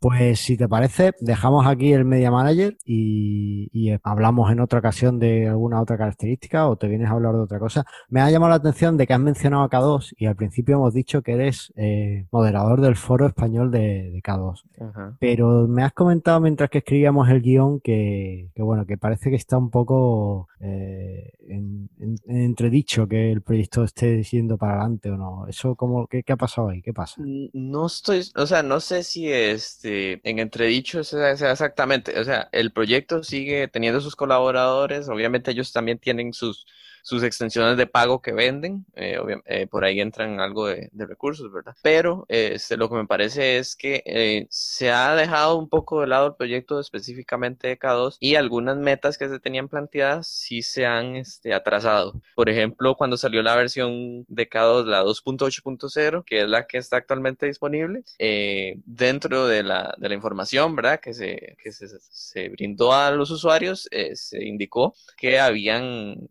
Pues 0.00 0.40
si 0.40 0.56
te 0.56 0.66
parece, 0.66 1.12
dejamos 1.20 1.66
aquí 1.66 1.92
el 1.92 2.06
Media 2.06 2.30
Manager 2.30 2.74
y, 2.86 3.68
y 3.70 3.94
hablamos 4.02 4.50
en 4.50 4.60
otra 4.60 4.78
ocasión 4.78 5.18
de 5.18 5.46
alguna 5.46 5.78
otra 5.82 5.98
característica 5.98 6.68
o 6.70 6.76
te 6.76 6.88
vienes 6.88 7.08
a 7.08 7.12
hablar 7.12 7.34
de 7.34 7.40
otra 7.40 7.58
cosa. 7.58 7.84
Me 8.08 8.22
ha 8.22 8.30
llamado 8.30 8.48
la 8.48 8.56
atención 8.56 8.96
de 8.96 9.06
que 9.06 9.12
has 9.12 9.20
mencionado 9.20 9.62
a 9.62 9.68
K2 9.68 10.14
y 10.16 10.24
al 10.24 10.36
principio 10.36 10.76
hemos 10.76 10.94
dicho 10.94 11.20
que 11.20 11.32
eres 11.32 11.70
eh, 11.76 12.24
moderador 12.32 12.80
del 12.80 12.96
foro 12.96 13.26
español 13.26 13.70
de, 13.70 14.10
de 14.10 14.22
K2. 14.22 14.62
Ajá. 14.80 15.18
Pero 15.20 15.68
me 15.68 15.82
has 15.82 15.92
comentado 15.92 16.40
mientras 16.40 16.70
que 16.70 16.78
escribíamos 16.78 17.28
el 17.28 17.42
guion 17.42 17.80
que, 17.80 18.48
que 18.54 18.62
bueno, 18.62 18.86
que 18.86 18.96
parece 18.96 19.28
que 19.28 19.36
está 19.36 19.58
un 19.58 19.68
poco 19.68 20.48
eh, 20.60 21.30
en, 21.46 21.90
en- 21.98 22.16
en 22.26 22.36
entredicho 22.38 23.06
que 23.06 23.30
el 23.32 23.42
proyecto 23.42 23.84
esté 23.84 24.22
yendo 24.22 24.56
para 24.56 24.76
adelante 24.80 25.10
o 25.10 25.18
no. 25.18 25.46
Eso 25.46 25.74
como, 25.76 26.06
¿qué, 26.06 26.22
qué 26.22 26.32
ha 26.32 26.36
pasado 26.38 26.70
ahí? 26.70 26.80
¿Qué 26.80 26.94
pasa? 26.94 27.20
No 27.52 27.84
estoy, 27.86 28.22
o 28.34 28.46
sea, 28.46 28.62
no 28.62 28.80
sé 28.80 29.02
si 29.02 29.30
este 29.30 29.89
en 30.24 30.38
entredicho 30.38 31.00
exactamente, 31.00 32.18
o 32.18 32.24
sea, 32.24 32.48
el 32.52 32.72
proyecto 32.72 33.22
sigue 33.22 33.68
teniendo 33.68 34.00
sus 34.00 34.16
colaboradores, 34.16 35.08
obviamente 35.08 35.50
ellos 35.50 35.72
también 35.72 35.98
tienen 35.98 36.32
sus, 36.32 36.66
sus 37.02 37.22
extensiones 37.22 37.76
de 37.76 37.86
pago 37.86 38.20
que 38.20 38.32
venden, 38.32 38.84
eh, 38.94 39.18
eh, 39.46 39.66
por 39.66 39.84
ahí 39.84 40.00
entran 40.00 40.40
algo 40.40 40.66
de, 40.66 40.88
de 40.92 41.06
recursos, 41.06 41.52
¿verdad? 41.52 41.74
Pero 41.82 42.26
este, 42.28 42.76
lo 42.76 42.88
que 42.88 42.96
me 42.96 43.06
parece 43.06 43.58
es 43.58 43.76
que 43.76 44.02
eh, 44.06 44.46
se 44.50 44.90
ha 44.90 45.14
dejado 45.14 45.56
un 45.56 45.68
poco 45.68 46.00
de 46.00 46.06
lado 46.06 46.28
el 46.28 46.34
proyecto 46.34 46.80
específicamente 46.80 47.68
de 47.68 47.78
K2 47.78 48.16
y 48.20 48.34
algunas 48.34 48.76
metas 48.76 49.18
que 49.18 49.28
se 49.28 49.40
tenían 49.40 49.68
planteadas 49.68 50.28
sí 50.28 50.62
se 50.62 50.86
han 50.86 51.16
este, 51.16 51.54
atrasado. 51.54 52.20
Por 52.34 52.48
ejemplo, 52.48 52.94
cuando 52.96 53.16
salió 53.16 53.42
la 53.42 53.56
versión 53.56 54.24
de 54.28 54.48
K2, 54.48 54.86
la 54.86 55.02
2.8.0, 55.04 56.24
que 56.24 56.42
es 56.42 56.48
la 56.48 56.66
que 56.66 56.78
está 56.78 56.96
actualmente 56.96 57.46
disponible, 57.46 58.04
eh, 58.18 58.76
dentro 58.84 59.46
de 59.46 59.62
la, 59.62 59.94
de 59.98 60.08
la 60.08 60.14
información, 60.14 60.76
¿verdad? 60.76 61.00
Que 61.00 61.14
se, 61.14 61.56
que 61.62 61.72
se, 61.72 61.88
se 61.88 62.48
brindó 62.48 62.92
a 62.92 63.10
los 63.10 63.30
usuarios, 63.30 63.88
eh, 63.90 64.16
se 64.16 64.44
indicó 64.44 64.94
que 65.16 65.38
habían, 65.38 66.28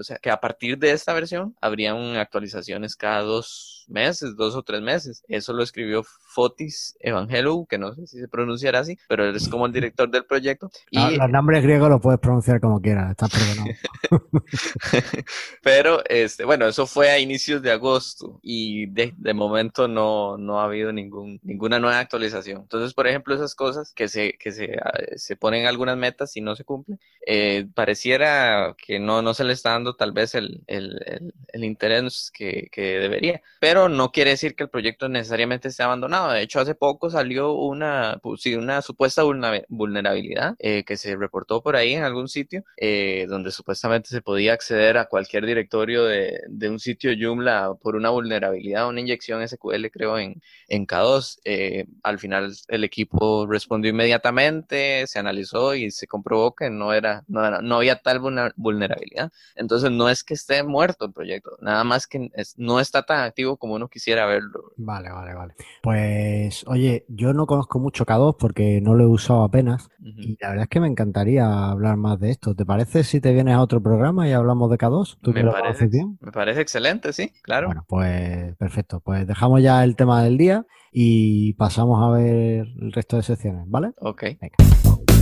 o 0.00 0.04
sea, 0.04 0.18
que 0.18 0.30
a 0.30 0.40
partir 0.40 0.78
de 0.78 0.92
esta 0.92 1.12
versión 1.12 1.56
habrían 1.60 2.16
actualizaciones 2.16 2.96
cada 2.96 3.22
dos 3.22 3.79
meses, 3.90 4.36
dos 4.36 4.54
o 4.56 4.62
tres 4.62 4.80
meses. 4.82 5.22
Eso 5.28 5.52
lo 5.52 5.62
escribió 5.62 6.02
Fotis 6.04 6.96
Evangelou, 7.00 7.66
que 7.66 7.78
no 7.78 7.94
sé 7.94 8.06
si 8.06 8.18
se 8.18 8.28
pronunciará 8.28 8.80
así, 8.80 8.98
pero 9.08 9.24
él 9.28 9.36
es 9.36 9.48
como 9.48 9.66
el 9.66 9.72
director 9.72 10.10
del 10.10 10.24
proyecto. 10.24 10.70
Ah, 10.96 11.12
Y 11.12 11.16
Los 11.16 11.30
nombres 11.30 11.62
griegos 11.62 11.88
los 11.88 12.00
puedes 12.00 12.20
pronunciar 12.20 12.60
como 12.60 12.80
quieras, 12.80 13.10
estás 13.12 13.30
perdonado. 13.30 13.70
Pero, 15.62 16.02
este, 16.08 16.44
bueno, 16.44 16.66
eso 16.66 16.86
fue 16.86 17.10
a 17.10 17.18
inicios 17.18 17.62
de 17.62 17.70
agosto 17.70 18.40
y 18.42 18.86
de, 18.86 19.14
de 19.16 19.34
momento 19.34 19.88
no, 19.88 20.36
no 20.36 20.60
ha 20.60 20.64
habido 20.64 20.92
ningún, 20.92 21.38
ninguna 21.42 21.78
nueva 21.78 21.98
actualización. 22.00 22.62
Entonces, 22.62 22.94
por 22.94 23.06
ejemplo, 23.06 23.34
esas 23.34 23.54
cosas 23.54 23.92
que 23.94 24.08
se, 24.08 24.34
que 24.38 24.52
se, 24.52 24.74
ah, 24.84 24.92
se 25.16 25.36
ponen 25.36 25.66
algunas 25.66 25.96
metas 25.96 26.36
y 26.36 26.40
no 26.40 26.56
se 26.56 26.64
cumplen, 26.64 26.98
eh, 27.26 27.66
pareciera 27.74 28.74
que 28.76 28.98
no, 28.98 29.22
no 29.22 29.34
se 29.34 29.44
le 29.44 29.52
está 29.52 29.70
dando 29.70 29.94
tal 29.96 30.12
vez 30.12 30.34
el, 30.34 30.62
el, 30.66 31.00
el, 31.06 31.34
el 31.48 31.64
interés 31.64 32.30
que, 32.32 32.68
que 32.72 32.82
debería. 32.98 33.42
Pero 33.58 33.79
no 33.88 34.10
quiere 34.12 34.30
decir 34.30 34.54
que 34.54 34.64
el 34.64 34.70
proyecto 34.70 35.08
necesariamente 35.08 35.68
esté 35.68 35.82
abandonado. 35.82 36.30
De 36.32 36.42
hecho, 36.42 36.60
hace 36.60 36.74
poco 36.74 37.10
salió 37.10 37.52
una, 37.54 38.18
pues, 38.22 38.44
una 38.46 38.82
supuesta 38.82 39.22
vulnerabilidad 39.68 40.54
eh, 40.58 40.84
que 40.84 40.96
se 40.96 41.16
reportó 41.16 41.62
por 41.62 41.76
ahí 41.76 41.92
en 41.94 42.02
algún 42.04 42.28
sitio, 42.28 42.64
eh, 42.76 43.26
donde 43.28 43.50
supuestamente 43.50 44.08
se 44.10 44.22
podía 44.22 44.52
acceder 44.52 44.98
a 44.98 45.06
cualquier 45.06 45.46
directorio 45.46 46.04
de, 46.04 46.40
de 46.48 46.68
un 46.70 46.78
sitio 46.80 47.12
Joomla 47.18 47.74
por 47.80 47.96
una 47.96 48.10
vulnerabilidad, 48.10 48.88
una 48.88 49.00
inyección 49.00 49.42
SQL, 49.42 49.90
creo, 49.90 50.18
en, 50.18 50.40
en 50.68 50.86
K2. 50.86 51.40
Eh, 51.44 51.86
al 52.02 52.18
final 52.18 52.52
el 52.68 52.84
equipo 52.84 53.46
respondió 53.46 53.90
inmediatamente, 53.90 55.06
se 55.06 55.18
analizó 55.18 55.74
y 55.74 55.90
se 55.90 56.06
comprobó 56.06 56.54
que 56.54 56.70
no 56.70 56.92
era, 56.92 57.24
no 57.28 57.60
no 57.62 57.76
había 57.76 57.96
tal 57.96 58.20
vulner- 58.20 58.52
vulnerabilidad. 58.56 59.32
Entonces 59.54 59.90
no 59.90 60.08
es 60.08 60.24
que 60.24 60.34
esté 60.34 60.62
muerto 60.62 61.04
el 61.06 61.12
proyecto, 61.12 61.56
nada 61.60 61.84
más 61.84 62.06
que 62.06 62.30
no 62.56 62.80
está 62.80 63.02
tan 63.02 63.20
activo 63.20 63.56
como 63.56 63.69
uno 63.74 63.88
quisiera 63.88 64.26
verlo. 64.26 64.72
Vale, 64.76 65.10
vale, 65.10 65.34
vale. 65.34 65.54
Pues, 65.82 66.66
oye, 66.66 67.04
yo 67.08 67.32
no 67.32 67.46
conozco 67.46 67.78
mucho 67.78 68.04
K2 68.04 68.36
porque 68.38 68.80
no 68.80 68.94
lo 68.94 69.04
he 69.04 69.06
usado 69.06 69.42
apenas 69.44 69.88
y 70.00 70.36
la 70.40 70.50
verdad 70.50 70.64
es 70.64 70.68
que 70.68 70.80
me 70.80 70.88
encantaría 70.88 71.70
hablar 71.70 71.96
más 71.96 72.18
de 72.20 72.30
esto. 72.30 72.54
¿Te 72.54 72.64
parece 72.64 73.04
si 73.04 73.20
te 73.20 73.32
vienes 73.32 73.54
a 73.54 73.60
otro 73.62 73.82
programa 73.82 74.28
y 74.28 74.32
hablamos 74.32 74.70
de 74.70 74.78
K2? 74.78 75.18
¿Tú 75.20 75.32
que 75.32 75.42
Me 75.42 75.50
parece, 75.50 75.86
bien? 75.86 76.18
me 76.20 76.32
parece 76.32 76.60
excelente, 76.60 77.12
sí, 77.12 77.32
claro. 77.42 77.68
Bueno, 77.68 77.84
pues 77.88 78.56
perfecto. 78.56 79.00
Pues 79.00 79.26
dejamos 79.26 79.62
ya 79.62 79.84
el 79.84 79.96
tema 79.96 80.22
del 80.22 80.38
día 80.38 80.66
y 80.92 81.54
pasamos 81.54 82.02
a 82.02 82.10
ver 82.16 82.66
el 82.80 82.92
resto 82.92 83.16
de 83.16 83.22
secciones, 83.22 83.64
¿vale? 83.68 83.92
Ok. 84.00 84.22
Venga. 84.40 85.19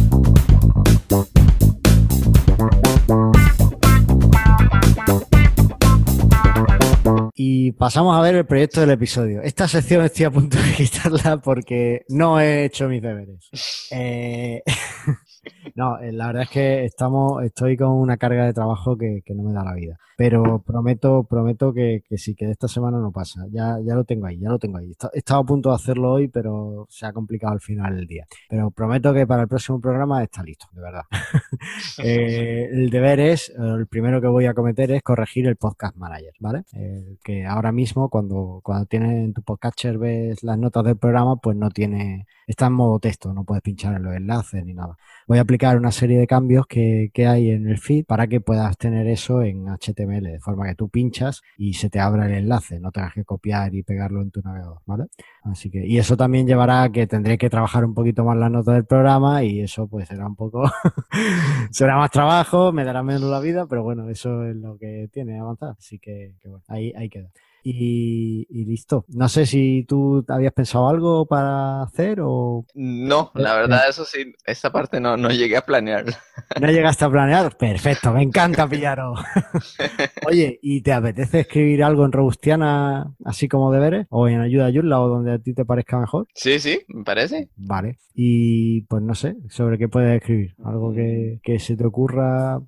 Y 7.40 7.70
pasamos 7.70 8.18
a 8.18 8.20
ver 8.20 8.34
el 8.34 8.46
proyecto 8.46 8.80
del 8.80 8.90
episodio. 8.90 9.42
Esta 9.42 9.68
sección 9.68 10.04
estoy 10.04 10.24
a 10.24 10.30
punto 10.32 10.58
de 10.58 10.72
quitarla 10.76 11.36
porque 11.36 12.02
no 12.08 12.40
he 12.40 12.64
hecho 12.64 12.88
mis 12.88 13.00
deberes. 13.00 13.48
Eh, 13.92 14.60
no, 15.76 16.00
eh, 16.00 16.10
la 16.10 16.26
verdad 16.26 16.42
es 16.42 16.50
que 16.50 16.84
estamos, 16.84 17.44
estoy 17.44 17.76
con 17.76 17.92
una 17.92 18.16
carga 18.16 18.44
de 18.44 18.52
trabajo 18.52 18.98
que, 18.98 19.22
que 19.24 19.34
no 19.34 19.44
me 19.44 19.52
da 19.52 19.62
la 19.62 19.74
vida. 19.74 19.96
Pero 20.18 20.60
prometo, 20.66 21.22
prometo 21.22 21.72
que, 21.72 22.02
que 22.08 22.18
sí, 22.18 22.34
que 22.34 22.46
de 22.46 22.52
esta 22.52 22.66
semana 22.66 22.98
no 22.98 23.12
pasa. 23.12 23.46
Ya, 23.52 23.78
ya 23.86 23.94
lo 23.94 24.02
tengo 24.02 24.26
ahí, 24.26 24.40
ya 24.40 24.48
lo 24.48 24.58
tengo 24.58 24.78
ahí. 24.78 24.92
He 25.14 25.18
estado 25.18 25.42
a 25.42 25.46
punto 25.46 25.68
de 25.68 25.76
hacerlo 25.76 26.10
hoy, 26.14 26.26
pero 26.26 26.88
se 26.90 27.06
ha 27.06 27.12
complicado 27.12 27.52
al 27.52 27.60
final 27.60 27.94
del 27.94 28.08
día. 28.08 28.26
Pero 28.48 28.72
prometo 28.72 29.14
que 29.14 29.28
para 29.28 29.42
el 29.42 29.48
próximo 29.48 29.80
programa 29.80 30.24
está 30.24 30.42
listo, 30.42 30.66
de 30.72 30.82
verdad. 30.82 31.04
Eh, 32.04 32.68
el 32.70 32.90
deber 32.90 33.18
es, 33.20 33.52
el 33.58 33.86
primero 33.86 34.20
que 34.20 34.28
voy 34.28 34.46
a 34.46 34.54
cometer 34.54 34.90
es 34.92 35.02
corregir 35.02 35.46
el 35.46 35.56
podcast 35.56 35.96
manager, 35.96 36.32
¿vale? 36.38 36.64
Eh, 36.74 37.16
que 37.22 37.44
ahora 37.44 37.72
mismo 37.72 38.08
cuando, 38.08 38.60
cuando 38.62 38.86
tienes 38.86 39.10
en 39.10 39.32
tu 39.32 39.42
podcatcher 39.42 39.98
ves 39.98 40.42
las 40.42 40.58
notas 40.58 40.84
del 40.84 40.96
programa, 40.96 41.36
pues 41.36 41.56
no 41.56 41.70
tiene, 41.70 42.26
está 42.46 42.66
en 42.66 42.74
modo 42.74 42.98
texto, 43.00 43.32
no 43.34 43.44
puedes 43.44 43.62
pinchar 43.62 43.96
en 43.96 44.04
los 44.04 44.14
enlaces 44.14 44.64
ni 44.64 44.74
nada. 44.74 44.96
Voy 45.26 45.38
a 45.38 45.42
aplicar 45.42 45.76
una 45.76 45.90
serie 45.90 46.18
de 46.18 46.26
cambios 46.26 46.66
que, 46.66 47.10
que 47.12 47.26
hay 47.26 47.50
en 47.50 47.68
el 47.68 47.78
feed 47.78 48.04
para 48.06 48.26
que 48.28 48.40
puedas 48.40 48.76
tener 48.78 49.06
eso 49.08 49.42
en 49.42 49.66
HTML, 49.66 50.07
de 50.08 50.40
forma 50.40 50.66
que 50.66 50.74
tú 50.74 50.88
pinchas 50.88 51.42
y 51.56 51.74
se 51.74 51.90
te 51.90 52.00
abra 52.00 52.26
el 52.26 52.32
enlace, 52.34 52.80
no 52.80 52.90
tengas 52.92 53.14
que 53.14 53.24
copiar 53.24 53.74
y 53.74 53.82
pegarlo 53.82 54.22
en 54.22 54.30
tu 54.30 54.40
navegador, 54.42 54.80
¿vale? 54.86 55.04
Así 55.42 55.70
que, 55.70 55.86
y 55.86 55.98
eso 55.98 56.16
también 56.16 56.46
llevará 56.46 56.82
a 56.82 56.90
que 56.92 57.06
tendré 57.06 57.38
que 57.38 57.50
trabajar 57.50 57.84
un 57.84 57.94
poquito 57.94 58.24
más 58.24 58.36
las 58.36 58.50
notas 58.50 58.74
del 58.74 58.84
programa 58.86 59.42
y 59.44 59.60
eso 59.60 59.86
pues 59.88 60.08
será 60.08 60.26
un 60.26 60.36
poco, 60.36 60.62
será 61.70 61.96
más 61.96 62.10
trabajo, 62.10 62.72
me 62.72 62.84
dará 62.84 63.02
menos 63.02 63.22
la 63.30 63.40
vida, 63.40 63.66
pero 63.66 63.82
bueno, 63.82 64.08
eso 64.10 64.44
es 64.44 64.56
lo 64.56 64.78
que 64.78 65.08
tiene 65.12 65.38
avanzar. 65.38 65.74
Así 65.78 65.98
que, 65.98 66.34
que 66.40 66.48
bueno, 66.48 66.64
ahí, 66.68 66.92
ahí 66.96 67.08
queda. 67.08 67.30
Y, 67.62 68.46
y 68.50 68.64
listo. 68.64 69.04
No 69.08 69.28
sé 69.28 69.44
si 69.44 69.84
tú 69.86 70.24
habías 70.28 70.52
pensado 70.52 70.88
algo 70.88 71.26
para 71.26 71.82
hacer 71.82 72.20
o 72.22 72.64
No, 72.74 73.30
la 73.34 73.54
Eh, 73.54 73.56
verdad, 73.56 73.88
eso 73.88 74.04
sí, 74.04 74.32
esta 74.46 74.70
parte 74.72 75.00
no, 75.00 75.16
no 75.16 75.30
llegué 75.30 75.56
a 75.56 75.62
planearla. 75.66 76.18
No 76.60 76.70
llegaste 76.70 77.04
a 77.04 77.10
planear. 77.10 77.56
Perfecto, 77.56 78.12
me 78.12 78.22
encanta 78.22 78.68
Pillaro. 78.68 79.14
Oye, 80.26 80.58
¿y 80.62 80.82
te 80.82 80.92
apetece 80.92 81.40
escribir 81.40 81.82
algo 81.82 82.04
en 82.04 82.12
Robustiana 82.12 83.14
así 83.24 83.48
como 83.48 83.72
deberes? 83.72 84.06
¿O 84.10 84.28
en 84.28 84.40
ayuda 84.40 84.66
a 84.66 84.72
Joomla 84.72 85.00
o 85.00 85.08
donde 85.08 85.32
a 85.32 85.38
ti 85.38 85.54
te 85.54 85.64
parezca 85.64 85.98
mejor? 85.98 86.26
Sí, 86.34 86.58
sí, 86.58 86.80
me 86.88 87.04
parece. 87.04 87.48
Vale. 87.56 87.98
Y 88.14 88.82
pues 88.82 89.02
no 89.02 89.14
sé, 89.14 89.36
¿sobre 89.48 89.78
qué 89.78 89.88
puedes 89.88 90.16
escribir? 90.16 90.54
Algo 90.64 90.92
que, 90.92 91.40
que 91.42 91.58
se 91.58 91.76
te 91.76 91.86
ocurra. 91.86 92.60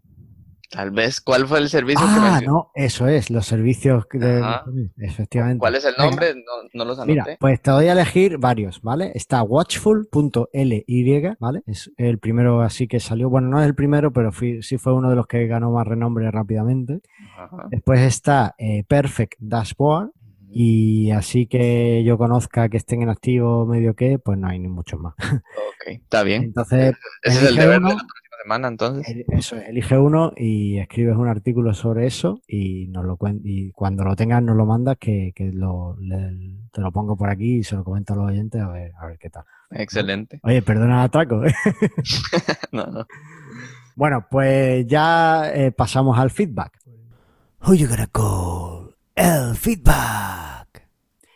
Tal 0.71 0.93
vez, 0.93 1.21
¿cuál 1.21 1.49
fue 1.49 1.59
el 1.59 1.69
servicio 1.69 2.07
ah, 2.09 2.15
que 2.15 2.21
mencionó? 2.21 2.53
no, 2.53 2.71
eso 2.77 3.09
es, 3.09 3.29
los 3.29 3.45
servicios 3.45 4.05
de... 4.13 4.41
Efectivamente. 4.99 5.59
¿Cuál 5.59 5.75
es 5.75 5.85
el 5.85 5.95
nombre? 5.99 6.33
No, 6.37 6.69
no 6.73 6.85
los 6.85 7.05
Mira, 7.07 7.25
anoté. 7.25 7.39
pues 7.41 7.61
te 7.61 7.73
voy 7.73 7.89
a 7.89 7.93
elegir 7.93 8.39
varios, 8.39 8.81
¿vale? 8.81 9.11
Está 9.15 9.43
watchful.ly, 9.43 11.37
¿vale? 11.41 11.63
Es 11.67 11.91
el 11.97 12.19
primero 12.19 12.61
así 12.63 12.87
que 12.87 13.01
salió. 13.01 13.29
Bueno, 13.29 13.49
no 13.49 13.61
es 13.61 13.67
el 13.67 13.75
primero, 13.75 14.13
pero 14.13 14.31
fui- 14.33 14.63
sí 14.63 14.79
fue 14.79 14.95
uno 14.95 15.11
de 15.11 15.17
los 15.17 15.27
que 15.27 15.47
ganó 15.47 15.73
más 15.73 15.87
renombre 15.87 16.31
rápidamente. 16.31 17.01
Ajá. 17.37 17.67
Después 17.71 18.01
está 18.01 18.55
eh, 18.59 18.85
Perfect 18.87 19.35
Dashboard. 19.41 20.11
Y 20.53 21.13
así 21.13 21.47
que 21.47 22.03
yo 22.05 22.19
conozca 22.19 22.69
que 22.69 22.77
estén 22.77 23.03
en 23.03 23.09
activo 23.09 23.67
medio 23.67 23.95
que, 23.95 24.19
pues 24.19 24.37
no 24.37 24.49
hay 24.49 24.59
ni 24.59 24.69
muchos 24.69 24.99
más. 25.01 25.15
Ok, 25.81 25.87
está 25.93 26.23
bien. 26.25 26.43
Entonces, 26.43 26.95
Ese 27.23 27.39
es 27.39 27.49
el 27.51 27.57
deber 27.57 27.79
uno. 27.79 27.89
de 27.91 27.95
la 27.95 28.01
próxima 28.01 28.30
semana, 28.43 28.69
entonces. 28.69 29.25
eso 29.29 29.57
es, 29.57 29.69
elige 29.69 29.99
uno 29.99 30.33
y 30.37 30.79
escribes 30.79 31.17
un 31.17 31.29
artículo 31.29 31.75
sobre 31.75 32.07
eso 32.07 32.41
y 32.47 32.87
nos 32.89 33.05
lo 33.05 33.19
y 33.45 33.71
cuando 33.73 34.05
lo 34.05 34.17
tengas 34.17 34.43
nos 34.43 34.57
lo 34.57 34.67
mandas 34.67 34.97
que, 34.99 35.33
que 35.35 35.53
lo, 35.53 35.97
le- 36.01 36.59
te 36.73 36.81
lo 36.81 36.91
pongo 36.93 37.17
por 37.17 37.29
aquí 37.31 37.59
y 37.59 37.63
se 37.65 37.77
lo 37.77 37.85
comento 37.85 38.13
a 38.13 38.17
los 38.17 38.27
oyentes 38.29 38.61
a 38.61 38.69
ver, 38.69 38.93
a 39.01 39.07
ver 39.07 39.19
qué 39.19 39.31
tal. 39.31 39.45
Excelente. 39.71 40.41
Oye, 40.43 40.63
perdona 40.63 41.01
el 41.01 41.05
atraco. 41.07 41.45
¿eh? 41.45 41.55
No, 42.73 42.87
no. 42.87 43.07
Bueno, 43.97 44.27
pues 44.31 44.87
ya 44.87 45.53
eh, 45.53 45.73
pasamos 45.73 46.19
al 46.19 46.31
feedback. 46.31 46.79
Who 47.67 47.75
you 47.75 47.89
gonna 47.89 48.07
call? 48.07 48.95
El 49.15 49.55
feedback. 49.57 50.50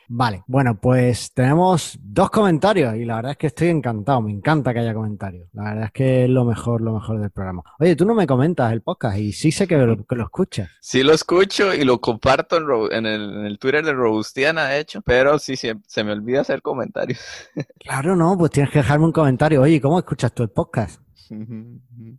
Vale, 0.08 0.44
bueno, 0.46 0.78
pues 0.80 1.32
tenemos 1.32 1.98
dos 2.00 2.30
comentarios 2.30 2.94
y 2.96 3.04
la 3.04 3.16
verdad 3.16 3.32
es 3.32 3.38
que 3.38 3.46
estoy 3.48 3.68
encantado, 3.68 4.20
me 4.20 4.30
encanta 4.30 4.72
que 4.72 4.80
haya 4.80 4.94
comentarios. 4.94 5.48
La 5.52 5.64
verdad 5.64 5.84
es 5.84 5.92
que 5.92 6.24
es 6.24 6.30
lo 6.30 6.44
mejor, 6.44 6.80
lo 6.80 6.92
mejor 6.92 7.20
del 7.20 7.30
programa. 7.30 7.62
Oye, 7.78 7.96
tú 7.96 8.04
no 8.04 8.14
me 8.14 8.26
comentas 8.26 8.72
el 8.72 8.82
podcast 8.82 9.18
y 9.18 9.32
sí 9.32 9.50
sé 9.52 9.66
que 9.66 9.76
lo, 9.76 10.04
que 10.04 10.16
lo 10.16 10.24
escuchas. 10.24 10.70
Sí 10.80 11.02
lo 11.02 11.12
escucho 11.12 11.74
y 11.74 11.84
lo 11.84 12.00
comparto 12.00 12.56
en, 12.56 12.92
en 12.92 13.06
el, 13.06 13.22
en 13.38 13.46
el 13.46 13.58
Twitter 13.58 13.84
de 13.84 13.92
Robustiana, 13.92 14.66
de 14.66 14.80
hecho, 14.80 15.00
pero 15.02 15.38
sí, 15.38 15.56
sí, 15.56 15.70
se 15.86 16.04
me 16.04 16.12
olvida 16.12 16.40
hacer 16.42 16.62
comentarios. 16.62 17.20
Claro, 17.84 18.16
no, 18.16 18.38
pues 18.38 18.50
tienes 18.50 18.72
que 18.72 18.78
dejarme 18.78 19.04
un 19.04 19.12
comentario. 19.12 19.60
Oye, 19.60 19.78
¿cómo 19.78 19.98
escuchas 19.98 20.32
tú 20.32 20.42
el 20.42 20.48
podcast? 20.48 21.03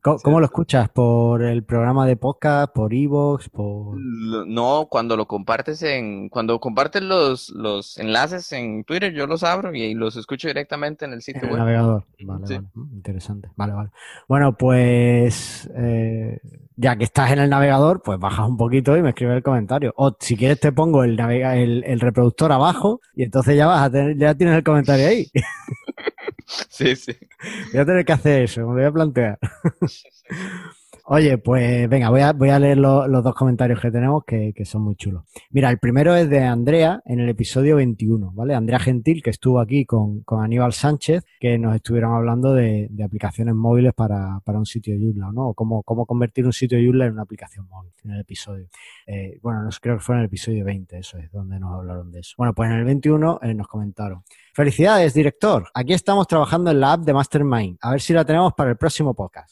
¿Cómo, 0.02 0.40
lo 0.40 0.46
escuchas? 0.46 0.90
¿Por 0.90 1.44
el 1.44 1.64
programa 1.64 2.06
de 2.06 2.16
podcast? 2.16 2.74
¿Por 2.74 2.94
Evox? 2.94 3.50
¿Por...? 3.50 3.98
No, 4.00 4.88
cuando 4.90 5.18
lo 5.18 5.26
compartes 5.28 5.82
en, 5.84 6.30
cuando 6.30 6.60
compartes 6.60 7.02
los, 7.02 7.50
los 7.50 7.98
enlaces 7.98 8.52
en 8.52 8.84
Twitter, 8.84 9.14
yo 9.14 9.28
los 9.28 9.44
abro 9.44 9.74
y, 9.74 9.94
los 9.94 10.16
escucho 10.16 10.48
directamente 10.48 11.06
en 11.06 11.12
el 11.12 11.18
En 11.18 11.22
sitio 11.22 11.44
el 11.44 11.50
web. 11.50 11.60
navegador. 11.60 12.04
Vale, 12.24 12.48
Sí. 12.48 12.54
vale. 12.56 12.68
Mm, 12.74 12.96
Interesante. 12.96 13.50
Vale, 13.56 13.74
vale. 13.74 13.90
Bueno, 14.28 14.58
pues 14.58 15.70
eh, 15.76 16.40
ya 16.76 16.96
que 16.96 17.04
estás 17.06 17.32
en 17.32 17.40
el 17.40 17.50
navegador, 17.50 18.02
pues 18.04 18.20
bajas 18.20 18.48
un 18.50 18.58
poquito 18.58 18.96
y 18.98 19.02
me 19.02 19.10
escribes 19.10 19.38
el 19.38 19.44
comentario. 19.44 19.94
O 19.98 20.16
si 20.20 20.36
quieres 20.38 20.60
te 20.60 20.72
pongo 20.72 21.04
el, 21.04 21.16
navega 21.16 21.56
el, 21.58 21.84
el 21.86 22.00
reproductor 22.00 22.52
abajo 22.52 23.02
y 23.16 23.24
entonces 23.24 23.56
ya 23.56 23.68
vas 23.68 23.82
a 23.84 23.90
tener, 23.92 24.18
ya 24.18 24.36
tienes 24.36 24.56
el 24.58 24.64
comentario 24.64 25.08
ahí. 25.08 25.28
Sí, 26.48 26.96
sí. 26.96 27.16
Voy 27.72 27.82
a 27.82 27.86
tener 27.86 28.06
que 28.06 28.14
hacer 28.14 28.44
eso, 28.44 28.62
me 28.62 28.68
lo 28.68 28.74
voy 28.74 28.84
a 28.86 28.92
plantear. 28.92 29.40
Oye, 31.08 31.38
pues 31.38 31.88
venga, 31.88 32.10
voy 32.10 32.22
a, 32.22 32.34
voy 32.34 32.50
a 32.50 32.58
leer 32.58 32.80
lo- 32.80 33.08
los 33.08 33.24
dos 33.24 33.36
comentarios 33.36 33.80
que 33.80 33.92
tenemos 33.92 34.24
que, 34.26 34.54
son 34.66 34.82
muy 34.82 34.96
chulos. 34.96 35.24
Mira, 35.52 35.70
el 35.70 35.78
primero 35.78 36.16
es 36.16 36.28
de 36.32 36.42
Andrea 36.44 37.00
en 37.06 37.20
el 37.20 37.30
episodio 37.30 37.76
21, 37.76 38.32
¿vale? 38.34 38.56
Andrea 38.56 38.80
Gentil, 38.80 39.22
que 39.22 39.30
estuvo 39.30 39.60
aquí 39.60 39.86
con, 39.86 40.22
con 40.22 40.44
Aníbal 40.44 40.74
Sánchez, 40.74 41.24
que 41.40 41.60
nos 41.60 41.76
estuvieron 41.76 42.16
hablando 42.16 42.56
de, 42.56 42.90
aplicaciones 43.06 43.54
móviles 43.54 43.94
para, 43.94 44.40
para 44.44 44.58
un 44.58 44.66
sitio 44.66 44.96
Joomla, 45.00 45.32
¿no? 45.32 45.50
O 45.50 45.54
cómo, 45.54 45.84
cómo 45.84 46.08
convertir 46.08 46.44
un 46.48 46.54
sitio 46.54 46.80
Joomla 46.84 47.06
en 47.06 47.14
una 47.14 47.22
aplicación 47.22 47.68
móvil, 47.70 47.92
en 48.04 48.10
el 48.10 48.22
episodio. 48.22 48.68
Eh, 49.06 49.38
bueno, 49.44 49.62
no 49.62 49.70
creo 49.80 49.98
que 49.98 50.04
fue 50.04 50.16
en 50.16 50.22
el 50.22 50.26
episodio 50.26 50.66
20, 50.66 50.98
eso 50.98 51.20
es, 51.20 51.32
donde 51.32 51.60
nos 51.60 51.72
hablaron 51.72 52.12
de 52.12 52.22
eso. 52.22 52.34
Bueno, 52.36 52.56
pues 52.56 52.72
en 52.72 52.78
el 52.78 52.84
21 52.84 53.42
eh, 53.44 53.54
nos 53.54 53.68
comentaron. 53.68 54.24
Felicidades, 54.56 55.14
director. 55.14 55.68
Aquí 55.76 55.94
estamos 55.94 56.26
trabajando 56.26 56.72
en 56.72 56.80
la 56.80 56.94
app 56.94 57.02
de 57.02 57.14
Mastermind. 57.14 57.78
A 57.82 57.92
ver 57.92 58.02
si 58.02 58.12
la 58.14 58.26
tenemos 58.26 58.54
para 58.54 58.72
el 58.72 58.78
próximo 58.78 59.14
podcast. 59.14 59.52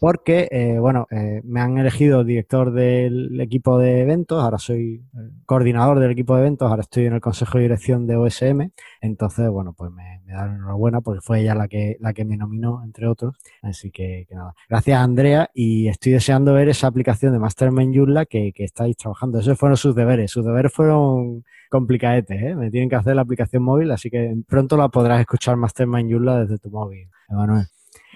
Porque, 0.00 0.48
eh, 0.50 0.78
bueno, 0.80 0.89
eh, 1.10 1.40
me 1.44 1.60
han 1.60 1.78
elegido 1.78 2.24
director 2.24 2.72
del 2.72 3.40
equipo 3.40 3.78
de 3.78 4.00
eventos, 4.00 4.42
ahora 4.42 4.58
soy 4.58 5.04
eh, 5.14 5.30
coordinador 5.46 5.98
del 5.98 6.10
equipo 6.10 6.34
de 6.34 6.42
eventos, 6.42 6.70
ahora 6.70 6.82
estoy 6.82 7.06
en 7.06 7.14
el 7.14 7.20
consejo 7.20 7.58
de 7.58 7.62
dirección 7.62 8.06
de 8.06 8.16
OSM. 8.16 8.70
Entonces, 9.00 9.48
bueno, 9.48 9.72
pues 9.72 9.90
me, 9.92 10.20
me 10.24 10.32
dan 10.32 10.56
enhorabuena 10.56 11.00
porque 11.00 11.20
fue 11.20 11.40
ella 11.40 11.54
la 11.54 11.68
que, 11.68 11.96
la 12.00 12.12
que 12.12 12.24
me 12.24 12.36
nominó, 12.36 12.82
entre 12.84 13.06
otros. 13.06 13.36
Así 13.62 13.90
que, 13.90 14.26
que 14.28 14.34
nada. 14.34 14.54
Gracias, 14.68 15.00
Andrea, 15.00 15.50
y 15.54 15.88
estoy 15.88 16.12
deseando 16.12 16.54
ver 16.54 16.68
esa 16.68 16.86
aplicación 16.86 17.32
de 17.32 17.38
Mastermind 17.38 17.96
Joomla 17.96 18.26
que, 18.26 18.52
que 18.52 18.64
estáis 18.64 18.96
trabajando. 18.96 19.38
Esos 19.38 19.58
fueron 19.58 19.76
sus 19.76 19.94
deberes. 19.94 20.30
Sus 20.30 20.44
deberes 20.44 20.72
fueron 20.72 21.44
complicadetes, 21.70 22.42
¿eh? 22.42 22.54
Me 22.54 22.70
tienen 22.70 22.88
que 22.88 22.96
hacer 22.96 23.14
la 23.14 23.22
aplicación 23.22 23.62
móvil, 23.62 23.90
así 23.92 24.10
que 24.10 24.36
pronto 24.46 24.76
la 24.76 24.88
podrás 24.88 25.20
escuchar 25.20 25.56
Mastermind 25.56 26.10
Joomla 26.10 26.40
desde 26.40 26.58
tu 26.58 26.70
móvil, 26.70 27.08
Emanuel. 27.28 27.66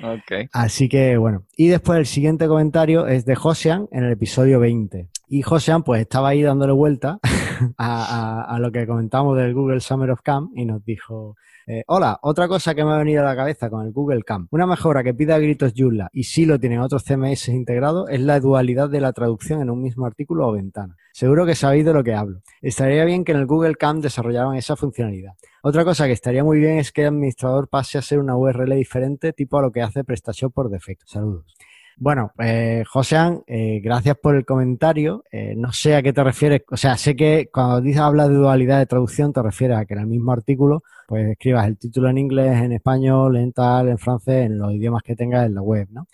Ok. 0.02 0.48
Así 0.52 0.88
que 0.88 1.16
bueno. 1.16 1.44
Y 1.56 1.68
después 1.68 1.98
el 1.98 2.06
siguiente 2.06 2.48
comentario 2.48 3.06
es 3.06 3.24
de 3.24 3.34
Josean 3.34 3.88
en 3.92 4.04
el 4.04 4.12
episodio 4.12 4.60
20. 4.60 5.08
Y 5.28 5.42
Josean 5.42 5.82
pues 5.82 6.00
estaba 6.02 6.28
ahí 6.28 6.42
dándole 6.42 6.72
vuelta 6.72 7.18
a, 7.78 8.58
lo 8.60 8.72
que 8.72 8.86
comentamos 8.86 9.36
del 9.36 9.54
Google 9.54 9.80
Summer 9.80 10.10
of 10.10 10.22
Camp 10.22 10.52
y 10.54 10.64
nos 10.64 10.84
dijo, 10.84 11.36
eh, 11.66 11.82
hola, 11.86 12.18
otra 12.22 12.48
cosa 12.48 12.74
que 12.74 12.84
me 12.84 12.92
ha 12.92 12.98
venido 12.98 13.22
a 13.22 13.24
la 13.24 13.36
cabeza 13.36 13.70
con 13.70 13.86
el 13.86 13.92
Google 13.92 14.22
Camp. 14.22 14.52
Una 14.52 14.66
mejora 14.66 15.02
que 15.02 15.14
pide 15.14 15.32
a 15.32 15.38
gritos 15.38 15.72
Joomla 15.76 16.10
y 16.12 16.24
sí 16.24 16.46
lo 16.46 16.58
tienen 16.58 16.80
otros 16.80 17.04
CMS 17.04 17.48
integrados 17.48 18.08
es 18.10 18.20
la 18.20 18.40
dualidad 18.40 18.90
de 18.90 19.00
la 19.00 19.12
traducción 19.12 19.62
en 19.62 19.70
un 19.70 19.82
mismo 19.82 20.06
artículo 20.06 20.48
o 20.48 20.52
ventana. 20.52 20.96
Seguro 21.12 21.46
que 21.46 21.54
sabéis 21.54 21.84
de 21.84 21.94
lo 21.94 22.04
que 22.04 22.14
hablo. 22.14 22.40
Estaría 22.60 23.04
bien 23.04 23.24
que 23.24 23.32
en 23.32 23.38
el 23.38 23.46
Google 23.46 23.76
Camp 23.76 24.02
desarrollaran 24.02 24.56
esa 24.56 24.76
funcionalidad. 24.76 25.34
Otra 25.62 25.84
cosa 25.84 26.06
que 26.06 26.12
estaría 26.12 26.44
muy 26.44 26.58
bien 26.58 26.78
es 26.78 26.92
que 26.92 27.02
el 27.02 27.08
administrador 27.08 27.68
pase 27.68 27.98
a 27.98 28.02
ser 28.02 28.18
una 28.18 28.36
URL 28.36 28.74
diferente, 28.74 29.32
tipo 29.32 29.58
a 29.58 29.62
lo 29.62 29.72
que 29.72 29.80
hace 29.80 30.04
PrestaShop 30.04 30.52
por 30.52 30.68
defecto. 30.68 31.06
Saludos. 31.06 31.54
Bueno, 31.96 32.32
eh, 32.38 32.82
Josean, 32.86 33.42
eh, 33.46 33.80
gracias 33.82 34.16
por 34.16 34.34
el 34.34 34.44
comentario. 34.44 35.24
Eh, 35.30 35.54
no 35.56 35.72
sé 35.72 35.94
a 35.94 36.02
qué 36.02 36.12
te 36.12 36.24
refieres. 36.24 36.62
O 36.70 36.76
sea, 36.76 36.96
sé 36.96 37.14
que 37.14 37.48
cuando 37.52 37.80
dices 37.80 38.00
hablas 38.00 38.28
de 38.28 38.34
dualidad 38.34 38.78
de 38.78 38.86
traducción, 38.86 39.32
te 39.32 39.42
refieres 39.42 39.78
a 39.78 39.84
que 39.84 39.94
en 39.94 40.00
el 40.00 40.06
mismo 40.06 40.32
artículo, 40.32 40.82
pues 41.06 41.26
escribas 41.28 41.66
el 41.66 41.78
título 41.78 42.08
en 42.08 42.18
inglés, 42.18 42.62
en 42.62 42.72
español, 42.72 43.36
en 43.36 43.52
tal, 43.52 43.88
en 43.88 43.98
francés, 43.98 44.46
en 44.46 44.58
los 44.58 44.72
idiomas 44.72 45.02
que 45.02 45.14
tengas 45.14 45.46
en 45.46 45.54
la 45.54 45.62
web, 45.62 45.88
¿no? 45.90 46.06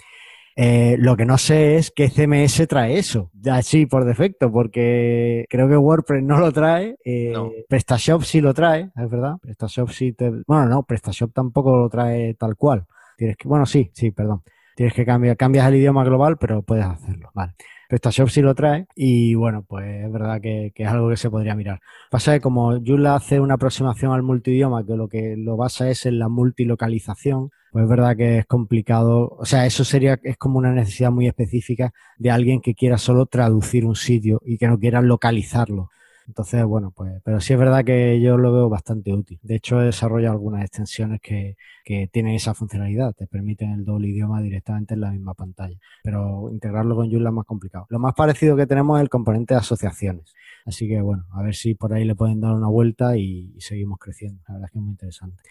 Eh, 0.57 0.97
lo 0.99 1.17
que 1.17 1.25
no 1.25 1.39
sé 1.39 1.77
es 1.77 1.91
qué 1.91 2.11
CMS 2.11 2.67
trae 2.67 2.99
eso, 2.99 3.31
así 3.51 3.87
por 3.87 4.05
defecto, 4.05 4.53
porque 4.53 5.47
creo 5.49 5.69
que 5.69 5.77
WordPress 5.77 6.23
no 6.23 6.39
lo 6.39 6.53
trae, 6.53 6.97
eh, 7.05 7.31
No. 7.33 7.51
PrestaShop 7.69 8.23
sí 8.23 8.41
lo 8.43 8.53
trae, 8.53 8.91
es 8.95 9.11
verdad, 9.11 9.37
PrestaShop 9.41 9.89
sí 9.91 10.13
te... 10.13 10.31
Bueno, 10.47 10.67
no, 10.67 10.83
PrestaShop 10.83 11.33
tampoco 11.33 11.77
lo 11.77 11.89
trae 11.89 12.35
tal 12.35 12.57
cual. 12.57 12.85
Tienes 13.17 13.37
que, 13.39 13.49
bueno, 13.49 13.65
sí, 13.65 13.91
sí, 13.95 14.11
perdón. 14.11 14.43
Tienes 14.81 14.95
que 14.95 15.05
cambiar, 15.05 15.37
cambias 15.37 15.69
el 15.69 15.75
idioma 15.75 16.05
global, 16.05 16.39
pero 16.39 16.63
puedes 16.63 16.87
hacerlo, 16.87 17.31
vale. 17.35 17.53
PrestaShop 17.91 18.31
sí 18.31 18.41
lo 18.41 18.55
trae 18.55 18.87
y 18.97 19.35
bueno, 19.35 19.63
pues 19.69 20.07
es 20.07 20.11
verdad 20.11 20.41
que, 20.41 20.73
que 20.75 20.85
es 20.85 20.89
algo 20.89 21.11
que 21.11 21.19
se 21.19 21.29
podría 21.29 21.55
mirar. 21.55 21.81
Pasa 22.11 22.33
que 22.33 22.41
como 22.41 22.81
Joomla 22.83 23.17
hace 23.17 23.41
una 23.41 23.57
aproximación 23.57 24.13
al 24.13 24.23
multidioma, 24.23 24.87
que 24.87 24.97
lo 24.97 25.07
que 25.07 25.37
lo 25.37 25.59
basa 25.59 25.91
es 25.91 26.07
en 26.07 26.19
la 26.19 26.31
multilocalización, 26.31 27.51
pues 27.73 27.83
es 27.83 27.91
verdad 27.91 28.17
que 28.17 28.39
es 28.39 28.47
complicado. 28.47 29.37
O 29.39 29.45
sea, 29.45 29.67
eso 29.67 29.85
sería, 29.85 30.19
es 30.23 30.39
como 30.39 30.59
una 30.59 30.73
necesidad 30.73 31.11
muy 31.11 31.27
específica 31.27 31.93
de 32.17 32.31
alguien 32.31 32.63
que 32.63 32.75
quiera 32.75 32.97
solo 32.97 33.27
traducir 33.27 33.85
un 33.85 33.97
sitio 33.97 34.41
y 34.47 34.57
que 34.57 34.67
no 34.67 34.79
quiera 34.79 35.03
localizarlo. 35.03 35.91
Entonces, 36.31 36.65
bueno, 36.65 36.93
pues, 36.93 37.21
pero 37.25 37.41
sí 37.41 37.55
es 37.55 37.59
verdad 37.59 37.85
que 37.85 38.21
yo 38.21 38.39
lo 38.39 38.53
veo 38.53 38.69
bastante 38.69 39.13
útil. 39.13 39.41
De 39.43 39.57
hecho, 39.57 39.83
he 39.83 39.87
desarrollado 39.87 40.35
algunas 40.35 40.63
extensiones 40.63 41.21
que, 41.21 41.57
que 41.85 42.07
tienen 42.07 42.37
esa 42.37 42.55
funcionalidad, 42.55 43.15
te 43.15 43.27
permiten 43.27 43.73
el 43.73 43.85
doble 43.85 44.07
idioma 44.07 44.41
directamente 44.41 44.95
en 44.95 45.01
la 45.01 45.11
misma 45.11 45.35
pantalla. 45.35 45.77
Pero 46.05 46.49
integrarlo 46.53 46.95
con 46.95 47.11
Joomla 47.11 47.31
es 47.31 47.35
más 47.35 47.47
complicado. 47.47 47.87
Lo 47.91 47.99
más 47.99 48.15
parecido 48.15 48.57
que 48.57 48.69
tenemos 48.69 48.97
es 48.99 49.03
el 49.03 49.09
componente 49.09 49.55
de 49.55 49.59
asociaciones. 49.61 50.33
Así 50.65 50.87
que 50.87 51.01
bueno, 51.01 51.25
a 51.33 51.43
ver 51.43 51.57
si 51.57 51.75
por 51.75 51.93
ahí 51.93 52.05
le 52.05 52.15
pueden 52.15 52.41
dar 52.41 52.53
una 52.53 52.69
vuelta 52.69 53.17
y, 53.17 53.53
y 53.57 53.61
seguimos 53.61 53.99
creciendo. 53.99 54.41
La 54.47 54.55
verdad 54.55 54.67
es 54.67 54.73
que 54.73 54.79
es 54.79 54.83
muy 54.85 54.93
interesante. 54.93 55.43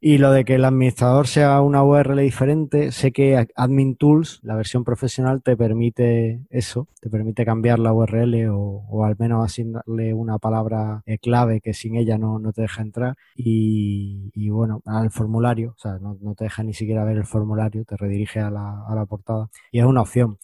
Y 0.00 0.18
lo 0.18 0.30
de 0.32 0.44
que 0.44 0.56
el 0.56 0.64
administrador 0.64 1.26
sea 1.26 1.60
una 1.60 1.82
URL 1.82 2.20
diferente, 2.20 2.92
sé 2.92 3.12
que 3.12 3.46
Admin 3.56 3.96
Tools, 3.96 4.40
la 4.42 4.56
versión 4.56 4.84
profesional, 4.84 5.42
te 5.42 5.56
permite 5.56 6.40
eso, 6.50 6.88
te 7.00 7.08
permite 7.10 7.44
cambiar 7.44 7.78
la 7.78 7.92
URL 7.92 8.48
o, 8.48 8.84
o 8.88 9.04
al 9.04 9.16
menos 9.18 9.44
asignarle 9.44 10.14
una 10.14 10.38
palabra 10.38 11.02
eh, 11.06 11.18
clave 11.18 11.60
que 11.60 11.74
sin 11.74 11.96
ella 11.96 12.18
no, 12.18 12.38
no 12.38 12.52
te 12.52 12.62
deja 12.62 12.82
entrar. 12.82 13.16
Y, 13.36 14.30
y 14.34 14.50
bueno, 14.50 14.82
al 14.86 15.10
formulario, 15.10 15.70
o 15.76 15.78
sea, 15.78 15.98
no, 15.98 16.16
no 16.20 16.34
te 16.34 16.44
deja 16.44 16.62
ni 16.62 16.74
siquiera 16.74 17.04
ver 17.04 17.16
el 17.16 17.26
formulario, 17.26 17.84
te 17.84 17.96
redirige 17.96 18.40
a 18.40 18.50
la, 18.50 18.84
a 18.86 18.94
la 18.94 19.06
portada 19.06 19.48
y 19.70 19.80
es 19.80 19.84
una 19.84 20.02
opción. 20.02 20.38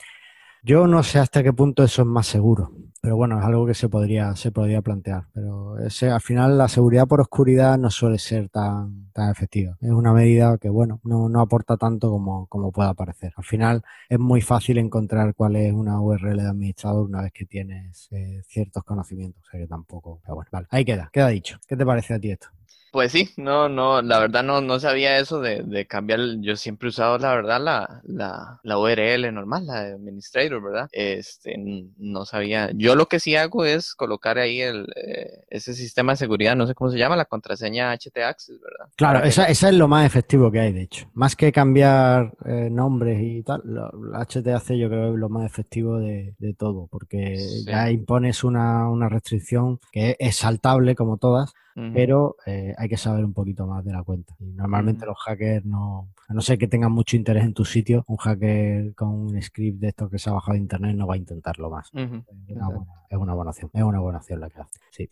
Yo 0.62 0.86
no 0.86 1.02
sé 1.02 1.18
hasta 1.18 1.42
qué 1.42 1.52
punto 1.52 1.82
eso 1.82 2.02
es 2.02 2.08
más 2.08 2.26
seguro. 2.26 2.70
Pero 3.02 3.16
bueno, 3.16 3.38
es 3.38 3.44
algo 3.46 3.66
que 3.66 3.72
se 3.72 3.88
podría, 3.88 4.36
se 4.36 4.52
podría 4.52 4.82
plantear. 4.82 5.24
Pero 5.32 5.78
ese, 5.78 6.10
al 6.10 6.20
final 6.20 6.58
la 6.58 6.68
seguridad 6.68 7.06
por 7.08 7.22
oscuridad 7.22 7.78
no 7.78 7.90
suele 7.90 8.18
ser 8.18 8.50
tan, 8.50 9.10
tan 9.12 9.30
efectiva. 9.30 9.78
Es 9.80 9.90
una 9.90 10.12
medida 10.12 10.58
que, 10.58 10.68
bueno, 10.68 11.00
no, 11.02 11.30
no 11.30 11.40
aporta 11.40 11.78
tanto 11.78 12.10
como, 12.10 12.46
como 12.48 12.72
pueda 12.72 12.92
parecer. 12.92 13.32
Al 13.36 13.44
final 13.44 13.82
es 14.10 14.18
muy 14.18 14.42
fácil 14.42 14.76
encontrar 14.76 15.34
cuál 15.34 15.56
es 15.56 15.72
una 15.72 15.98
URL 15.98 16.42
de 16.42 16.48
administrador 16.48 17.06
una 17.06 17.22
vez 17.22 17.32
que 17.32 17.46
tienes 17.46 18.08
eh, 18.10 18.42
ciertos 18.46 18.84
conocimientos. 18.84 19.42
O 19.46 19.50
sea 19.50 19.60
que 19.60 19.66
tampoco. 19.66 20.20
Pero 20.22 20.34
bueno, 20.34 20.50
vale, 20.52 20.66
ahí 20.70 20.84
queda, 20.84 21.08
queda 21.10 21.28
dicho. 21.28 21.58
¿Qué 21.66 21.76
te 21.76 21.86
parece 21.86 22.12
a 22.14 22.20
ti 22.20 22.30
esto? 22.32 22.48
Pues 22.92 23.12
sí, 23.12 23.30
no, 23.36 23.68
no, 23.68 24.02
la 24.02 24.18
verdad 24.18 24.42
no, 24.42 24.60
no 24.60 24.80
sabía 24.80 25.18
eso 25.18 25.40
de, 25.40 25.62
de 25.62 25.86
cambiar. 25.86 26.20
Yo 26.40 26.56
siempre 26.56 26.88
he 26.88 26.90
usado, 26.90 27.18
la 27.18 27.34
verdad, 27.34 27.60
la, 27.60 28.00
la, 28.04 28.60
la 28.62 28.78
URL 28.78 29.32
normal, 29.32 29.66
la 29.66 29.84
de 29.84 29.92
Administrator, 29.92 30.62
¿verdad? 30.62 30.88
Este, 30.92 31.56
no 31.98 32.24
sabía. 32.24 32.70
Yo 32.74 32.96
lo 32.96 33.06
que 33.06 33.20
sí 33.20 33.36
hago 33.36 33.64
es 33.64 33.94
colocar 33.94 34.38
ahí 34.38 34.60
el, 34.60 34.86
eh, 34.96 35.44
ese 35.50 35.74
sistema 35.74 36.12
de 36.12 36.16
seguridad, 36.16 36.56
no 36.56 36.66
sé 36.66 36.74
cómo 36.74 36.90
se 36.90 36.98
llama, 36.98 37.16
la 37.16 37.26
contraseña 37.26 37.92
HT 37.92 38.18
Access, 38.18 38.60
¿verdad? 38.60 38.92
Claro, 38.96 39.24
esa, 39.24 39.44
esa 39.44 39.68
es 39.68 39.74
lo 39.74 39.86
más 39.86 40.04
efectivo 40.04 40.50
que 40.50 40.60
hay, 40.60 40.72
de 40.72 40.82
hecho. 40.82 41.08
Más 41.14 41.36
que 41.36 41.52
cambiar 41.52 42.32
eh, 42.44 42.68
nombres 42.70 43.20
y 43.22 43.42
tal, 43.42 43.62
lo, 43.64 43.90
HTAC 43.90 44.74
yo 44.74 44.88
creo 44.88 45.08
que 45.08 45.14
es 45.14 45.20
lo 45.20 45.28
más 45.28 45.46
efectivo 45.46 45.98
de, 45.98 46.34
de 46.38 46.54
todo, 46.54 46.88
porque 46.90 47.36
sí. 47.36 47.64
ya 47.66 47.90
impones 47.90 48.44
una, 48.44 48.88
una 48.88 49.08
restricción 49.08 49.78
que 49.92 50.16
es 50.18 50.36
saltable 50.36 50.94
como 50.94 51.18
todas, 51.18 51.52
pero 51.74 52.36
eh, 52.46 52.74
hay 52.76 52.88
que 52.88 52.96
saber 52.96 53.24
un 53.24 53.32
poquito 53.32 53.66
más 53.66 53.84
de 53.84 53.92
la 53.92 54.02
cuenta. 54.02 54.34
Y 54.38 54.52
normalmente 54.52 55.06
los 55.06 55.18
hackers 55.18 55.64
no, 55.64 56.10
a 56.28 56.34
no 56.34 56.40
ser 56.40 56.58
que 56.58 56.68
tengan 56.68 56.92
mucho 56.92 57.16
interés 57.16 57.44
en 57.44 57.54
tu 57.54 57.64
sitio, 57.64 58.04
un 58.08 58.16
hacker 58.16 58.94
con 58.94 59.08
un 59.08 59.42
script 59.42 59.80
de 59.80 59.88
esto 59.88 60.08
que 60.08 60.18
se 60.18 60.30
ha 60.30 60.32
bajado 60.32 60.54
de 60.54 60.60
internet 60.60 60.96
no 60.96 61.06
va 61.06 61.14
a 61.14 61.18
intentarlo 61.18 61.70
más. 61.70 61.90
es, 61.94 62.56
una 62.56 62.68
buena, 62.68 62.92
es, 63.08 63.18
una 63.18 63.34
buena, 63.34 63.50
opción, 63.50 63.70
es 63.72 63.82
una 63.82 64.00
buena 64.00 64.18
opción 64.18 64.40
la 64.40 64.50
que 64.50 64.60
hace. 64.60 64.80
Sí. 64.90 65.08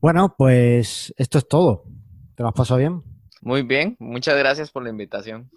Bueno, 0.00 0.34
pues 0.36 1.12
esto 1.18 1.38
es 1.38 1.48
todo. 1.48 1.84
¿Te 2.34 2.42
lo 2.42 2.48
has 2.48 2.54
pasado 2.54 2.78
bien? 2.78 3.02
Muy 3.42 3.62
bien, 3.62 3.96
muchas 3.98 4.36
gracias 4.38 4.70
por 4.70 4.82
la 4.82 4.90
invitación. 4.90 5.50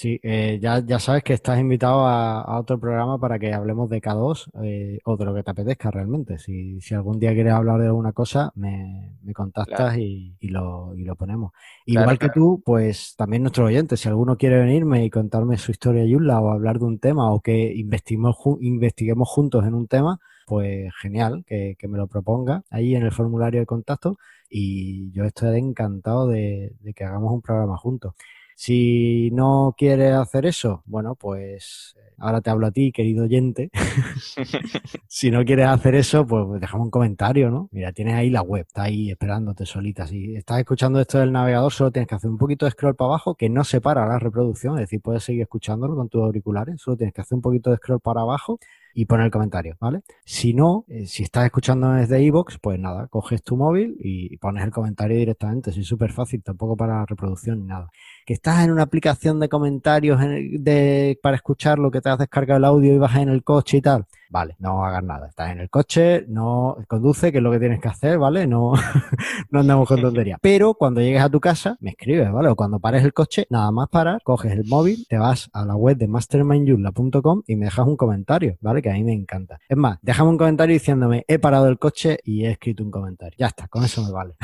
Sí, 0.00 0.18
eh, 0.22 0.58
ya, 0.62 0.78
ya 0.78 0.98
sabes 0.98 1.22
que 1.22 1.34
estás 1.34 1.60
invitado 1.60 2.06
a, 2.06 2.40
a, 2.40 2.58
otro 2.58 2.80
programa 2.80 3.18
para 3.18 3.38
que 3.38 3.52
hablemos 3.52 3.90
de 3.90 4.00
K2 4.00 4.50
eh, 4.64 4.98
o 5.04 5.18
de 5.18 5.24
lo 5.26 5.34
que 5.34 5.42
te 5.42 5.50
apetezca 5.50 5.90
realmente. 5.90 6.38
Si, 6.38 6.80
si 6.80 6.94
algún 6.94 7.18
día 7.18 7.34
quieres 7.34 7.52
hablar 7.52 7.82
de 7.82 7.88
alguna 7.88 8.12
cosa, 8.14 8.50
me, 8.54 9.18
me 9.22 9.34
contactas 9.34 9.76
claro. 9.76 10.00
y, 10.00 10.38
y, 10.40 10.48
lo, 10.48 10.94
y, 10.96 11.04
lo, 11.04 11.16
ponemos. 11.16 11.52
Igual 11.84 12.04
claro, 12.04 12.18
que 12.18 12.26
claro. 12.28 12.40
tú, 12.40 12.62
pues 12.64 13.14
también 13.14 13.42
nuestros 13.42 13.66
oyentes, 13.66 14.00
si 14.00 14.08
alguno 14.08 14.38
quiere 14.38 14.58
venirme 14.60 15.04
y 15.04 15.10
contarme 15.10 15.58
su 15.58 15.70
historia 15.70 16.06
Yulla 16.06 16.40
o 16.40 16.50
hablar 16.50 16.78
de 16.78 16.86
un 16.86 16.98
tema 16.98 17.30
o 17.30 17.40
que 17.40 17.70
investiguemos, 17.74 18.38
investiguemos 18.62 19.28
juntos 19.28 19.66
en 19.66 19.74
un 19.74 19.86
tema, 19.86 20.18
pues 20.46 20.90
genial, 21.02 21.44
que, 21.46 21.76
que, 21.78 21.88
me 21.88 21.98
lo 21.98 22.06
proponga 22.06 22.64
ahí 22.70 22.94
en 22.94 23.02
el 23.02 23.12
formulario 23.12 23.60
de 23.60 23.66
contacto 23.66 24.16
y 24.48 25.10
yo 25.12 25.24
estaré 25.24 25.58
encantado 25.58 26.26
de, 26.26 26.72
de 26.80 26.94
que 26.94 27.04
hagamos 27.04 27.34
un 27.34 27.42
programa 27.42 27.76
juntos. 27.76 28.14
Si 28.62 29.30
no 29.32 29.74
quieres 29.74 30.12
hacer 30.12 30.44
eso, 30.44 30.82
bueno, 30.84 31.14
pues 31.14 31.96
ahora 32.18 32.42
te 32.42 32.50
hablo 32.50 32.66
a 32.66 32.70
ti, 32.70 32.92
querido 32.92 33.24
oyente. 33.24 33.70
si 35.08 35.30
no 35.30 35.46
quieres 35.46 35.66
hacer 35.66 35.94
eso, 35.94 36.26
pues 36.26 36.60
dejamos 36.60 36.84
un 36.84 36.90
comentario, 36.90 37.50
¿no? 37.50 37.70
Mira, 37.72 37.90
tienes 37.92 38.16
ahí 38.16 38.28
la 38.28 38.42
web, 38.42 38.66
está 38.68 38.82
ahí 38.82 39.10
esperándote 39.10 39.64
solita. 39.64 40.06
Si 40.06 40.36
estás 40.36 40.58
escuchando 40.58 41.00
esto 41.00 41.18
del 41.18 41.32
navegador, 41.32 41.72
solo 41.72 41.90
tienes 41.90 42.06
que 42.06 42.16
hacer 42.16 42.28
un 42.28 42.36
poquito 42.36 42.66
de 42.66 42.72
scroll 42.72 42.96
para 42.96 43.08
abajo, 43.08 43.34
que 43.34 43.48
no 43.48 43.64
separa 43.64 44.06
la 44.06 44.18
reproducción, 44.18 44.74
es 44.74 44.80
decir, 44.80 45.00
puedes 45.00 45.24
seguir 45.24 45.40
escuchándolo 45.40 45.96
con 45.96 46.10
tus 46.10 46.22
auriculares, 46.22 46.82
solo 46.82 46.98
tienes 46.98 47.14
que 47.14 47.22
hacer 47.22 47.36
un 47.36 47.42
poquito 47.42 47.70
de 47.70 47.78
scroll 47.78 48.00
para 48.00 48.20
abajo 48.20 48.58
y 48.92 49.06
poner 49.06 49.26
el 49.26 49.32
comentario, 49.32 49.76
¿vale? 49.80 50.02
Si 50.24 50.52
no, 50.52 50.84
eh, 50.88 51.06
si 51.06 51.22
estás 51.22 51.44
escuchando 51.44 51.90
desde 51.92 52.22
iVoox, 52.22 52.58
pues 52.60 52.78
nada, 52.78 53.06
coges 53.06 53.42
tu 53.42 53.56
móvil 53.56 53.96
y 54.00 54.36
pones 54.38 54.64
el 54.64 54.70
comentario 54.70 55.16
directamente, 55.16 55.70
es 55.70 55.86
súper 55.86 56.12
fácil, 56.12 56.42
tampoco 56.42 56.76
para 56.76 57.06
reproducción 57.06 57.60
ni 57.60 57.66
nada. 57.66 57.90
Que 58.26 58.34
estás 58.34 58.64
en 58.64 58.70
una 58.70 58.82
aplicación 58.82 59.40
de 59.40 59.48
comentarios 59.48 60.22
en, 60.22 60.62
de, 60.62 61.18
para 61.22 61.36
escuchar 61.36 61.78
lo 61.78 61.90
que 61.90 62.00
te 62.00 62.08
has 62.08 62.18
descargado 62.18 62.58
el 62.58 62.64
audio 62.64 62.94
y 62.94 62.98
vas 62.98 63.16
en 63.16 63.28
el 63.28 63.42
coche 63.42 63.78
y 63.78 63.82
tal, 63.82 64.06
vale, 64.30 64.56
no 64.60 64.84
hagas 64.84 65.02
nada, 65.02 65.28
estás 65.28 65.50
en 65.50 65.60
el 65.60 65.68
coche, 65.68 66.24
no 66.28 66.76
conduce, 66.88 67.32
que 67.32 67.38
es 67.38 67.44
lo 67.44 67.50
que 67.50 67.58
tienes 67.58 67.80
que 67.80 67.88
hacer, 67.88 68.18
¿vale? 68.18 68.46
No, 68.46 68.72
no 69.50 69.60
andamos 69.60 69.88
con 69.88 70.00
tonterías. 70.00 70.38
Pero 70.40 70.74
cuando 70.74 71.00
llegues 71.00 71.22
a 71.22 71.28
tu 71.28 71.40
casa, 71.40 71.76
me 71.80 71.90
escribes, 71.90 72.32
¿vale? 72.32 72.48
O 72.48 72.56
cuando 72.56 72.78
pares 72.78 73.04
el 73.04 73.12
coche, 73.12 73.46
nada 73.50 73.70
más 73.72 73.88
parar, 73.88 74.22
coges 74.22 74.52
el 74.52 74.64
móvil, 74.66 75.04
te 75.08 75.18
vas 75.18 75.50
a 75.52 75.64
la 75.64 75.74
web 75.74 75.96
de 75.96 76.06
mastermindyula.com 76.06 77.42
y 77.46 77.56
me 77.56 77.66
dejas 77.66 77.86
un 77.86 77.96
comentario, 77.96 78.56
¿vale? 78.60 78.80
Que 78.80 78.90
a 78.90 78.94
mí 78.94 79.04
me 79.04 79.12
encanta. 79.12 79.58
Es 79.68 79.76
más, 79.76 79.98
déjame 80.02 80.30
un 80.30 80.38
comentario 80.38 80.72
diciéndome, 80.74 81.24
he 81.26 81.38
parado 81.38 81.68
el 81.68 81.78
coche 81.78 82.18
y 82.24 82.44
he 82.44 82.52
escrito 82.52 82.84
un 82.84 82.90
comentario. 82.90 83.36
Ya 83.38 83.48
está, 83.48 83.68
con 83.68 83.84
eso 83.84 84.02
me 84.04 84.12
vale. 84.12 84.34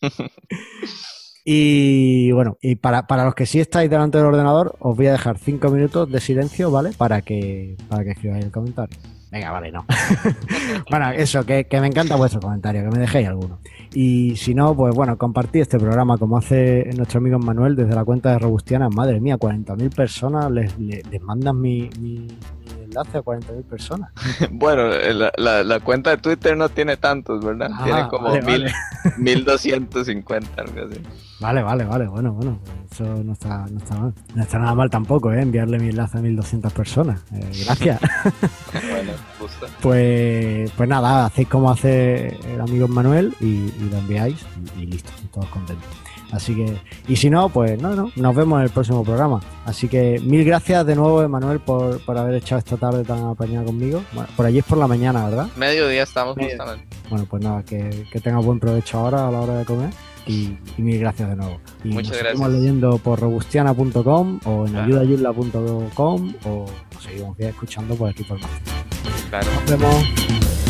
Y 1.44 2.32
bueno, 2.32 2.58
y 2.60 2.76
para, 2.76 3.06
para, 3.06 3.24
los 3.24 3.34
que 3.34 3.46
sí 3.46 3.60
estáis 3.60 3.88
delante 3.88 4.18
del 4.18 4.26
ordenador, 4.26 4.76
os 4.78 4.96
voy 4.96 5.06
a 5.06 5.12
dejar 5.12 5.38
cinco 5.38 5.70
minutos 5.70 6.10
de 6.10 6.20
silencio, 6.20 6.70
¿vale? 6.70 6.90
Para 6.96 7.22
que, 7.22 7.76
para 7.88 8.04
que 8.04 8.10
escribáis 8.10 8.44
el 8.44 8.50
comentario. 8.50 8.98
Venga, 9.30 9.50
vale, 9.52 9.70
no. 9.70 9.86
bueno, 10.90 11.10
eso, 11.12 11.46
que, 11.46 11.64
que, 11.64 11.80
me 11.80 11.86
encanta 11.86 12.16
vuestro 12.16 12.40
comentario, 12.40 12.82
que 12.82 12.90
me 12.90 12.98
dejéis 12.98 13.28
alguno. 13.28 13.60
Y 13.92 14.36
si 14.36 14.54
no, 14.54 14.74
pues 14.74 14.94
bueno, 14.94 15.18
compartid 15.18 15.62
este 15.62 15.78
programa 15.78 16.16
como 16.16 16.38
hace 16.38 16.90
nuestro 16.96 17.18
amigo 17.18 17.38
Manuel 17.38 17.74
desde 17.74 17.94
la 17.94 18.04
cuenta 18.04 18.30
de 18.30 18.38
Robustiana. 18.38 18.88
Madre 18.88 19.20
mía, 19.20 19.36
40.000 19.36 19.94
personas 19.94 20.50
les, 20.50 20.78
les, 20.78 21.04
les, 21.10 21.20
mandan 21.20 21.60
mi, 21.60 21.90
mi, 21.98 22.18
mi 22.20 22.84
enlace 22.84 23.18
a 23.18 23.22
40.000 23.22 23.64
personas. 23.64 24.12
bueno, 24.52 24.88
la, 24.88 25.32
la, 25.36 25.64
la, 25.64 25.80
cuenta 25.80 26.10
de 26.10 26.18
Twitter 26.18 26.56
no 26.56 26.68
tiene 26.68 26.96
tantos, 26.96 27.44
¿verdad? 27.44 27.70
Ah, 27.72 27.84
tiene 27.84 28.08
como 28.08 28.28
vale, 28.28 28.42
mil, 28.42 28.62
vale. 28.62 28.74
1250, 29.18 30.62
algo 30.62 30.86
así. 30.86 31.00
Vale, 31.40 31.62
vale, 31.62 31.84
vale, 31.84 32.06
bueno, 32.06 32.32
bueno, 32.32 32.60
eso 32.92 33.04
no 33.24 33.32
está, 33.32 33.66
no 33.66 33.78
está 33.78 33.96
mal. 33.96 34.14
No 34.34 34.42
está 34.42 34.58
nada 34.58 34.74
mal 34.74 34.90
tampoco, 34.90 35.32
¿eh? 35.32 35.40
Enviarle 35.40 35.78
mi 35.78 35.88
enlace 35.88 36.18
a 36.18 36.20
1200 36.20 36.72
personas. 36.72 37.22
Eh, 37.32 37.50
gracias. 37.64 38.00
bueno, 38.72 39.12
Pues, 39.80 40.70
pues 40.76 40.88
nada, 40.88 41.26
hacéis 41.26 41.48
como 41.48 41.70
hace 41.70 42.28
el 42.52 42.60
amigo 42.60 42.88
Manuel 42.88 43.34
y, 43.40 43.46
y 43.46 43.88
lo 43.90 43.98
enviáis 43.98 44.36
y, 44.76 44.82
y 44.82 44.86
listo, 44.86 45.10
todos 45.32 45.46
contentos. 45.48 45.86
Así 46.32 46.54
que, 46.54 46.76
y 47.08 47.16
si 47.16 47.28
no, 47.28 47.48
pues 47.48 47.80
no, 47.82 47.94
no, 47.96 48.12
nos 48.14 48.34
vemos 48.36 48.58
en 48.58 48.64
el 48.64 48.70
próximo 48.70 49.02
programa. 49.02 49.40
Así 49.64 49.88
que 49.88 50.20
mil 50.22 50.44
gracias 50.44 50.86
de 50.86 50.94
nuevo, 50.94 51.22
Emanuel, 51.22 51.58
por, 51.58 52.00
por 52.04 52.16
haber 52.16 52.34
echado 52.36 52.60
esta 52.60 52.76
tarde 52.76 53.02
tan 53.04 53.24
apañada 53.24 53.64
conmigo. 53.66 54.02
Bueno, 54.12 54.28
por 54.36 54.46
allí 54.46 54.58
es 54.58 54.64
por 54.64 54.78
la 54.78 54.86
mañana, 54.86 55.24
¿verdad? 55.24 55.48
Mediodía 55.56 56.04
estamos 56.04 56.36
Medio. 56.36 56.50
justamente. 56.50 56.96
Bueno, 57.08 57.26
pues 57.28 57.42
nada, 57.42 57.64
que, 57.64 58.06
que 58.12 58.20
tengas 58.20 58.44
buen 58.44 58.60
provecho 58.60 58.98
ahora 58.98 59.26
a 59.26 59.30
la 59.32 59.40
hora 59.40 59.54
de 59.54 59.64
comer. 59.64 59.90
Y, 60.30 60.58
y, 60.78 60.82
mil 60.82 60.98
gracias 60.98 61.28
de 61.28 61.36
nuevo. 61.36 61.60
Y 61.84 61.88
Muchas 61.88 62.10
nos 62.10 62.18
gracias. 62.18 62.34
Estamos 62.34 62.52
leyendo 62.52 62.98
por 62.98 63.20
robustiana.com 63.20 64.40
o 64.44 64.66
en 64.66 64.72
claro. 64.72 64.86
ayudayurla.com 64.86 66.34
o 66.44 66.66
nos 66.94 67.02
seguimos 67.02 67.38
escuchando 67.38 67.94
por 67.94 68.10
aquí 68.10 68.22
por 68.24 68.40
más. 68.40 68.50
Claro. 69.30 69.48
Nos 69.52 69.70
vemos. 69.70 70.69